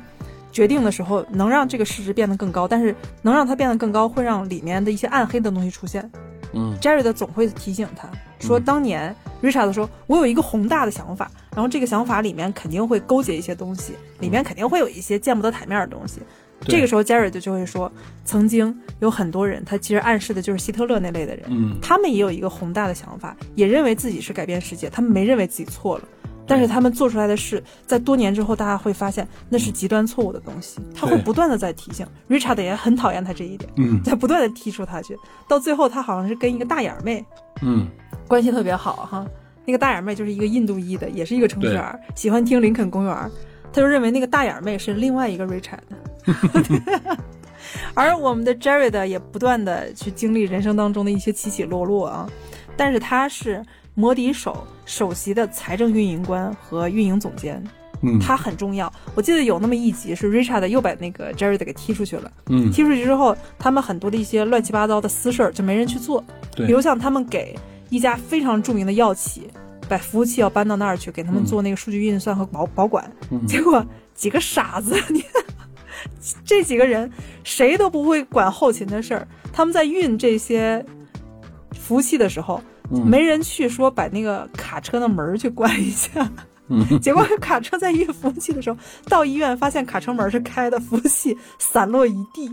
[0.51, 6.09] 决定的时候，能让这个市值变得更高，但是能让它变得更高，会让里面的一些暗黑的东西出现。
[6.53, 8.09] 嗯 Jared 总会提醒他
[8.39, 16.21] 说，嗯当年 Richard 说，我有一个宏大的想法，然后这个想法里面肯定会勾结一些东西，里面肯定会有一些见不得台面的东西。
[16.62, 17.91] 对这个时候，Jared 就会说，
[18.24, 26.03] 曾经有很多人，他其实暗示的就是希特勒那类的人，嗯他们也有一个宏大的想法，也认为自己是改变世界，他们没认为自己错了。
[26.47, 30.82] 但是他们做出来的事，在多年之后，大家会发现那是极端错误的东西。
[30.93, 35.16] 他会不断的在提醒，Richard 也很讨厌他这一点，嗯 在不断的踢出他去。
[35.47, 37.24] 到最后，他好像是跟一个大眼儿妹
[37.62, 37.88] 嗯
[38.28, 39.26] 关系特别好哈。
[39.66, 43.32] 那个大眼妹就是一个印度裔的，也是一个程序员，喜欢听林肯公园。
[43.74, 45.80] 他就认为那个大眼妹是另外一个 Richard，
[47.93, 52.30] 而我们的 Jared 也不断的去经历人生当中的一些起起落落啊。
[52.76, 53.63] 但是他是
[53.93, 57.63] 摩迪手首席的财政运营官和运营总监，
[58.01, 58.91] 嗯，他很重要。
[59.13, 66.24] 我记得有那么一集是 Richard 又把那个 Jared 给踢出去了，嗯踢出去之后，他们很多的一些乱七八糟的私事儿就没人去做，
[66.55, 67.57] 对比如像他们给
[67.89, 69.49] 一家非常著名的药企
[69.92, 73.86] 把服务器要搬到那儿去，给他们嗯做那个数据运算和保保管，嗯结果
[74.16, 75.22] 几个傻子，你
[76.46, 77.12] 这几个人
[77.44, 80.86] 谁都不会管后勤的事儿，他们在运这些
[81.74, 86.32] 服务器的时候，嗯没人去说把那个卡车的门儿去关一下。
[86.70, 88.78] 嗯结果卡车在运服务器的时候，
[89.10, 92.50] 到医院发现卡车门是开的，服务器散落一地，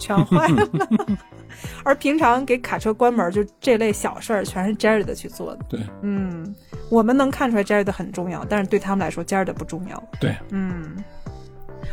[0.00, 0.68] 全坏了。
[1.84, 5.60] 而平常给卡车关门就这类小事儿，全是 Jared 去做的。
[5.68, 6.52] 对嗯，
[6.92, 10.02] 我们能看出来 Jared 很重要，但是对他们来说，Jared 不重要。
[10.20, 11.02] 对，嗯。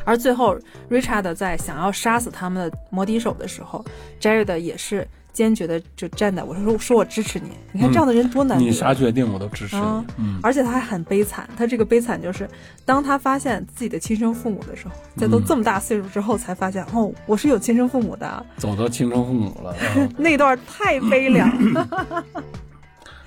[0.03, 0.57] 而最后
[0.89, 3.83] ，Richard 在想要杀死他们的摩笛手的时候
[4.19, 7.51] ，Jared 也是坚决的就站在我说说我支持你。
[7.71, 8.63] 你看这样的人多难得。
[8.65, 9.77] 你啥决定我都支持
[10.17, 12.47] 嗯而且他还很悲惨，他这个悲惨就是，
[12.85, 21.49] 当他发现自己的亲生父母的时候，在都嗯这么大岁数之后，才发现、哦，我是有亲生父母的啊，走到亲生父母了，啊 那段太悲凉。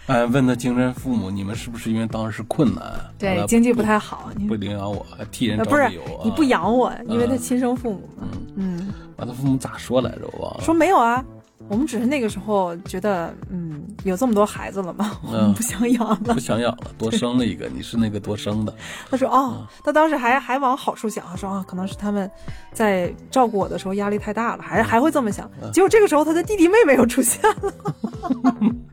[0.07, 2.83] 哎，问他精神父母，你们是不是因为当时困难，
[3.19, 6.23] 对，经济不太好，你不领养我，还替人呃不是找理由啊？
[6.25, 8.29] 你不养我，因为他嗯亲生父母嘛。
[8.33, 10.29] 嗯，嗯，把他父母咋说来着？
[10.33, 10.61] 我忘了。
[10.63, 11.25] 说没有啊，
[11.69, 16.41] 我们只是那个时候觉得，嗯，有这么多孩子了嘛，我们嗯不想养了不。
[16.41, 18.75] 想养了，多生了一个，你是那个多生的，
[19.09, 22.29] 他说哦，他当时还还往好处想，他说啊，可能是他们
[22.73, 25.49] 在照顾我的时候压力太大了，还还会这么想。
[25.73, 27.73] 结果这个时候他的弟弟妹妹又出现了，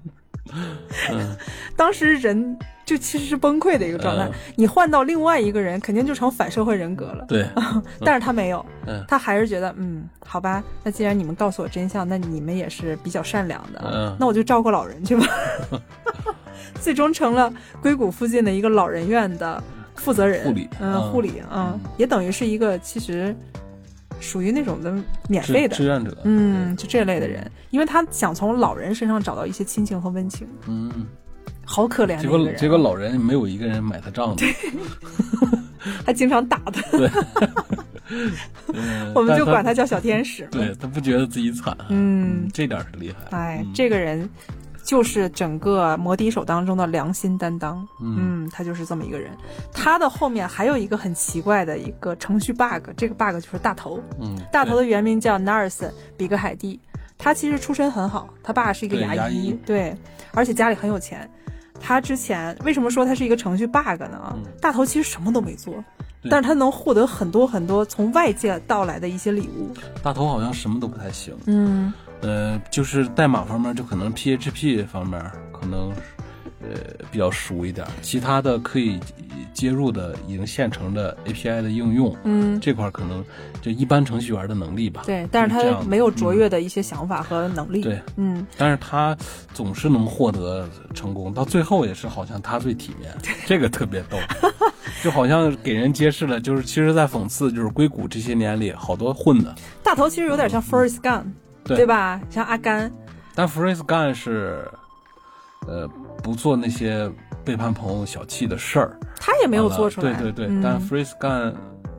[0.53, 1.35] 嗯，
[1.75, 4.31] 当时人就其实是崩溃的一个状态嗯。
[4.55, 7.25] 你换到另外一个人，肯定就成反社会人格了。
[7.27, 7.45] 对，
[8.05, 15.25] 但是他没有，嗯他还是觉得，嗯，好吧，那既然你们告诉我真相，那你们也是比较善良的，嗯那我就照顾老人去吧。
[16.81, 19.61] 最终成了硅谷附近的一个老人院的
[19.95, 23.35] 负责人，护理嗯，嗯护理，嗯，也等于是一个其实
[24.19, 24.93] 属于那种的
[25.27, 30.91] 免费的，志愿者，嗯，就这类的人，因为他想从老人身上找到一些亲情和温情，嗯，
[31.65, 34.45] 好可怜的结果结果老人没有一个人买他账的，
[36.05, 36.81] 还 经常打他，
[39.13, 40.47] 我们就管他叫小天使。
[40.51, 43.71] 对他不觉得自己惨，嗯，这点是厉害，哎，嗯。
[43.73, 44.27] 这个人
[44.89, 47.87] 就是整个魔笛手当中的良心担当。
[48.01, 49.29] 嗯他就是这么一个人。
[49.71, 53.99] 他的后面还有一个很奇怪的一个程序 bug，这个 bug 就是大头。
[54.19, 56.79] 嗯，大头的原名叫 Narson 比格海蒂，
[57.19, 59.95] 他其实出身很好，他爸是一个牙医对，
[60.33, 61.29] 而且家里很有钱。
[61.79, 64.33] 他之前为什么说他是一个程序 bug 呢？
[64.33, 65.71] 嗯大头其实什么都没做，
[66.31, 69.71] 但是他能获得很多很多从外界到来的一些礼物。
[70.01, 75.19] 大头好像什么都不太行，嗯，呃，就是代码方面就可能 PHP 方面
[75.51, 75.89] 可能
[76.61, 76.69] 呃
[77.11, 78.99] 比较熟一点，其他的可以
[79.53, 83.23] 接入的已经现成的 API 的应用，嗯，这块可能
[83.61, 85.03] 就一般程序员的能力吧。
[85.05, 87.81] 对，但是他没有卓越的一些想法和能力。
[87.81, 89.15] 对，嗯，但是他
[89.53, 93.13] 总是能获得成功，到最后也是好像他最体面，
[93.45, 94.17] 这个特别逗，
[95.03, 99.53] 就好像给人揭示了，就是其实，在讽刺就是硅谷这些年里好多混的，
[99.83, 101.29] 大头其实有点像 Forrest Gump，、对
[101.75, 102.21] 对吧？
[102.29, 102.91] 像阿甘，
[103.35, 104.69] 但 f r e e Gun 是，
[105.67, 105.87] 呃，
[106.23, 107.09] 不做那些
[107.43, 110.13] 背叛朋友、小气的事儿，他也没有做出来。
[110.13, 111.53] 对对对，嗯但 f r e e Gun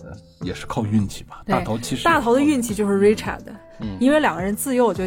[0.05, 1.43] 呃也是靠运气吧。
[1.47, 3.41] 大头其实大头的运气，就是 Richard，、
[3.81, 5.05] 嗯因为两个人自幼就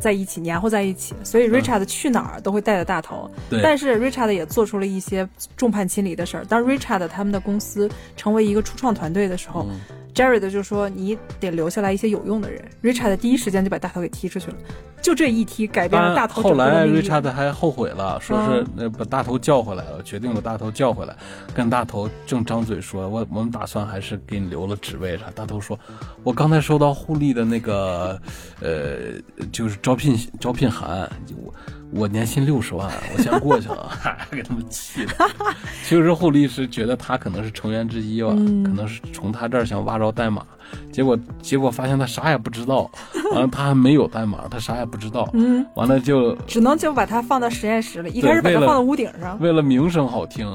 [0.00, 3.30] 在一起，黏糊在一起，所以 Richard 去哪儿都会带着大头。
[3.48, 6.44] 对，但是 Richard 也做出了一些众叛亲离的事儿。
[6.44, 9.80] 当 Richard 他们的公司成为一个初创团队的时候、嗯
[10.16, 12.64] j a r e d 就说你得留下来一些有用的人。
[12.82, 14.56] Richard 第一时间就把大头给踢出去了，
[15.02, 17.02] 就这一踢改变了大头的命运。
[17.02, 21.14] Richard 还后悔了，说是呃把大头叫回来了，决定把大头叫回来，
[21.52, 25.26] 跟大头正张嘴说，我我们打算还是给你留了职位啥。
[25.34, 25.78] 大头说，
[26.24, 28.18] 我刚才收到互利的那个
[28.62, 29.20] 呃
[29.52, 31.06] 就是招聘招聘函，
[31.36, 31.52] 我
[31.92, 33.90] 我年薪六十万，我先过去了，
[34.30, 35.12] 给他们气的。
[35.84, 40.44] 其实护理师觉得他可能是成员之一吧，嗯可能是从他这儿想挖着代码，
[40.92, 42.90] 结果结果发现他啥也不知道，
[43.32, 49.38] 完了他还没有代码，他啥也不知道，嗯，完了就只能就把他放到实验室里，一开始把他放到屋顶上。
[49.40, 50.46] 为了名声好听，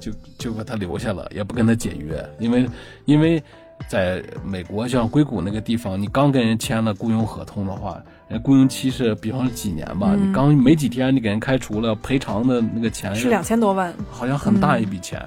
[0.00, 2.68] 就就把他留下了，也不跟他解约，因为
[3.04, 3.42] 因为
[3.86, 15.22] 在美国像硅谷那个地方，你刚跟人签了雇佣合同的话，人雇佣期是比方说几年吧，嗯你刚没几天你给人开除了，赔偿的那个钱是两千多万，好像很大一笔钱。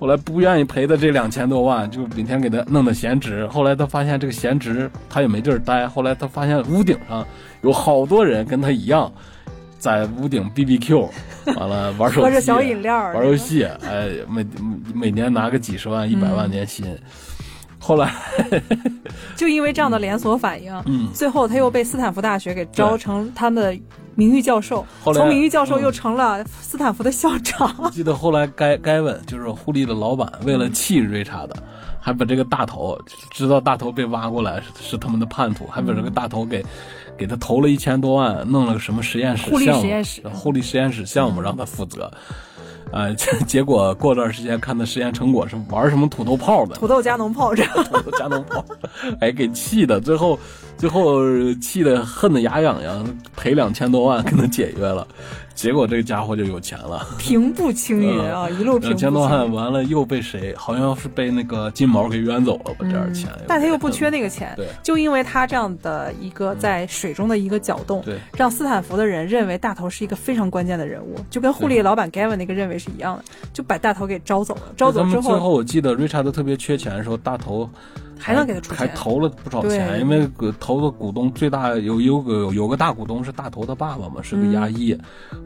[0.00, 3.46] 后来不愿意赔的这两千多万，就每天给他弄的闲职。
[3.46, 5.88] 后来他发现这个闲职他也没地儿待。
[5.88, 7.26] 后来他发现屋顶上
[7.62, 9.10] 有好多人跟他一样，
[9.78, 11.08] 在屋顶 BBQ，
[11.56, 14.44] 完了玩手机、喝着小饮料，玩游戏，哎，每
[14.92, 16.84] 每年拿个几十万、一百万年薪。
[17.86, 18.10] 后来，
[19.36, 23.78] 就因为这样的连锁反应，嗯，最后他又被斯坦福大学给招成他们的
[24.14, 27.70] 名誉教授，后来从名誉教授嗯又成了斯坦福的校长。
[27.92, 31.54] 记得后来该该问就是互利的老板，为了气瑞查的，
[32.00, 32.98] 还把这个大头
[33.30, 36.64] 知道大头被挖过来是是他们的叛徒，还把这个大头给、
[37.18, 42.04] 给他投了一千多万，弄了个什么实验室互利项目，实验室互利实验室项目让他负责。
[42.04, 42.53] 啊、
[43.16, 48.64] 结 结果过段时间看他实验成果是玩什么土豆炮的，土豆加农炮仗， 土豆加农炮，
[49.20, 50.38] 哎，给气的，最后
[50.84, 51.22] 最后
[51.62, 55.08] 气的恨得牙痒痒，赔两千多万跟他解约了，
[55.56, 57.06] 结果这个家伙就有钱了。
[57.16, 60.54] 平步青云啊， 一路平步两千多万，完了又被谁？
[60.58, 62.80] 好像是被那个金毛给冤走了吧？
[62.80, 73.24] 这点钱、嗯但他又不缺那个钱，对就因为他这样的一个在水中的一个搅动，对让斯坦福的人认为大头是一个非常关键的人物，就跟护理老板 Gavin 那个认为是一样的，
[73.54, 74.60] 就把大头给招走了。
[74.76, 77.66] 招走之后最后后我记得瑞查德特别缺钱的时候，大头
[78.18, 84.96] 还能给他出钱，还投了不少钱，因为个投的股东最大有有个有有个大股东是大头他爸爸嘛，是个嗯牙医。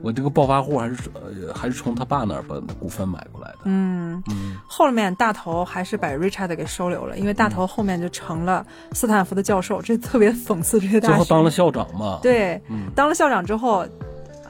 [0.02, 3.58] 我这个暴发户还是呃还是从他爸那儿把股份买过来的。
[3.64, 11.14] 嗯，嗯，后面大头还是把 Richard 给收留了，因为大头后面就成了斯坦福的教授，这特别讽刺这些大学。
[11.14, 12.18] 最后当了校长嘛。
[12.22, 13.86] 对，嗯当了校长之后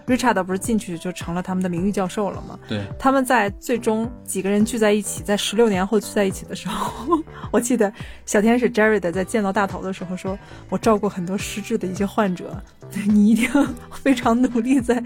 [0.09, 2.59] ，Richard 不是进去就成了他们的名誉教授了吗？
[2.67, 7.17] 对，他们在最终几个人聚在一起，在十六年后聚在一起的时候，
[7.53, 7.93] 我记得
[8.27, 10.37] 小天使 Jared 在见到大头的时候说
[10.69, 12.61] ：“我照顾很多失智的一些患者，
[13.07, 13.49] 你一定
[13.93, 15.03] 非常努力在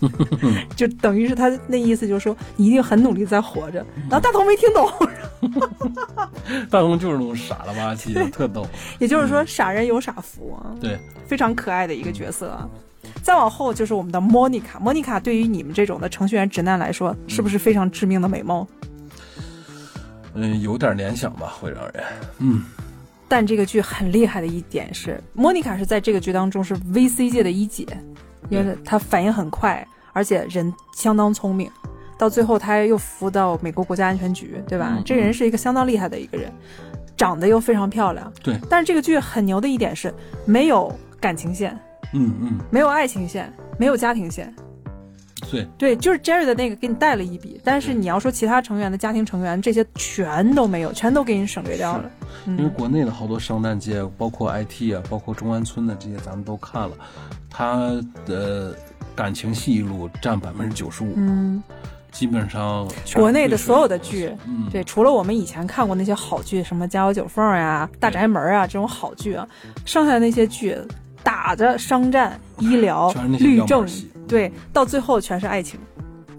[0.74, 4.88] 就等于是他那意思就是说你一定很努力在活着。”然后大头没听懂，
[6.70, 8.66] 大头就是那种傻了吧唧的，特逗。
[8.98, 10.72] 也就是说傻人有傻福啊。
[10.80, 12.68] 对，非常可爱的一个角色啊。
[13.22, 18.66] 再往后就是我们的莫妮卡，莫妮卡对于你们这种的程序员直男来说，是不是非常致命的美梦？
[20.34, 22.04] 嗯，有点联想吧，会让人，
[22.38, 22.62] 嗯，
[23.28, 27.86] 但这个剧很厉害的一点是，莫妮卡是在这个剧当中是 VC 界的一姐，
[28.48, 31.70] 因为她反应很快，而且人相当聪明。
[32.16, 34.92] 到最后，她又服到美国国家安全局，对吧？
[34.96, 36.52] 嗯这人是一个相当厉害的一个人，
[37.16, 38.32] 长得又非常漂亮。
[38.42, 41.76] 对，但是这个剧很牛的一点是，没有感情线，
[42.12, 44.52] 嗯嗯，没有爱情线，没有家庭线。
[45.50, 52.10] 对，对，就是 Jerry 的那个给你带了一笔，但是你要说其他成员的家庭成员这些全都没有，全都给你省略掉了。
[52.46, 56.90] 因为嗯，国内的好多圣诞节，包括 IT 啊，包括中关村的这些，咱们都看了，
[57.48, 57.90] 他
[58.26, 58.76] 的
[59.16, 61.60] 感情戏路占百分之九十五，嗯，
[62.12, 69.48] 基本上国内的所有的剧，嗯，对，除了我们以前看过那些好剧，什么《家有九凤》呀、《大宅门》啊这种好剧啊，
[69.84, 70.76] 剩下的那些剧
[71.22, 73.86] 打着商战、医疗律政
[74.26, 75.78] 对，到最后全是爱情。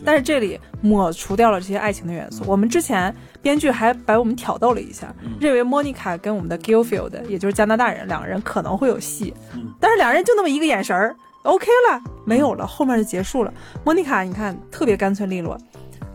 [0.04, 2.44] 但是这里抹除掉了这些爱情的元素。
[2.48, 13.54] 我们之前编剧还把我们挑逗了一下，嗯认为莫妮卡跟我们的 Gilfield，也就是加拿大人，两个人可能会有戏，嗯但是两人就那么一个眼神儿，OK 了，没有了，后面就结束了。
[13.84, 15.56] 莫妮卡，你看特别干脆利落。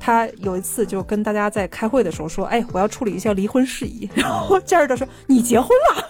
[0.00, 6.08] 他有一次就跟大家在开会的时候说：“哎，我要处理一下离婚事宜。”然后加尔德说：“你结婚了？”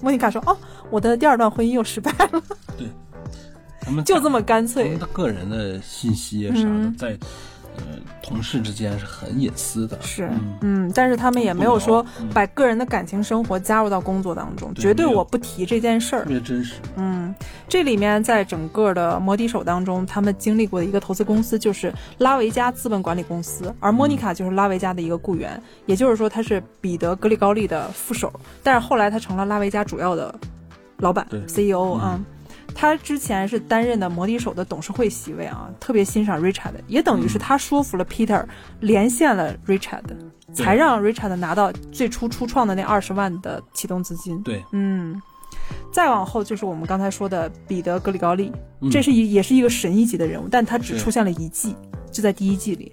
[0.00, 0.56] 莫妮卡说：“哦，
[0.90, 2.42] 我的第二段婚姻又失败了。
[3.80, 4.98] 他们”就这么干他脆们。
[4.98, 7.18] 的个人的信息啊啥的，嗯在
[7.76, 7.82] 呃
[8.22, 16.30] 同事之间是很隐私的，是嗯，嗯，但是他们也没有说把个人的感情生活加入到工作当中，绝对我不提这件事儿特。
[16.30, 16.74] 别真实。
[16.96, 17.32] 嗯，
[17.68, 28.32] 这里面在整个的摩的手当中，他们经历过的一个投资公司就是拉维加资本管理公司，而莫妮卡就是拉维加的一个雇员，也就是说他是彼得格里高利的副手，
[28.64, 30.34] 但是后来他成了拉维加主要的
[30.98, 32.20] 老板 CEO 嗯啊。
[32.74, 38.44] 他之前是担任的摩的手的董事会席位啊，特别欣赏 Richard，也等于是他说服了 Peter，
[38.80, 40.02] 连线了 Richard，
[40.52, 44.42] 才让 Richard 拿到最初初创的那二十万的启动资金。
[44.42, 45.18] 对，嗯，
[45.90, 51.74] 再往后就是我们刚才说的彼得格里高利，嗯这是一也是一个神一级的人物，但他只出现了一季，
[52.12, 52.92] 就在第一季里。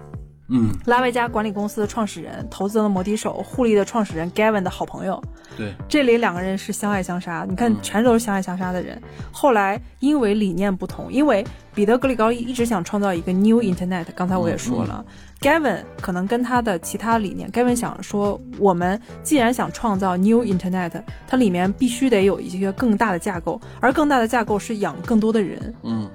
[0.56, 5.20] 嗯，拉维加管理公司的创始人，投资了摩的手，互利的创始人 Gavin 的好朋友，
[5.58, 7.78] 对，这里两个人是相爱相杀，你看嗯。
[7.82, 9.02] 全都是相爱相杀的人。
[9.32, 11.44] 后来因为理念不同，因为
[11.74, 15.04] 彼得格里高利一直想创造一个 New Internet，刚才我也说了、
[15.40, 25.74] g a v i n 可能跟他的其他理念，Gavin 想说，我们既然想创造 New Internet，它里面必须得有一些更大的架构，而更大的架构是养更多的人。
[25.84, 26.10] 嗯，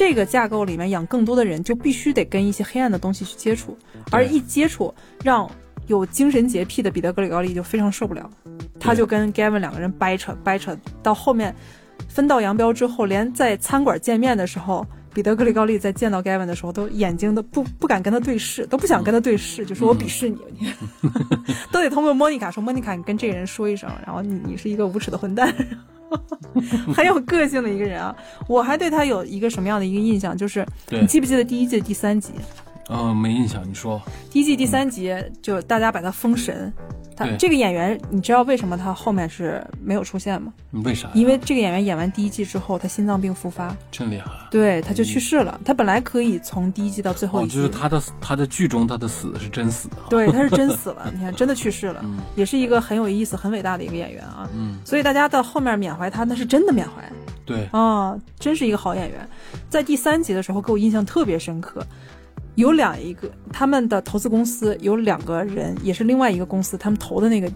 [0.00, 3.76] 这个架构里面养更多的人，就必须得跟一些黑暗的东西去接触，
[4.10, 5.46] 而一接触，让
[5.88, 8.30] 有精神洁癖的彼得格里高利就非常受不了，
[8.78, 11.54] 他就跟 Gavin 两个人掰扯掰扯，到后面
[12.08, 14.86] 分道扬镳之后，连在餐馆见面的时候。
[15.12, 20.72] 彼得格里高利在见到 Gavin 的时候，都眼睛都不不敢跟他对视，都不想跟他对视，就说我鄙视你，你
[21.70, 25.52] 都得通过莫妮卡说，莫妮卡，你跟这个人说一声，然后你你是一个无耻的混蛋，
[26.94, 28.14] 很有个性的一个人啊。
[28.48, 32.32] 我还对他有一个什么样的一个印象，就是你记不记得第一季的第三集？
[32.90, 36.72] 呃，没印象，你说，第一季第三集就大家把他封神。
[37.16, 40.52] 他这个演员，你知道为什么他后面是没有出现吗？
[40.70, 41.08] 你为啥？
[41.14, 44.48] 因为这个演员演完第一季之后，他心脏病复发，真厉害啊。
[44.50, 45.60] 对，他就去世了。
[45.64, 50.08] 他本来可以从第一季到最后哦，一季，就是他的他的剧中他的死是真死啊。
[50.08, 51.10] 对，他是真 死了。
[51.14, 54.48] 你看，真的去世了，嗯也是一个很有意思、很伟大的一个演员啊。
[54.54, 57.04] 嗯，所以大家到后面缅怀他，那是真的缅怀。
[57.44, 59.28] 对，啊，真是一个好演员。
[59.68, 61.86] 在第三集的时候，给我印象特别深刻。
[62.56, 67.50] 有两一个他们的投资公司有两个人，也是另外一个公司，他们投的那个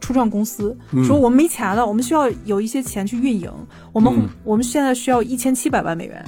[0.00, 3.50] 初创公司，嗯说我们没钱了，我们需要有一些钱去运营，
[3.92, 6.24] 我们、嗯我们现在需要一千七百万美元。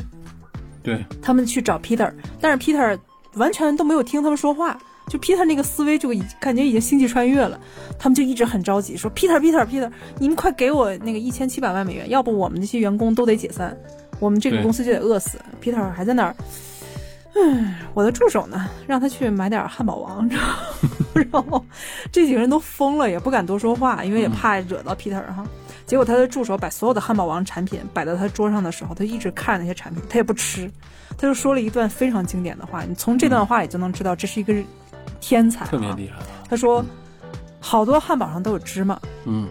[0.82, 2.98] 对，他们去找 Peter，但是 Peter
[3.34, 7.58] 完全都没有听他们说话，就 Peter 那个思维就已感觉已经星际穿越了，
[7.98, 13.76] 他们就一直很着急说 Peter Peter Peter，你们快给我那个一千七百万美元，要不我们那些员工都得解散，
[14.18, 15.38] 我们这个公司就得饿死。
[15.62, 16.34] Peter 还在那儿。
[17.34, 20.54] 唉，我的助手呢，让他去买点汉堡王，知道吗
[21.14, 21.64] 然后
[22.10, 25.44] 这几个人都疯了，也不敢多说话，因为也怕惹到 Peter 哈。
[25.86, 30.70] 结果他的助手把所有的汉堡王产品摆到他桌上的时候，他一直看着那些产品，他也不吃，
[31.18, 32.82] 他就说了一段非常经典的话。
[32.84, 34.54] 你从这段话也就能知道这是一个
[35.20, 36.26] 天才、啊，特别厉害啊。
[36.48, 36.84] 他说，
[37.60, 39.48] 好多汉堡上都有芝麻，嗯，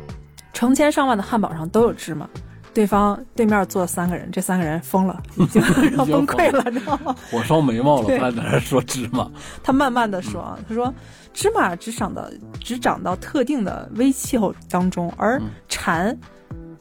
[0.54, 2.28] 成千上万的汉堡上都有芝麻。
[2.74, 5.62] 对方对面坐三个人，这三个人疯了， 已经
[5.98, 7.16] 要崩溃了，知道吗？
[7.30, 9.30] 火烧眉毛了，他还在那说芝麻。
[9.64, 10.94] 他慢慢的说啊，他说
[11.34, 12.26] 芝麻只长到
[12.60, 16.18] 只长到特定的微气候当中，而嗯蝉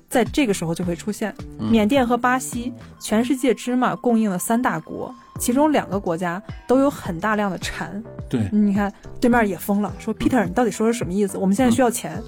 [0.08, 1.34] 在这个时候就会出现。
[1.58, 8.02] 嗯缅甸和巴西，全世界芝麻供应的三大国，其中两个国家都有很大量的蝉。
[8.28, 11.36] 对，你看对面也疯了，说 Peter，你到底说是什么意思？
[11.36, 12.22] 我们现在需要钱。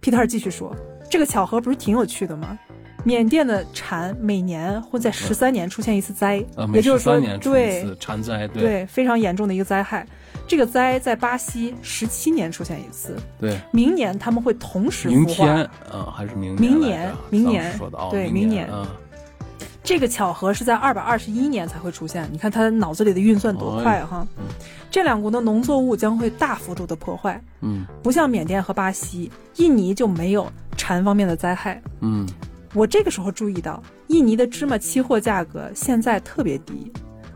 [0.00, 0.74] Peter 继续说
[1.10, 2.56] ：“这个巧合不是挺有趣的吗？
[3.08, 10.06] 缅甸的蝉每年会在十三年出现一次灾，呃，每也就是说十三，年出一对次蝉灾，对对，非常严重的一个灾害。
[10.46, 13.58] 这个灾在巴西十七年出现一次，对。
[13.72, 15.44] 明年他们会同时明孵化。
[15.46, 15.56] 天
[15.90, 18.86] 啊，还是明明年明年说的哦，对明明年啊，
[19.82, 22.28] 这个巧合是在二百二十一年才会出现。
[22.30, 24.26] 你看他脑子里的运算多快哈！
[24.36, 24.44] 嗯
[24.90, 31.80] 这两国的农作物将会大幅度的破坏，嗯不像缅甸和巴西，印尼就没有蝉方面的灾害。
[32.00, 32.26] 嗯，
[32.78, 36.92] 我这个时候注意到，印尼的芝麻期货价格现在特别低，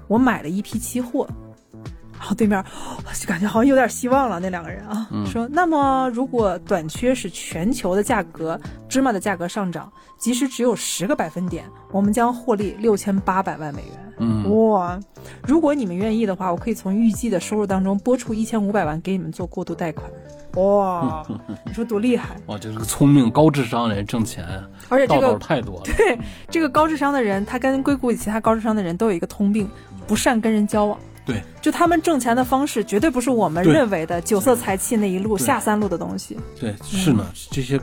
[0.06, 1.28] 我买了一批期货。
[2.22, 2.64] 然后对面哦
[3.20, 8.58] 就感觉好像有点希望了，那两个人啊，嗯说那么如果短缺使全球的价格
[8.88, 14.14] 芝麻的价格上涨，即使只有十个百分点，我们将获利六千八百万美元。
[14.18, 15.00] 嗯哇！
[15.42, 20.08] 如果你们愿意的话，我可以从预计的收入当中拨出一千五百万给你们做过渡贷款。
[20.54, 21.26] 哇，
[21.66, 22.36] 你说多厉害！
[22.46, 24.46] 哇，就是个聪明高智商人挣钱，
[24.88, 25.82] 而且这个太多了。
[25.96, 26.16] 对
[26.48, 29.68] 这个高智商的人，他跟硅谷里其他高智商的人都有一个通病，
[30.06, 30.96] 不善跟人交往。
[31.24, 36.36] 对，就他们挣钱的方式，绝对不是我们认为的酒色财气那一路下三路的东西。
[36.58, 37.80] 对，是呢，这些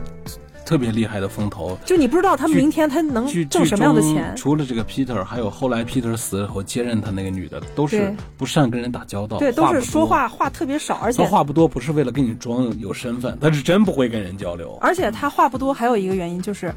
[0.64, 1.76] 特别厉害的风投。
[1.84, 4.32] 就你不知道他明天他能挣什么样的钱。
[4.36, 9.80] 除了这个 Peter，还有后来 Peter 死了后接任他那个女的，都是不善跟人打交道，对，都是。
[9.80, 14.78] 说话话特别少，而且他话不多，不是为了跟你装有身份，他是真不会跟人交流。
[14.80, 16.72] 而且他话不多，还有一个原因就是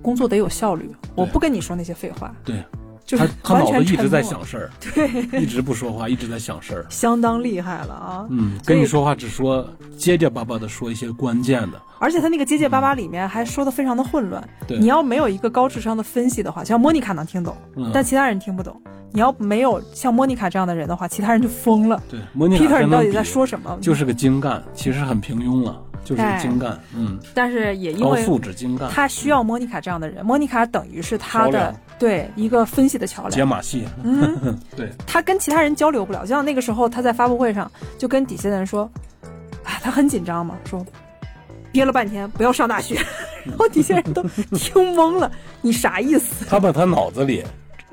[0.00, 0.88] 工作得有效率。
[1.14, 2.64] 我不跟你说那些废话，对，
[3.06, 6.86] 就是他他完脑子一直在想事儿，对，一直不说话，一直在想事儿。
[6.90, 8.26] 相当厉害了啊！
[8.30, 9.64] 嗯，跟你说话只说
[9.96, 14.42] 结结巴巴的说一些关键的，而且他那个结结巴巴里面还说的非常的混乱。
[14.66, 18.82] 对你要没有一个高智商的分析的话，像莫妮卡能听懂，嗯但其他人听不懂。
[19.12, 22.02] 你要没有像莫妮卡这样的人的话，其他人就疯了。
[22.06, 23.78] 对，莫妮卡 Peter，你到底在说什么？
[23.80, 33.32] 就是个精干，其实很平庸了，就是精干，嗯，但是也因高为素质精干，他需要莫妮卡这样的人，莫妮卡等于是他的对一个分析的桥梁。
[33.32, 37.68] 解码器，嗯， 对，他跟其他人交流不了，就像那个时候他在发布会上
[37.98, 38.88] 就跟底下的人说，
[39.64, 40.86] 哎，他很紧张嘛，说
[41.72, 42.94] 憋了半天不要上大学，
[43.44, 45.30] 然后底下人都听懵了，
[45.60, 46.46] 你啥意思？
[46.48, 47.42] 他把他脑子里，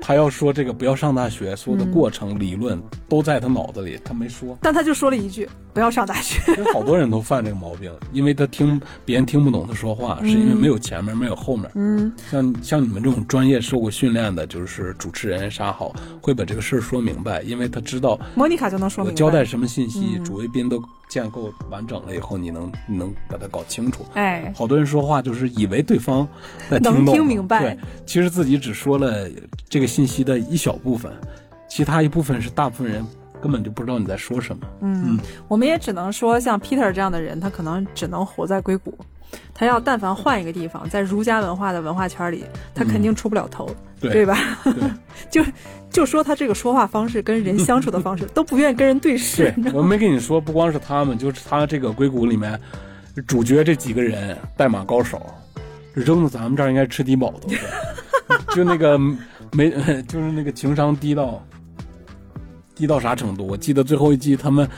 [0.06, 2.78] 他要说这个不要上大学，所有的过程、理论
[3.08, 4.54] 都在他脑子里，他没说。
[4.60, 6.38] 但他就说了一句不要上大学。
[6.74, 11.70] 好多人都犯这个毛病，因为他听别人听不懂他说话，是因为没有前面没有后面。
[11.74, 19.14] 嗯，像像你们这种专业受过训练的，就是主持人啥好，会把这个事儿说明白，因为他知道莫妮卡就能说明白。
[19.14, 20.78] 我交代什么信息，嗯主谓宾都
[21.14, 24.04] 建构完整了以后，你能你能把它搞清楚。
[24.14, 26.26] 哎，好多人说话就是以为对方
[26.68, 29.30] 在能听懂，听明白对，其实自己只说了
[29.68, 31.12] 这个信息的一小部分，
[31.68, 33.06] 其他一部分是大部分人
[33.40, 34.66] 根本就不知道你在说什么。
[34.80, 35.16] 嗯，
[35.46, 38.92] 我们也只能说，像 Peter 这样的人，他可能只能活在硅谷。
[39.52, 42.44] 他要但凡换一个地方，在儒家文化的文化圈里，
[42.74, 43.68] 他肯定出不了头，
[44.00, 44.38] 对对吧？
[44.64, 44.74] 对
[45.30, 45.50] 就
[45.90, 49.52] 就说他这个说话方式跟人相处的方式，都不愿意跟人对视。
[49.62, 52.60] 对，我没跟你说，不光是他们，就是他这个硅谷里面
[53.26, 55.24] 主角这几个人，代码高手，
[55.92, 57.58] 扔到咱们这儿应该吃低保都是，
[58.56, 58.98] 就那个
[59.52, 59.70] 没，
[60.08, 61.40] 就是那个情商低到
[62.74, 63.46] 低到啥程度？
[63.46, 64.68] 我记得最后一季他们。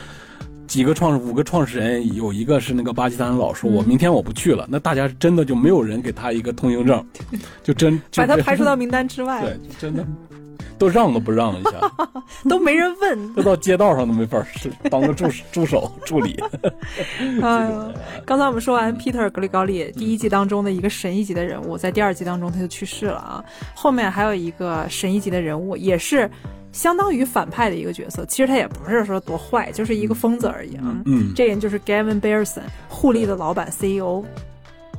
[0.66, 7.04] 几个创五个创始人，有一个是那个巴基斯坦老说：“我明天我不去了。”那大家真的就没有人给他一个通行证，
[7.62, 10.04] 就真就把他排除到名单之外， 对，真的
[10.78, 11.70] 都让都不让一下。
[12.48, 13.34] 都没人问。
[13.34, 16.36] 都到街道上都没法是当个助助手助理。
[17.42, 17.92] 哎呦，
[18.24, 23.42] 刚才我们说完 Peter 格里高利第一季当中的一个神一级的人物，在第二季当中他就去世了啊。
[23.74, 26.30] 后面还有一个神一级的人物，也是
[26.76, 28.26] 相当于反派的一个角色。
[28.26, 31.02] 其实他也不是说多坏，就是一个疯子而已啊。
[31.06, 34.22] 嗯这人就是 Gavin Bearson，互利的老板 CEO。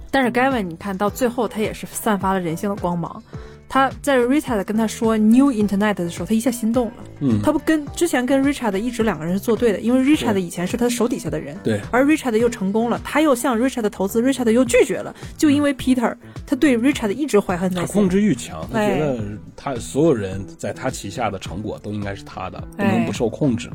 [0.10, 3.22] 但是 Gavin，你看到最后他也是散发了人性的光芒。
[3.70, 6.94] 他在 Richard 跟他说 New Internet 的时候，他一下心动了。
[7.20, 16.16] 嗯，他不跟之前跟 Richard 一直两个人是作对的，因为 Richard 以前是他手底下的人，对而 Richard 又成功了，他又向 Richard 投资，Richard 又拒绝了，就因为 Peter，
[16.46, 18.10] 他对 Richard 一直怀恨在心他控。
[18.10, 19.24] 制欲强，他哎觉得
[19.56, 23.70] 他所有人在他旗下的成果都应该是他的，不哎能不受控制。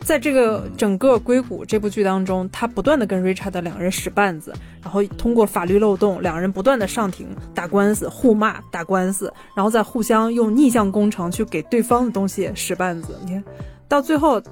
[0.00, 4.52] 在这个整个硅谷这部剧当中，他不断的跟 Richard 两个人使绊子，
[4.82, 13.16] 然后通过法律漏洞，两人不断的上庭打官司、互骂、打官司，然后再互相用逆向工程去给对方的东西使绊子。
[13.24, 13.44] 你看
[13.86, 14.42] 到最后，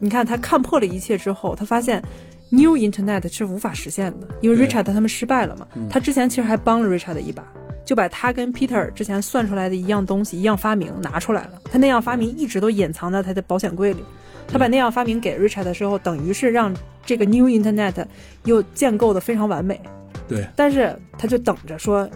[0.00, 2.02] 你看他看破了一切之后，他发现
[2.50, 5.66] New Internet 是无法实现的，因为 Richard 他们失败了嘛。
[5.90, 7.44] 他之前其实还帮了 Richard 一把。
[7.84, 11.60] 就把他跟 Peter 之前算出来的一样东西、一样发明拿出来了。
[11.70, 14.02] 他那样发明一直都隐藏在他的保险柜里。
[14.46, 18.04] 他把那样发明给 Richard 的时候，等于是让这个 New Internet
[18.44, 19.80] 又建构的非常完美。
[20.26, 22.08] 对，但是他就等着说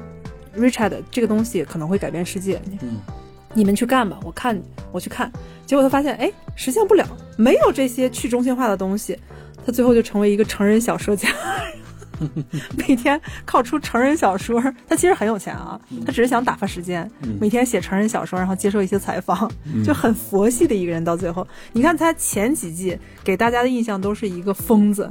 [0.57, 2.97] ，Richard 这个东西可能会改变世界，嗯，
[3.53, 4.61] 你们去干吧，我看
[4.93, 5.31] 我去看。
[5.67, 7.07] 结果他发现，哎，实现不了，
[7.37, 9.19] 没有这些去中心化的东西，
[9.67, 11.29] 他最后就成为一个成人小说家。
[12.77, 19.51] 每天靠出成人小说，他其实很有钱啊，他只是想打发时间，每天写成人小说，然后接受一些采访，
[19.85, 21.05] 就很佛系的一个人。
[21.05, 25.11] 到最后，你看他前几季给大家的印象都是一个疯子。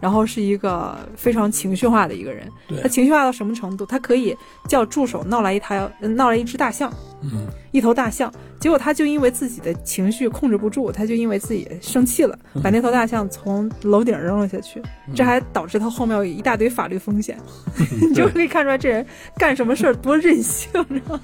[0.00, 2.48] 然后是一个非常情绪化的一个人，
[2.82, 3.84] 他情绪化到什么程度？
[3.84, 4.36] 他可以
[4.68, 6.92] 叫助手闹来一台，闹来一只大象，
[7.22, 8.32] 嗯，一头大象。
[8.60, 14.80] 结果他就因为自己的情绪控制不住，他就因为自己生气了，把那头大象从楼顶扔了下去。
[15.14, 17.36] 这还导致他后面有一大堆法律风险。
[18.00, 19.04] 你就可以看出来这人
[19.36, 21.20] 干什么事儿多任性，知道吗？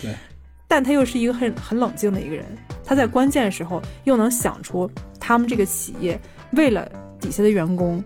[0.00, 0.14] 对。
[0.68, 2.46] 但他又是一个很很冷静的一个人，
[2.84, 4.88] 他在关键时候又能想出
[5.18, 6.20] 他们这个企业
[6.52, 6.88] 为了。
[7.22, 8.02] 底下的员工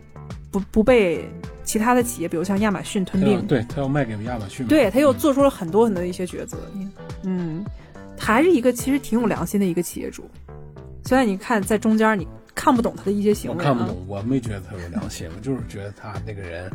[0.59, 1.28] 不不被
[1.65, 6.59] 其他的企业，比如像亚马逊吞并，对他要卖给亚马逊，对他又做出了很多很多的一些抉择。
[7.24, 7.65] 嗯，
[8.19, 10.31] 还是一个其实挺有良心的一个企业主，
[11.05, 12.27] 虽然你看在中间你。
[12.57, 16.69] 看不懂他的一些行为，我看不懂，我没觉得他有良心，我就是觉得他那个人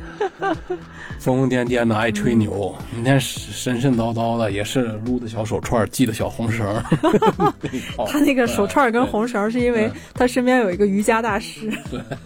[1.20, 6.82] 疯疯癫癫的，爱吹牛，每天神神叨叨的，也是撸的小手串，系的小红绳。
[8.08, 11.72] 他那个手串跟红绳是因为他身边有一个瑜伽大师，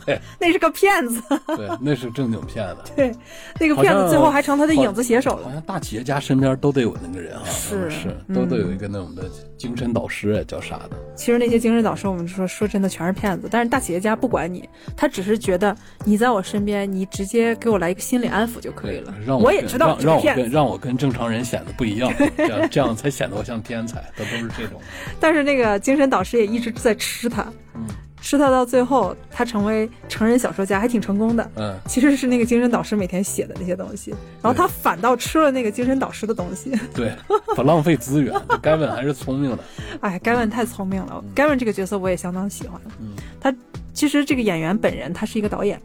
[0.06, 1.22] 对，那是个骗子，
[1.56, 3.12] 对，那是正经骗子， 对，
[3.58, 5.46] 那个骗子最后还成他的影子写手了。
[5.46, 9.24] 好像大企业家身边都得有那个人啊，是是，都得有一个那种的
[9.58, 10.92] 精神导师，叫啥的。
[11.16, 13.48] 其实那些精神导师，我们说说真的，全是骗子。
[13.50, 19.14] 但是大企业家不管你，他只是觉得你在我身边，你直接给我来一个心理安抚就可以了。
[19.26, 24.04] 让我也知道让我跟让我跟正常人显得不一样，这样 这样才显得我像天才。
[24.16, 24.80] 他都是这种。
[25.20, 27.46] 但是那个精神导师也一直在吃他。
[27.76, 27.86] 嗯。
[28.26, 31.48] 吃他到最后，他成为成人小说家，还挺成功的。
[31.58, 34.10] 嗯，其实是那个精神导师每天写的那些东西，
[34.42, 36.72] 然后他反倒吃了那个精神导师的东西。
[36.92, 37.14] 对，
[37.56, 38.34] 不浪费资源。
[38.64, 39.60] 盖文还是聪明的。
[40.02, 41.24] 哎，盖文太聪明了。
[41.36, 42.82] 盖文这个角色我也相当喜欢。
[43.00, 43.54] 嗯，他
[43.94, 45.80] 其实这个演员本人他是一个导演，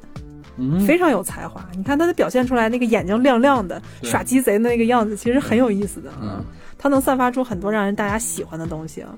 [0.56, 1.62] 嗯，非常有才华。
[1.76, 6.10] 你看他的表现出来那个眼睛亮亮的，耍鸡贼的那个样子，其实很有意思的。
[6.22, 6.42] 嗯，
[6.78, 9.10] 他能散发出很多让人大家喜欢的东西啊。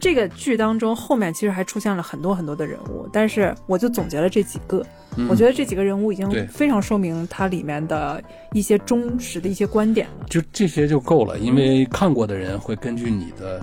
[0.00, 4.84] 这个剧当中后面其实还出现了很多很多的人物，但是我就总结了这几个。
[5.28, 8.22] 我觉得这几个人物已经非常说明它里面的
[8.52, 10.26] 一些忠实的一些观点了。
[10.28, 13.60] 就这些就够了，因为看过的人会根据你的。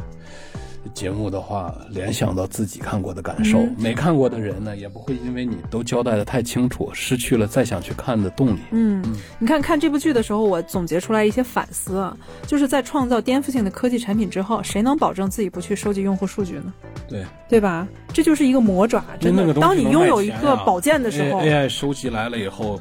[0.93, 8.59] 节目的话，联想到自己看过的感受；没看过的人呢，也不会因为你都交代的太清楚，失去了再想去看的动力。
[8.71, 9.03] 嗯，
[9.39, 12.15] 你看看这部剧的时候，我总结出来一些反思啊，
[12.47, 16.73] 就是在创造颠覆性的科技产品之后，谁能保证自己不去收集用户数据呢？
[17.07, 17.87] 对，对吧？
[18.13, 19.53] 这就是一个魔爪，真的。
[19.55, 22.79] 当你拥有一个宝剑的时候，AI 收集来了以后，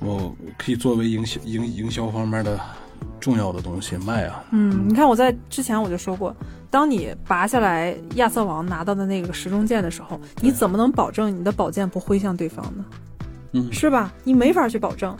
[0.00, 2.58] 我可以作为营销营营销方面的。
[3.20, 4.44] 重要的东西卖啊！
[4.52, 6.34] 嗯，你看我在之前我就说过，
[6.70, 12.84] 当你拔下来亚瑟王拿到的那个时钟剑的时候，你怎么能保证你的宝剑不挥向对方呢？
[13.52, 14.12] 嗯，是吧？
[14.24, 15.16] 你没法去保证，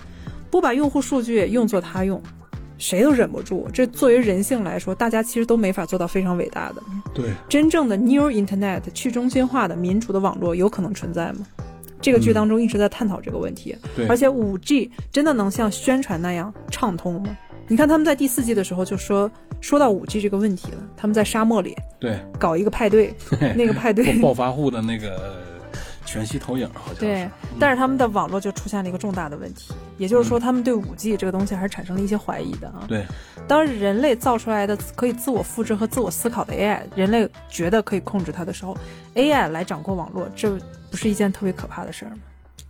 [0.50, 2.22] 不把用户数据用作他用，
[2.76, 3.66] 谁都忍不住。
[3.72, 6.82] 这作为人性来说，大家其实都没法做到非常伟大的。
[7.14, 11.46] 对，真正的 New Internet 去中心化的民主的网络有可能存在吗？
[12.00, 13.74] 这个剧当中一直在探讨这个问题。
[13.96, 17.36] 对，而且五 G 真的能像宣传那样畅通吗？
[17.68, 19.30] 你看他们在第四季的时候就说
[19.60, 23.14] 说到五 G 这个问题了，他们在沙漠里对搞一个派对，
[23.54, 25.42] 那个派对 暴发户的那个
[26.06, 27.28] 全息投影好像对，
[27.60, 32.86] 但是他们的网络就出现了一个重大的问题，也就是说他们对五 G 这个东西还是产生了一些怀疑的啊。
[32.88, 33.04] 对，
[33.46, 38.74] 当人类造出来的可以自我复制和自我思考的 AI，人类觉得可以控制它的时候
[39.14, 40.58] ，AI 来掌控网络，这
[40.90, 42.16] 不是一件特别可怕的事儿吗？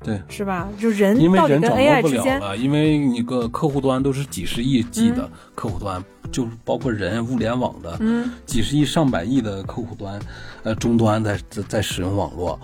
[0.03, 0.69] 对，是吧？
[0.79, 10.21] 就人因为人掌握不了了，因为你个客户端都是几十亿级的客户端，就包括人物联网的，嗯，几十亿上百亿的客户端，
[10.63, 12.59] 呃，终端在在在使用网络。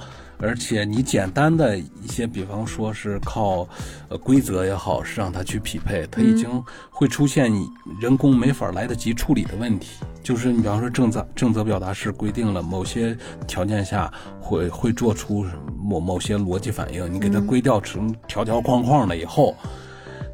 [0.45, 3.66] 而且你简单的一些，比方说是靠，
[4.09, 7.51] 呃规则也好，是让它去匹配，它已经会出现
[7.99, 10.05] 人工没法来得及处理的问题。
[10.23, 13.16] 就是你比方说正则正则表达式规定了某些
[13.47, 15.47] 条件下会会做出
[15.79, 19.57] 某某些逻辑反应，你给它归调成条条框框了以后。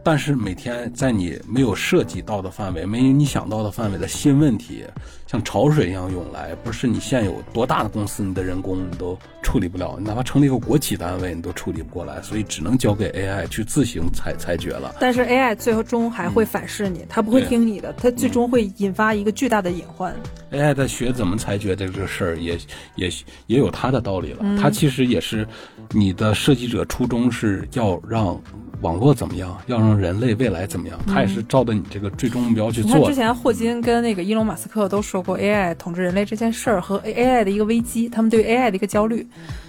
[0.03, 4.85] 但是每天在你没有涉及到的范围、没有你想到的范围的新问题，
[5.31, 14.95] 像潮水一样涌来，不是你现有多大的公司，你的人工你都处处理不了，哪怕成立一个国企单位，你都处理不过来，所以只能交给 AI 去自行裁裁决了。
[15.01, 20.15] 但是 AI 最终还会反噬你，它不会听你的，它最终会引发一个巨大的隐患。
[20.53, 22.59] AI 在学怎么裁决这个事儿，也
[22.95, 23.11] 也
[23.49, 24.45] 也有它的道理了。
[24.57, 25.45] 它其实也是
[25.91, 28.41] 你的设计者初衷是要让
[28.83, 32.99] 网络怎么样，要让人类未来怎么样，它也是照着你这个最终目标去做的。
[32.99, 39.27] 你看之前霍金跟那个伊隆马斯克都说过 AI 统治人类这件事儿和 AI 的一个危机，他们对 AI 的一个焦虑。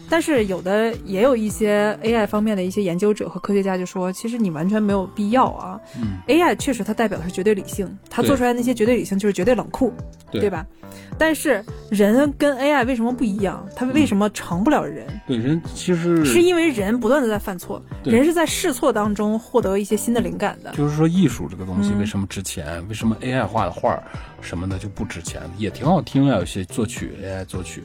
[0.10, 5.80] 但是有的也有一些 AI 方面的一些研究者和科学家就说，其实你完全没有必要啊。
[5.98, 9.94] 嗯 AI 确实它代表的是绝对理性，它做出来那些绝对理性就是绝对冷酷，
[10.32, 10.66] 对吧？
[11.22, 13.64] 但是人跟 AI 为什么不一样？
[13.76, 15.06] 它为什么成不了人？
[15.28, 20.72] 对人其实是因为人不断的在犯错，人是在试错当中获得一些新的灵感的。
[20.72, 22.84] 就是说艺术这个东西嗯为什么值钱？
[22.88, 24.02] 为什么 AI 画的画儿
[24.42, 25.40] 什么的就不值钱？
[25.60, 27.84] 也挺好听啊，有些作曲 AI 作曲，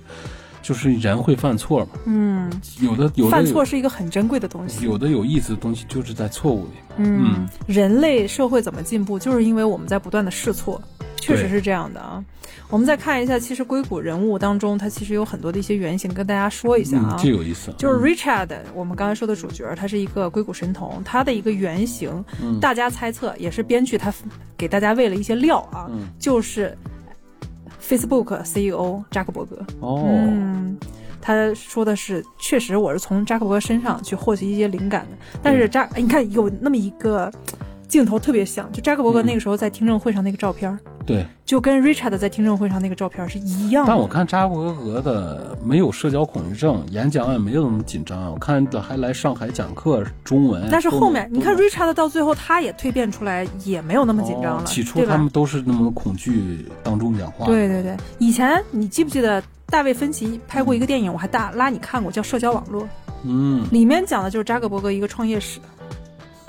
[0.66, 1.90] 就是人会犯错嘛。
[2.06, 4.84] 嗯，有的有的犯错是一个很珍贵的东西。
[4.84, 6.72] 有的有意思的东西就是在错误里。
[6.96, 10.82] 嗯，人类社会怎么进步，就是因为我们在不断的试错，
[11.20, 12.24] 确实是这样的啊。
[12.68, 17.14] 我们再看一下，其实硅谷人物当中，他其实有很多的一些原型，跟大家说一下啊。
[17.16, 17.72] 嗯，这有意思。
[17.78, 24.12] 就是 Richard，、我们刚才说的主角，他是一个硅谷神童，他的一个原型，嗯大家猜测也是编剧他
[24.56, 26.76] 给大家喂了一些料啊，嗯就是
[27.88, 29.56] Facebook CEO 扎克伯格。
[29.80, 30.76] 哦，嗯，
[31.20, 35.16] 他说的是，确实我是从扎克伯格身上去获取一些灵感的。
[35.42, 37.30] 但是扎，嗯你看有那么一个
[37.88, 41.24] 镜头特别像，就扎克伯格那个时候在听证会上那个照片儿，对。
[41.44, 43.88] 就跟 Richard 在听证会上那个照片儿是一样的。
[43.92, 48.32] 但我看扎克伯格的没有社交恐惧症，演讲也没有那么紧张。
[48.32, 50.68] 我看还来上海讲课，中文。
[50.72, 57.46] 但是后面你看 Richard 到最后他也蜕变出来，也没有那么紧张了，哦起初他们都是那么恐惧当中讲话。
[57.46, 62.82] 对对对，以前你记不记得大卫芬奇拍过一个电影，我还大拉你看过，叫《社交网络》，
[63.22, 65.60] 嗯，里面讲的就是扎克伯格一个创业史。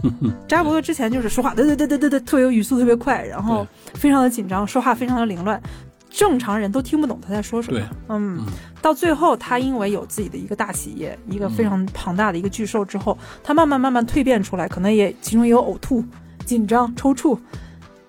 [0.47, 5.61] 扎伯格之前就是说话，对对对对对对，特别有语速特别快，然后非常的紧张，说话非常的凌乱，
[6.09, 7.79] 正常人都听不懂他在说什么。
[8.09, 8.45] 嗯嗯，
[8.81, 16.03] 到最后他因为有自己的一个大企业，一个非常庞大的一个巨兽之后，他慢慢慢慢蜕变出来，可能也其中也有呕吐、
[16.45, 17.37] 紧张、抽搐，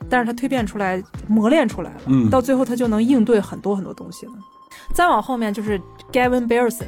[0.09, 4.33] 但是他蜕变出来，磨练出来了，嗯到最后他就能应对很多很多东西了。
[4.95, 5.81] 再往后面就是
[6.13, 6.87] Gavin Belson。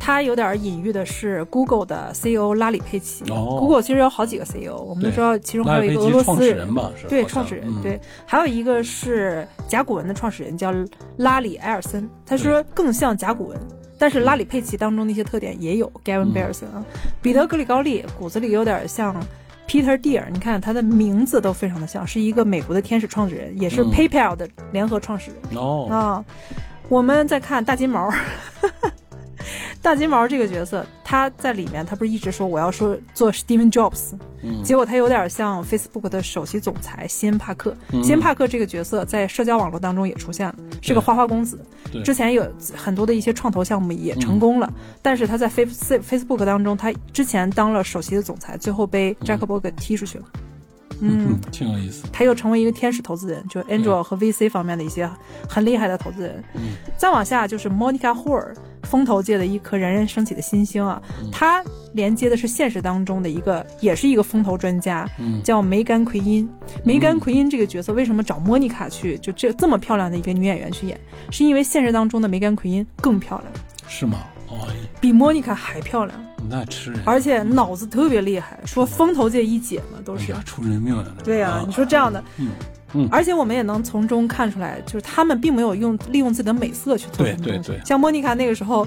[0.00, 3.24] 他有点隐喻的是 Google 的 CEO 拉里佩奇。
[3.30, 3.56] 哦。
[3.58, 6.90] Google 其实有好几个 CEO，我们都知道，其中还有一个俄罗奇创始斯人人吧？
[7.00, 7.82] 是对，创始人、嗯。
[7.82, 10.72] 对，还有一个是甲骨文的创始人叫
[11.16, 13.58] 拉里埃尔森，他说更像甲骨文，
[13.98, 16.34] 但是拉里佩奇当中的一些特点也有 Gavin 嗯。
[16.34, 16.84] Belson 啊，
[17.20, 19.14] 彼得格里高利骨子里有点像
[19.66, 23.90] Peter Deer，你看他的名字都非常的像，是一个美国的天使创始人，也是嗯。
[23.90, 25.60] PayPal 的联合创始人。
[25.60, 26.24] 哦，啊，
[26.88, 28.10] 我们再看大金毛，
[29.88, 34.12] 大金毛这个角色，他在里面他不是一直说我要说做 Steven Jobs，、
[34.42, 37.74] 嗯结果他有点像 Facebook 的首席总裁西恩帕克。
[37.92, 41.58] 嗯西恩帕克这个角色在社交网络当中也出现了，是个花花公子。
[41.90, 42.46] 对之前有
[42.76, 44.70] 很多的一些创投项目也成功了，
[45.00, 50.24] 但是他在 Face Facebook 当中，他之前当了首席的总裁，最后被扎克伯格踢出去了。
[51.00, 52.04] 嗯，嗯，挺有意思。
[52.12, 55.08] 他又成为一个天使投资人，就 Angel 和 VC 方面的一些
[55.48, 56.44] 很厉害的投资人。
[56.54, 58.52] 嗯再往下就是 Monica Hoare，
[58.88, 61.00] 风投界的一颗冉冉升起的新星啊。
[61.30, 61.62] 他
[61.92, 66.48] 连接的是现实当中的一个，也是一个风投专家，嗯叫梅甘奎因。
[66.84, 70.98] 梅甘奎因这个角色为什么找莫妮卡去，就这这么漂亮的一个女演员去演？
[71.30, 73.52] 是因为现实当中的梅甘奎因更漂亮，
[73.86, 74.18] 是吗？
[74.48, 74.66] 哦，
[74.98, 78.58] 比莫妮卡还漂亮，那吃人，而且脑子特别厉害。
[78.64, 80.32] 说风投界一姐嘛，都是。
[80.32, 81.14] 哎呀，出人命了。
[81.22, 82.24] 对呀、你说这样的，
[82.94, 87.68] 嗯嗯而且我们也能从中看出来，就是他们并没有用利用自己的美色去做对什么东西。
[87.68, 88.86] 对对像莫妮卡那个时候，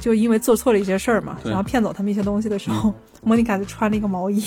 [0.00, 2.92] 就因为做错了一些事儿嘛，然后骗走他们一些东西的时候，
[3.22, 4.42] 莫妮卡就穿了一个毛衣，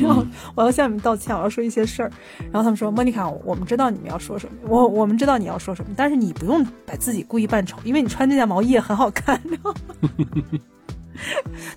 [0.00, 0.24] 然后
[0.54, 2.10] 我要向你们道歉，我要说一些事儿。
[2.50, 9.40] 然后他们说，莫妮卡，我们知道你们要说什么，我我们知道你要说什么，但是你不用把自己故意扮丑，因为你穿这件毛衣也很好看。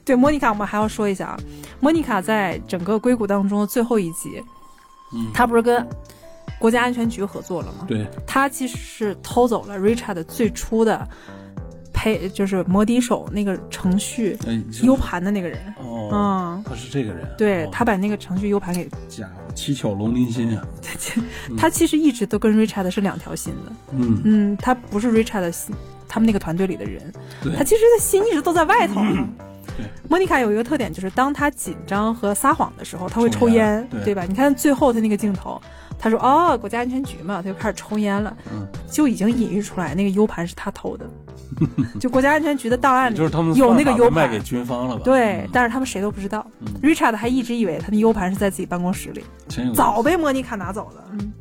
[0.04, 1.38] 对莫妮卡，我们还要说一下啊，
[1.80, 4.42] 莫妮卡在整个硅谷当中的最后一集，
[5.14, 5.86] 嗯，她不是跟
[6.60, 7.86] 国家安全局合作了嘛？
[7.88, 11.08] 对，他其实是偷走了 Richard 最初的
[11.94, 14.38] 配，就是摩笛手那个程序
[14.84, 15.60] U 盘的那个人。
[15.80, 17.26] 哦，嗯，他是这个人。
[17.26, 20.66] 哦对他把那个程序 U 盘给，家伙，七巧龙鳞心啊。
[21.58, 23.72] 他其实一直都跟 Richard 是两条心的。
[23.92, 25.76] 嗯，嗯，他不是 Richard 的心，
[26.08, 27.12] 他们那个团队里的人，
[27.44, 29.28] 对他其实的心一直都在外头啊。
[29.78, 34.24] 对莫妮卡有一个特点，就是当她紧张和撒谎的时候，她会抽抽烟对，对吧？
[34.26, 41.06] 你看最后的那个镜头，她他说哦，国家安全局嘛，他就开始抽烟了，嗯就已经隐喻出来那个 U 盘是他偷的，
[42.00, 45.02] 就国家安全局的档案里就是他们有那个 U 盘卖给军方了吧？
[45.04, 46.46] 对，嗯但是他们谁都不知道。
[46.60, 49.24] 嗯 Richard 还一直以为他的 U 盘是在自己办公室里，
[49.74, 51.04] 早被莫妮卡拿走了。
[51.14, 51.34] 嗯，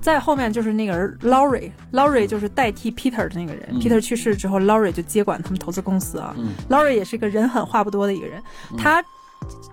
[0.00, 3.68] 再后面就是那个人 Laurie，Laurie 就是代替 Peter 的那个人。
[3.70, 6.34] 嗯 Peter 去世之后，Laurie 就接管他们投资公司啊。
[6.38, 8.42] 嗯 Laurie 也是个人狠话不多的一个人，
[8.78, 9.04] 他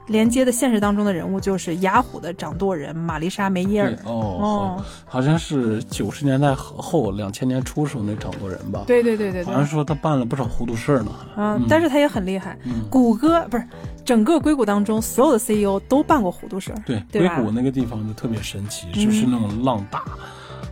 [0.07, 3.91] 连接的现实当中的人物就是雅虎的掌舵人玛丽莎梅耶尔。
[4.05, 11.11] 哦，哦，好像是九十年代后两千年初时候那掌舵人吧？，对对对对对好像，说他办了不少糊涂事儿呢。
[11.37, 12.57] 嗯，但是他也很厉害。
[12.65, 13.63] 嗯谷歌不是
[14.03, 16.81] 整个硅谷当中所有的 CEO 都办过糊涂事儿。
[16.85, 20.03] 对，对硅谷那个地方就特别神奇，嗯就是那种浪大，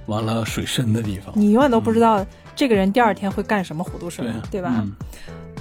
[0.08, 1.32] 完了水深的地方。
[1.36, 2.26] 你永远都不知道
[2.56, 4.74] 这个人第二天会干什么糊涂事儿，对吧？
[4.80, 4.92] 嗯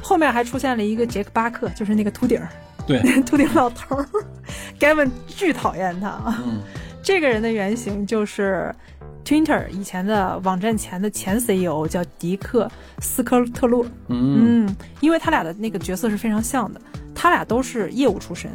[0.03, 2.49] 后面还出现了一个杰克巴克，就是那个秃顶儿，
[2.87, 4.07] 对， 秃顶老头儿
[4.79, 6.43] ，Gavin 巨讨厌他啊。
[6.47, 6.61] 嗯
[7.03, 8.75] 这个人的原型就是
[9.25, 12.69] Twitter 以前的网站前的前 CEO 叫迪克
[12.99, 13.87] 斯科特洛。
[14.09, 16.81] 嗯嗯，因为他俩的那个角色是非常像的，
[17.15, 18.51] 他俩都是业务出身，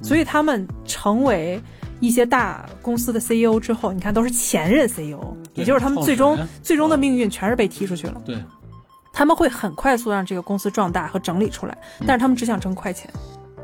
[0.00, 1.60] 所以他们成为
[1.98, 8.22] 一些大公司的 CEO 之后，你看都是前任 CEO，也就是他们最终最终的命运全是被踢出去了。
[8.24, 8.40] 对，
[9.12, 11.76] 他们会很快速让这个公司壮大和整理出来，
[12.06, 13.10] 但是他们只想挣快钱。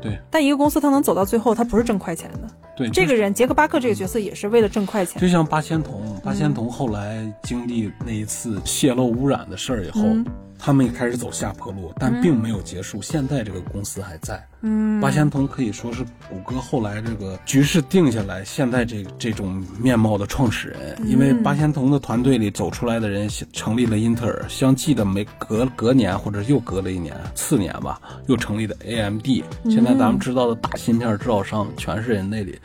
[0.05, 2.39] 对，但一个公司它能走到最后，它不是挣快钱的。
[2.77, 5.21] 对，这个人杰克巴克这个角色也是为了挣快钱。
[5.21, 10.25] 就像八仙童，八仙童后来经历那一次泄漏污染的事儿以后，嗯
[10.57, 13.01] 他们也开始走下坡路，但并没有结束。
[13.01, 14.41] 现在这个公司还在。
[14.67, 20.97] 嗯，八仙童可以说是谷歌后来这个局势定下来，现在这这种面貌的创始人。
[21.05, 29.27] 因为八仙童的团队里走出来的人成立了英特尔，相继的没隔隔年或者又隔了一年，次年吧，又成立的 AMD。
[29.69, 32.57] 现在咱们知道的大芯片制造商全是人那里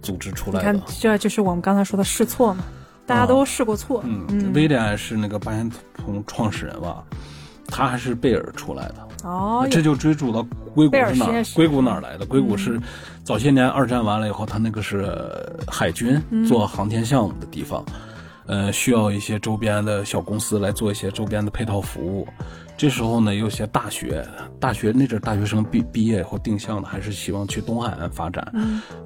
[0.00, 2.62] 组织出来的。，这就是我们刚才说的试错嘛，
[3.04, 4.04] 大家都试过错。
[4.06, 7.02] 嗯，威廉是那个八仙童创始人吧，
[7.66, 9.08] 他还是贝尔出来的。
[9.24, 10.42] 哦，这就追逐到
[10.74, 12.26] 硅谷是哪硅谷哪儿来的？
[12.26, 12.80] 硅谷是
[13.24, 15.06] 早些年二战完了以后，他那个是
[15.66, 17.84] 海军做航天项目的地方，
[18.46, 22.26] 呃，需要一些周边的小公司来做一些周边的配套服务。
[22.76, 24.26] 这时候呢，有些大学，
[24.58, 28.50] 大学那阵儿大学生毕毕业以后定向的还是希望去东海岸发展。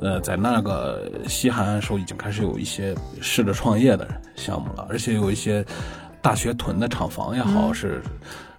[0.01, 5.65] 呃，在那个西海岸时候已经开始有一些试着创业的项目了，而且有一些
[6.23, 8.01] 大学囤的厂房也好，是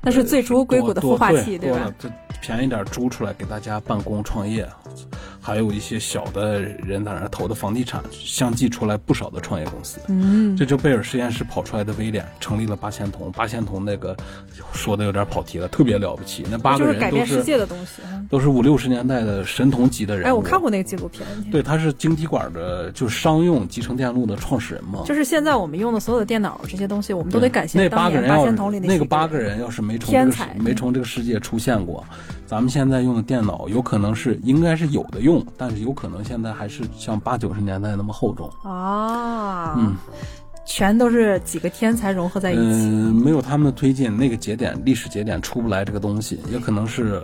[0.06, 1.94] 那是最初硅谷的孵化器，对多了？
[1.98, 2.07] 这
[2.40, 4.69] 便宜点租出来给大家办公创业，
[5.45, 9.99] 还有一些小的人在那投的房地产，相继出来不少的创业公司。
[10.07, 13.31] 嗯，这就贝尔实验室跑出来的威廉成立了八仙童。
[13.31, 14.17] 八仙童那个
[14.73, 18.01] 说的有点跑题了，特别了不起，那八就是个人都改变世界是的东西。
[18.11, 20.27] 嗯都是五六十年代的神童级的人物。
[20.27, 25.03] 哎，我看过那个纪录片，对，他是晶体管的，就是商用集成电路的创始人嘛。
[25.05, 30.11] 就是现在我们用的所有的电脑这些东西，我们都得感谢那八八个人八仙童里那个八个人要是没从
[30.57, 32.03] 没从这个世界出现过，
[32.47, 38.47] 咱们现在用的电脑有可能是应该是有的用，但是有可能现在还是像八九十年代那么厚重。
[38.63, 39.95] 啊，嗯，
[40.65, 42.61] 全都是几个天才融合在一起。
[42.61, 47.23] 嗯，没有他们的推进，那个节点历史节点出不来这个东西，也可能是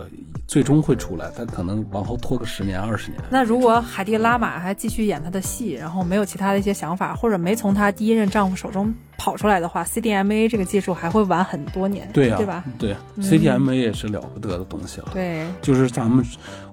[0.52, 3.18] 最终会出来，但可能往后拖个十年二十年。
[3.30, 12.62] 那如果海蒂拉玛还继续演他的戏，然后没有其他的一些想法，或者没从她第一任丈夫手中跑出来的话，CDMA 这个技术还会晚很多年，对呀、对吧？
[12.78, 15.08] 对，CDMA 也是了不得的东西了。
[15.14, 16.22] 对，就是咱们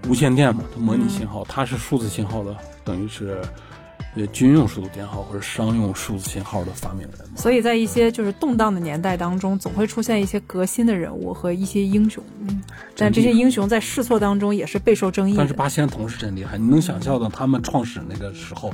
[0.09, 2.53] 无线电嘛，它模拟信号，它是数字信号的，
[2.83, 3.41] 等于是
[4.15, 7.11] 呃军用数字编号或者商用数字信号的发明人。
[7.35, 12.61] 所以在一些就是动荡的年代当中，总会出现一些革新的人物和一些英雄，嗯，
[12.97, 15.35] 但这些英雄在试错当中也是备受争议。
[15.37, 18.73] 但是八仙童是真厉害，你能想象到他们创始那个时候，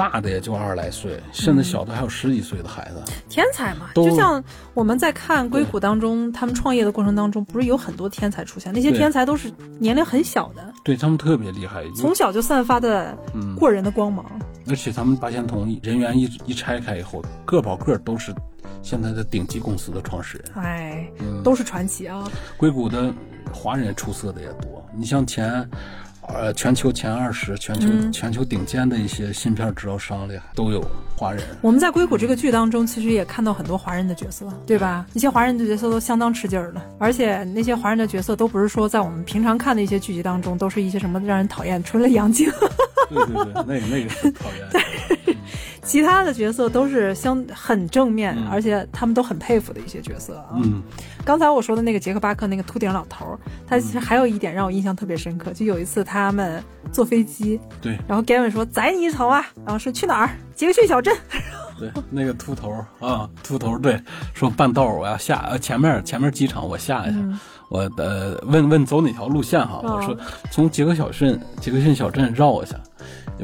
[0.00, 3.12] 大的也就二十来岁，甚至小的还有十几岁的孩子。
[3.28, 8.72] 天才嘛，就像我们在看硅谷当中，他们创业的过程当中，不是有很多天才出现？
[8.72, 14.24] 那些天才都是年龄很小的，对他们特别厉害，从小就散发的嗯，过人的光芒。
[14.70, 18.34] 而且他们八仙童人员一一拆开以后，个保个都是
[18.82, 20.64] 现在的顶级公司的创始人。
[20.64, 22.26] 哎，嗯都是传奇啊！
[22.56, 23.12] 硅谷的
[23.52, 25.68] 华人出色的也多，你像前。
[26.34, 30.84] 呃，全球前二十，全球、嗯全球顶尖的一些芯片制造商里都有
[31.16, 31.42] 华人。
[31.60, 35.06] 我们在硅谷这个剧当中，其实也看到很多华人的角色，对吧？
[35.14, 42.50] 一些华人的角色都相当吃劲儿的，而且那些华人的角色都不是说在我们平常看的一些剧集当中，都是一些什么让人讨厌、除了杨静，
[43.08, 45.19] 对对对，那个那个很讨厌。
[45.90, 50.50] 其他的角色都是相很正面，嗯而且他们都很佩服的一些角色啊。
[50.54, 50.80] 嗯，
[51.24, 56.62] 刚才我说的那个杰克巴克那个秃顶老头儿，他其实还有一点让我印象特别深刻，就有一次他们
[56.92, 60.30] 坐飞机，对然后 Gavin 说载你一程啊，然后说去哪儿？
[60.54, 61.12] 杰克逊小镇。
[61.76, 64.00] 对，那个秃头啊，秃头对，
[64.32, 67.18] 说半道儿我要下，呃，前面前面机场我下一下，
[67.68, 70.16] 我呃问问走哪条路线哈，哦我说
[70.52, 72.76] 从杰克小镇杰克逊小镇绕一下，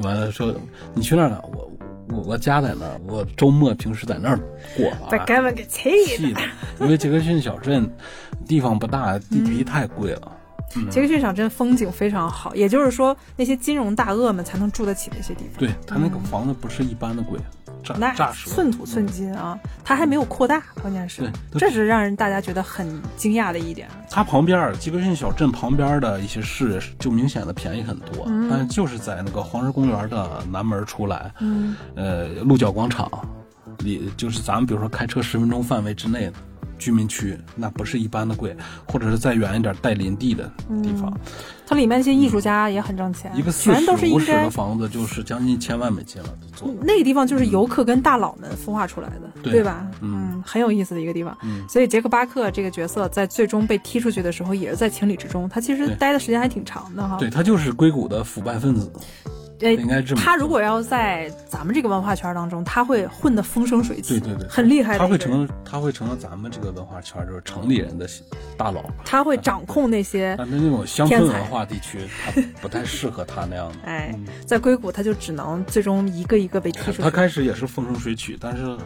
[0.03, 0.55] 完了说
[0.95, 1.41] 你去那儿呢？
[1.45, 1.66] 我
[2.09, 4.39] 我我家在那儿，我周末平时在那儿
[4.77, 5.25] 过把啊。
[5.27, 5.89] Gavin 给气
[6.33, 6.41] 的。
[6.81, 7.91] 因为杰克逊小镇
[8.47, 10.33] 地方不大，地皮太贵了。
[10.91, 15.59] 杰克逊小镇风景非常好，也就是说那些金融大鳄们才能住得起那些地方。
[15.59, 17.66] 对他那个房子不是一般的贵，炸
[17.99, 18.15] 那。
[18.47, 22.87] 寸土寸金啊，它还没有扩大，关键是对，这是让人大家觉得很
[23.17, 23.89] 惊讶的一点。
[24.11, 33.11] 它旁边儿杰克逊小镇旁边的一些市就明显的便宜很多，嗯但是就是在那个黄石公园的南门出来，嗯，呃，鹿角广场
[33.79, 36.33] 里，就是咱们比如说开车十分钟范围之内的
[36.79, 38.55] 居民区，那不是一般的贵，
[38.87, 40.51] 或者是再远一点带林地的
[40.83, 41.11] 地方，
[41.67, 46.69] 它里面那些艺术家也很挣钱，一个四全十五十的房子就是将近千万美金了，做。
[46.83, 49.87] 那个地方就是游客跟大佬们孵化出来的，对吧？
[50.03, 51.37] 嗯很有意思的一个地方。
[51.43, 55.49] 嗯所以杰克巴克这个角色在最终被踢出去的时候，也是在情理之中。
[55.49, 57.17] 他其实待的时间还挺长的哈。
[57.19, 58.93] 对，他就是硅谷的腐败分子，
[59.61, 60.23] 呃，应该这么。
[60.23, 64.99] 他如果要在咱们这个文化圈当中，他会混得风生水起，对对对，很厉害。
[64.99, 68.09] 他会成，他会成了咱们这个文化圈就是城里人的
[68.57, 68.85] 大佬。
[69.05, 70.35] 他会掌控那些。
[70.39, 73.77] 但是那种乡村文化地区，他不太适合他那样的。
[73.87, 77.03] 哎嗯，在硅谷，他就只能最终一个一个被踢出去。
[77.03, 78.77] 他开始也是风生水起，但是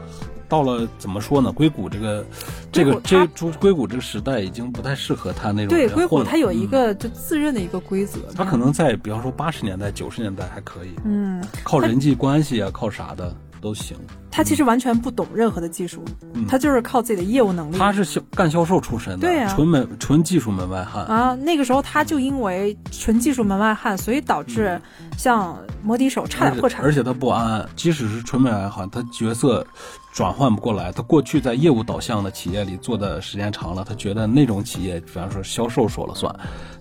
[0.48, 1.50] 到了怎么说呢？
[1.52, 2.24] 硅谷这个
[2.72, 8.20] 这个这出硅谷这个时代已经不太适合他那种对硅谷，它有一嗯个就自认的一个规则。
[8.34, 13.96] 他可能在比方说八十年代、九十年代还可以，嗯，靠人际关系啊，靠啥的都行。
[14.32, 16.04] 他其实完全不懂任何的技术，
[16.34, 17.76] 嗯他就是靠自己的业务能力。
[17.76, 21.04] 他是销干销售出身的，对啊纯门纯技术门外汉。
[21.06, 24.80] 啊，那个时候他就因为纯技术门外汉，所以导致
[25.18, 26.80] 像摩的手差点破产。
[26.80, 29.66] 而且他不安，即使是纯门外汉，他角色
[30.14, 30.92] 转换不过来。
[30.92, 36.32] 他过去在业务导向的企业里做的时间长了，他觉得那种企业，比方说销售说了算。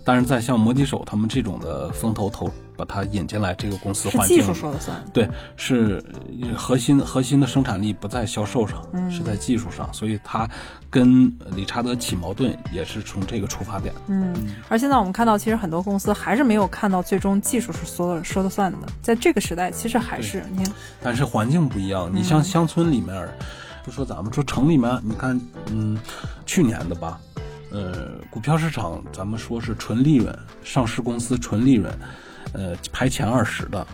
[0.05, 2.49] 但是在像摩的手他们这种的风投投
[2.79, 5.03] 把它引进来这个公司环境技，术说了算。
[5.11, 6.01] 对，是
[6.41, 10.47] 呃核心核心的生产力不在销售上，嗯是在技术上，所以他
[10.89, 13.93] 跟理查德起矛盾也是从这个出发点。
[14.07, 14.33] 嗯，
[14.69, 18.77] 而现在我们看到，其实很多公司还是没有看到最终技术是说了说了算的。
[19.01, 23.27] 在这个时代，其实还是你看，但是环境不一样，你嗯像乡村里面，
[23.85, 25.37] 就说咱们说城里面，你看，
[25.67, 25.97] 嗯，
[26.45, 27.19] 去年的吧，
[27.71, 31.91] 呃，股票市场咱们说是纯利润，上市公司纯利润，
[32.53, 33.85] 呃，排前二十的，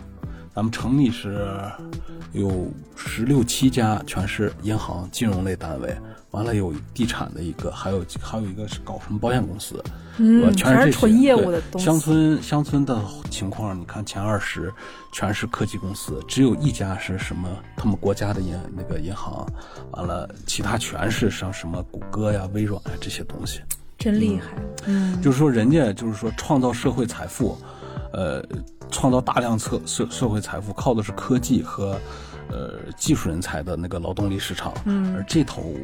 [0.54, 1.46] 咱们城里是
[2.32, 5.94] 有十六七家，全是银行金融类单位，
[6.30, 9.82] 完了有地产的一个，还有还有一个是搞什么保险公司，
[10.18, 11.84] 嗯，呃全是纯业务对的东西。
[11.84, 12.98] 乡村乡村的
[13.30, 14.72] 情况，你看前二十
[15.12, 19.46] 全是科技公司，只有一家是什么他们国家的银那个银行，
[19.92, 23.60] 完了其他全是像什么谷歌呀、微软呀这些东西。
[23.98, 24.48] 真厉害。
[24.86, 27.56] 嗯，就是说，人家就是说创造社会财富，
[28.12, 28.42] 呃，
[28.90, 31.98] 创造大量社社社会财富，靠的是科技和
[32.48, 34.72] 呃技术人才的那个劳动力市场。
[34.84, 35.74] 嗯，而这头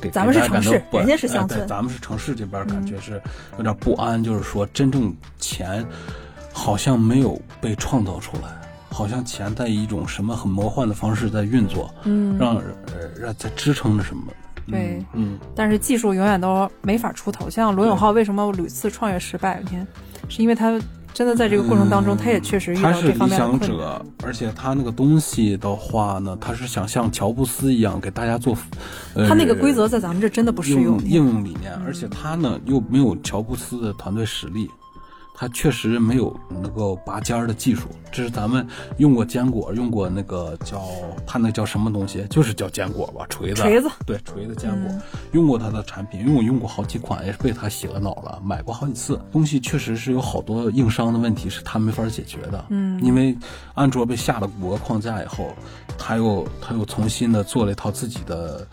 [0.00, 3.20] 给咱们是城市人家是乡村嗯咱们是城市这边感觉是
[3.56, 5.86] 有点不安，就是说真正钱
[6.52, 8.54] 好像没有被创造出来。
[8.88, 12.64] 好像钱在一种什么很魔幻的方式在运作，嗯，让呃
[13.14, 14.22] 让在支撑着什么，
[14.68, 17.50] 嗯对嗯，但是技术永远都没法出头。
[17.50, 19.60] 像罗永浩为什么屡次创业失败？
[19.64, 19.86] 你看，
[20.30, 20.80] 是因为他
[21.16, 23.70] 真的在这个过程当中，他也确实遇到他是理这方面困难。
[23.70, 28.54] 者，而且他那个东西的话呢，他是想像乔布斯一样给大家做，
[29.14, 31.02] 呃，他那个规则在咱们这真的不适用。
[31.04, 34.68] 应用理念，而且他呢又没有乔布斯的团队实力。
[35.38, 40.82] 他确实没有能够拔尖儿的技术，这是咱们用过坚果，用过那个叫
[41.26, 45.02] 他那叫什么东西，就是叫坚果吧，锤子，锤子，对，锤子坚果，嗯。
[45.32, 49.20] 用过它的产品，因为我用过好几款，也是被它洗了脑了，买过好几次。
[49.30, 53.36] 东西确实是有好多硬伤的问题是它没法解决的，嗯，因为
[53.74, 55.54] 安卓被下了谷歌框架以后，
[55.98, 58.66] 它又它又重新的做了一套自己的，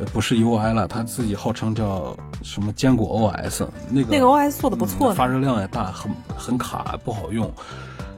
[0.00, 7.50] 呃，不是 UI 了，它自己号称叫什么坚果 OS，那个那个 OS 做的不错发热量也大，很很卡，不好用。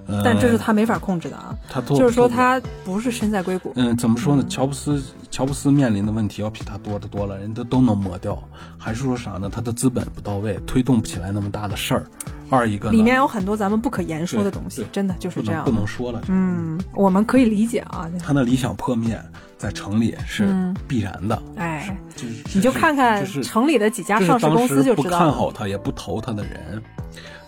[0.06, 1.56] 呃、但这是他没法控制的啊。
[1.68, 4.44] 他做就是说他不是身在硅谷，嗯，怎么说呢？
[4.48, 8.38] 乔布斯，乔布斯面临的问题要比他多得多了，人都都能抹掉。
[8.78, 9.50] 还是说啥呢？
[9.52, 12.06] 他的资本不到位，推动不起来那么大的事儿。
[12.48, 15.80] 二一个里面有很多咱们不可言说的东西，真的就是这样不能不。
[15.80, 16.22] 能说了。
[16.28, 18.08] 嗯，我们可以理解啊。
[18.22, 19.20] 他的理想破灭
[19.58, 20.46] 在城里是
[20.86, 21.42] 必然的。
[21.56, 25.18] 哎，就是你就看看城里的几家上市公司就知道了。
[25.18, 26.80] 看好他也不投他的人，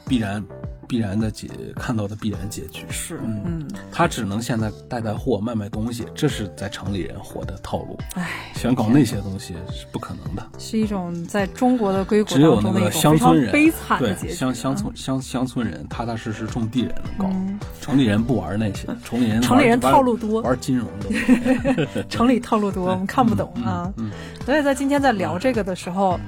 [0.08, 0.44] 必然
[0.88, 2.82] 必然的结看到的必然结局。
[2.88, 7.98] 是，嗯嗯，他只能现在带带货、卖卖东西，这是在城里人活的套路。
[8.14, 10.42] 唉，想搞那些东西是不可能的。
[10.58, 14.30] 是一种在中国的硅谷只有那个乡村人，悲惨的结。
[14.30, 17.36] 乡乡村乡乡村人，踏踏实实种地人能搞。
[17.82, 22.04] 城里人不玩那些，城里城里人套路多玩金融的。
[22.08, 23.92] 城里套路多，我们看不懂啊。
[23.98, 24.10] 嗯，
[24.46, 26.18] 所以在今天在聊这个的时候，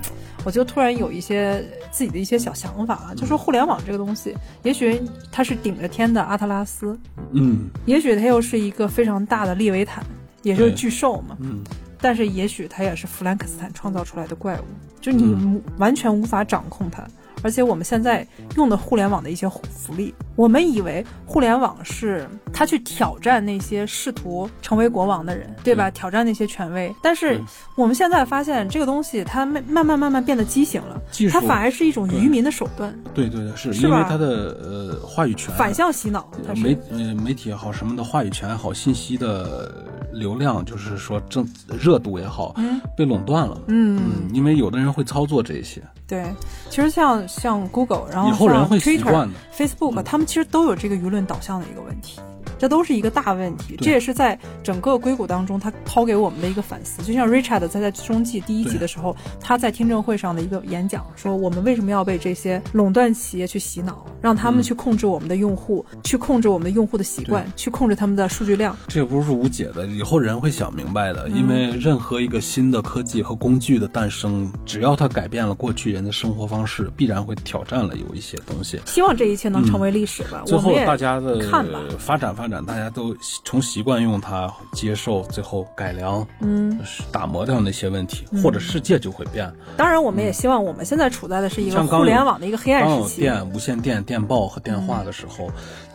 [0.45, 5.01] 我就突然有一些自己的一些小想法啊，就说互联网这个东西，也许
[5.31, 6.99] 它是顶着天的阿特拉斯，
[7.33, 10.05] 嗯也许它又是一个非常大的利维坦，
[10.43, 11.37] 也就是巨兽嘛。
[11.41, 11.63] 嗯，
[12.01, 14.65] 但是也许它也是弗兰克斯坦创造出来的怪物，
[15.01, 17.07] 就你嗯完全无法掌控它。
[17.43, 18.27] 而且我们现在
[18.57, 25.91] 用的互联网的一些福利，我们以为互联网是他去挑战那些试图成为国王的人，对吧？
[25.91, 26.95] 挑战那些权威。
[27.03, 27.41] 但是
[27.77, 31.01] 我们现在发现，这个东西它慢慢慢慢慢变得畸形了
[31.31, 36.31] 它反而是一种愚民的手段，对对对，是是因为他的呃话语权，反向洗脑。
[36.47, 41.47] 它是媒呃媒体也好，什么的话语权也好，信息的流量，就是说正
[41.81, 43.61] 热度也好，嗯被垄断了。
[43.69, 46.35] 嗯，嗯，因为有的人会操作这些，对。
[46.69, 49.29] 其实像像 Google，然后以后人像会习 Twitter。
[49.57, 52.21] Facebook，他们其实都有这个舆论导向的一个问题，
[52.61, 53.75] 这都是一个大问题。
[53.79, 57.03] 这也是在整个硅谷当中，他抛给我们的一个反思。
[57.03, 68.77] 就像 Richard 在在中季第一集的时候，他在听证会上的一个演讲说，我们为什么要被这些垄断企业去洗脑，让他们嗯去控制我们的用户，去控制我们的用户的习惯，去控制他们的数据量。
[68.89, 71.29] 这也不是无解的，以后人会想明白的。
[71.29, 78.79] 嗯因为任何一个新的科技和工具的诞生，只要它改变了过去人的生活方式，必然会挑战了有一些东西。
[78.85, 80.43] 希望这一切能成为历史吧。
[80.45, 86.79] 嗯最后大家的看吧发展发展，大家都从习惯用它接受，最后改良，嗯，
[87.13, 89.51] 打磨掉那些问题，或者世界就会变。
[89.77, 93.21] 当然，我们也希望我们现在处在的是一个互联网的一个黑暗时期。
[93.21, 95.51] 电、无线电、电报和电话的时候，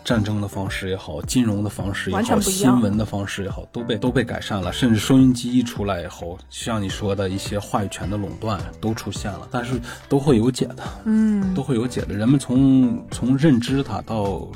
[0.05, 4.71] 战争的方式也好，金融的方式也好，新闻的方式也好，都被都被改善了。
[4.71, 12.13] 甚至收音机一出来以后，像你说的一些话语权的垄断都出现了，但是都会有解的，嗯，都会有解的。
[12.13, 14.47] 人们从从认知它到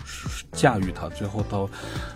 [0.51, 1.67] 驾驭它，最后到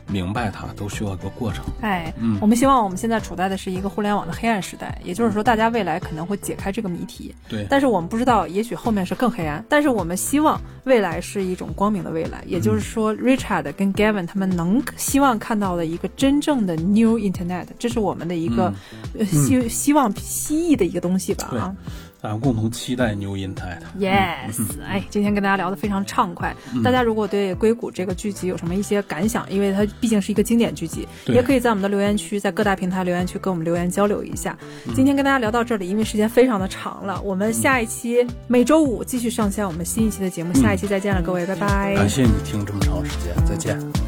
[0.07, 1.65] 明白它，都需要一个过程。
[1.81, 9.65] 哎，嗯我们希望我们现在处在的是一个互联网的黑暗时代，也就是说，大家未来可能会解开这个谜题，对，但是我们不知道，也许后面是更黑暗。
[9.67, 18.73] 但是我们希望未来是一种光明的未来，也就是说，Richard 跟 Gavin 他们能希望看到的一个真正的 New Internet，这是我们的一个、
[19.17, 21.75] 呃希希望希冀的一个东西吧啊。
[22.23, 23.81] 大家共同期待 New Internet。
[23.99, 26.55] Yes， 哎，今天跟大家聊得非常畅快。
[26.81, 34.57] 大家如果对硅谷这个剧集有什么一些感想，因为它毕竟是一个经典剧集，也可以在我们的留言区，在各大平台留言区跟我们留言交流一下。
[34.95, 41.93] 今天跟大家聊到这里，因为时间非常的长了，我们下一期每周五继续上线我们新一期的节目，下一期再见了，各位，拜拜。
[41.93, 44.02] 感谢你听这么长时间，再见。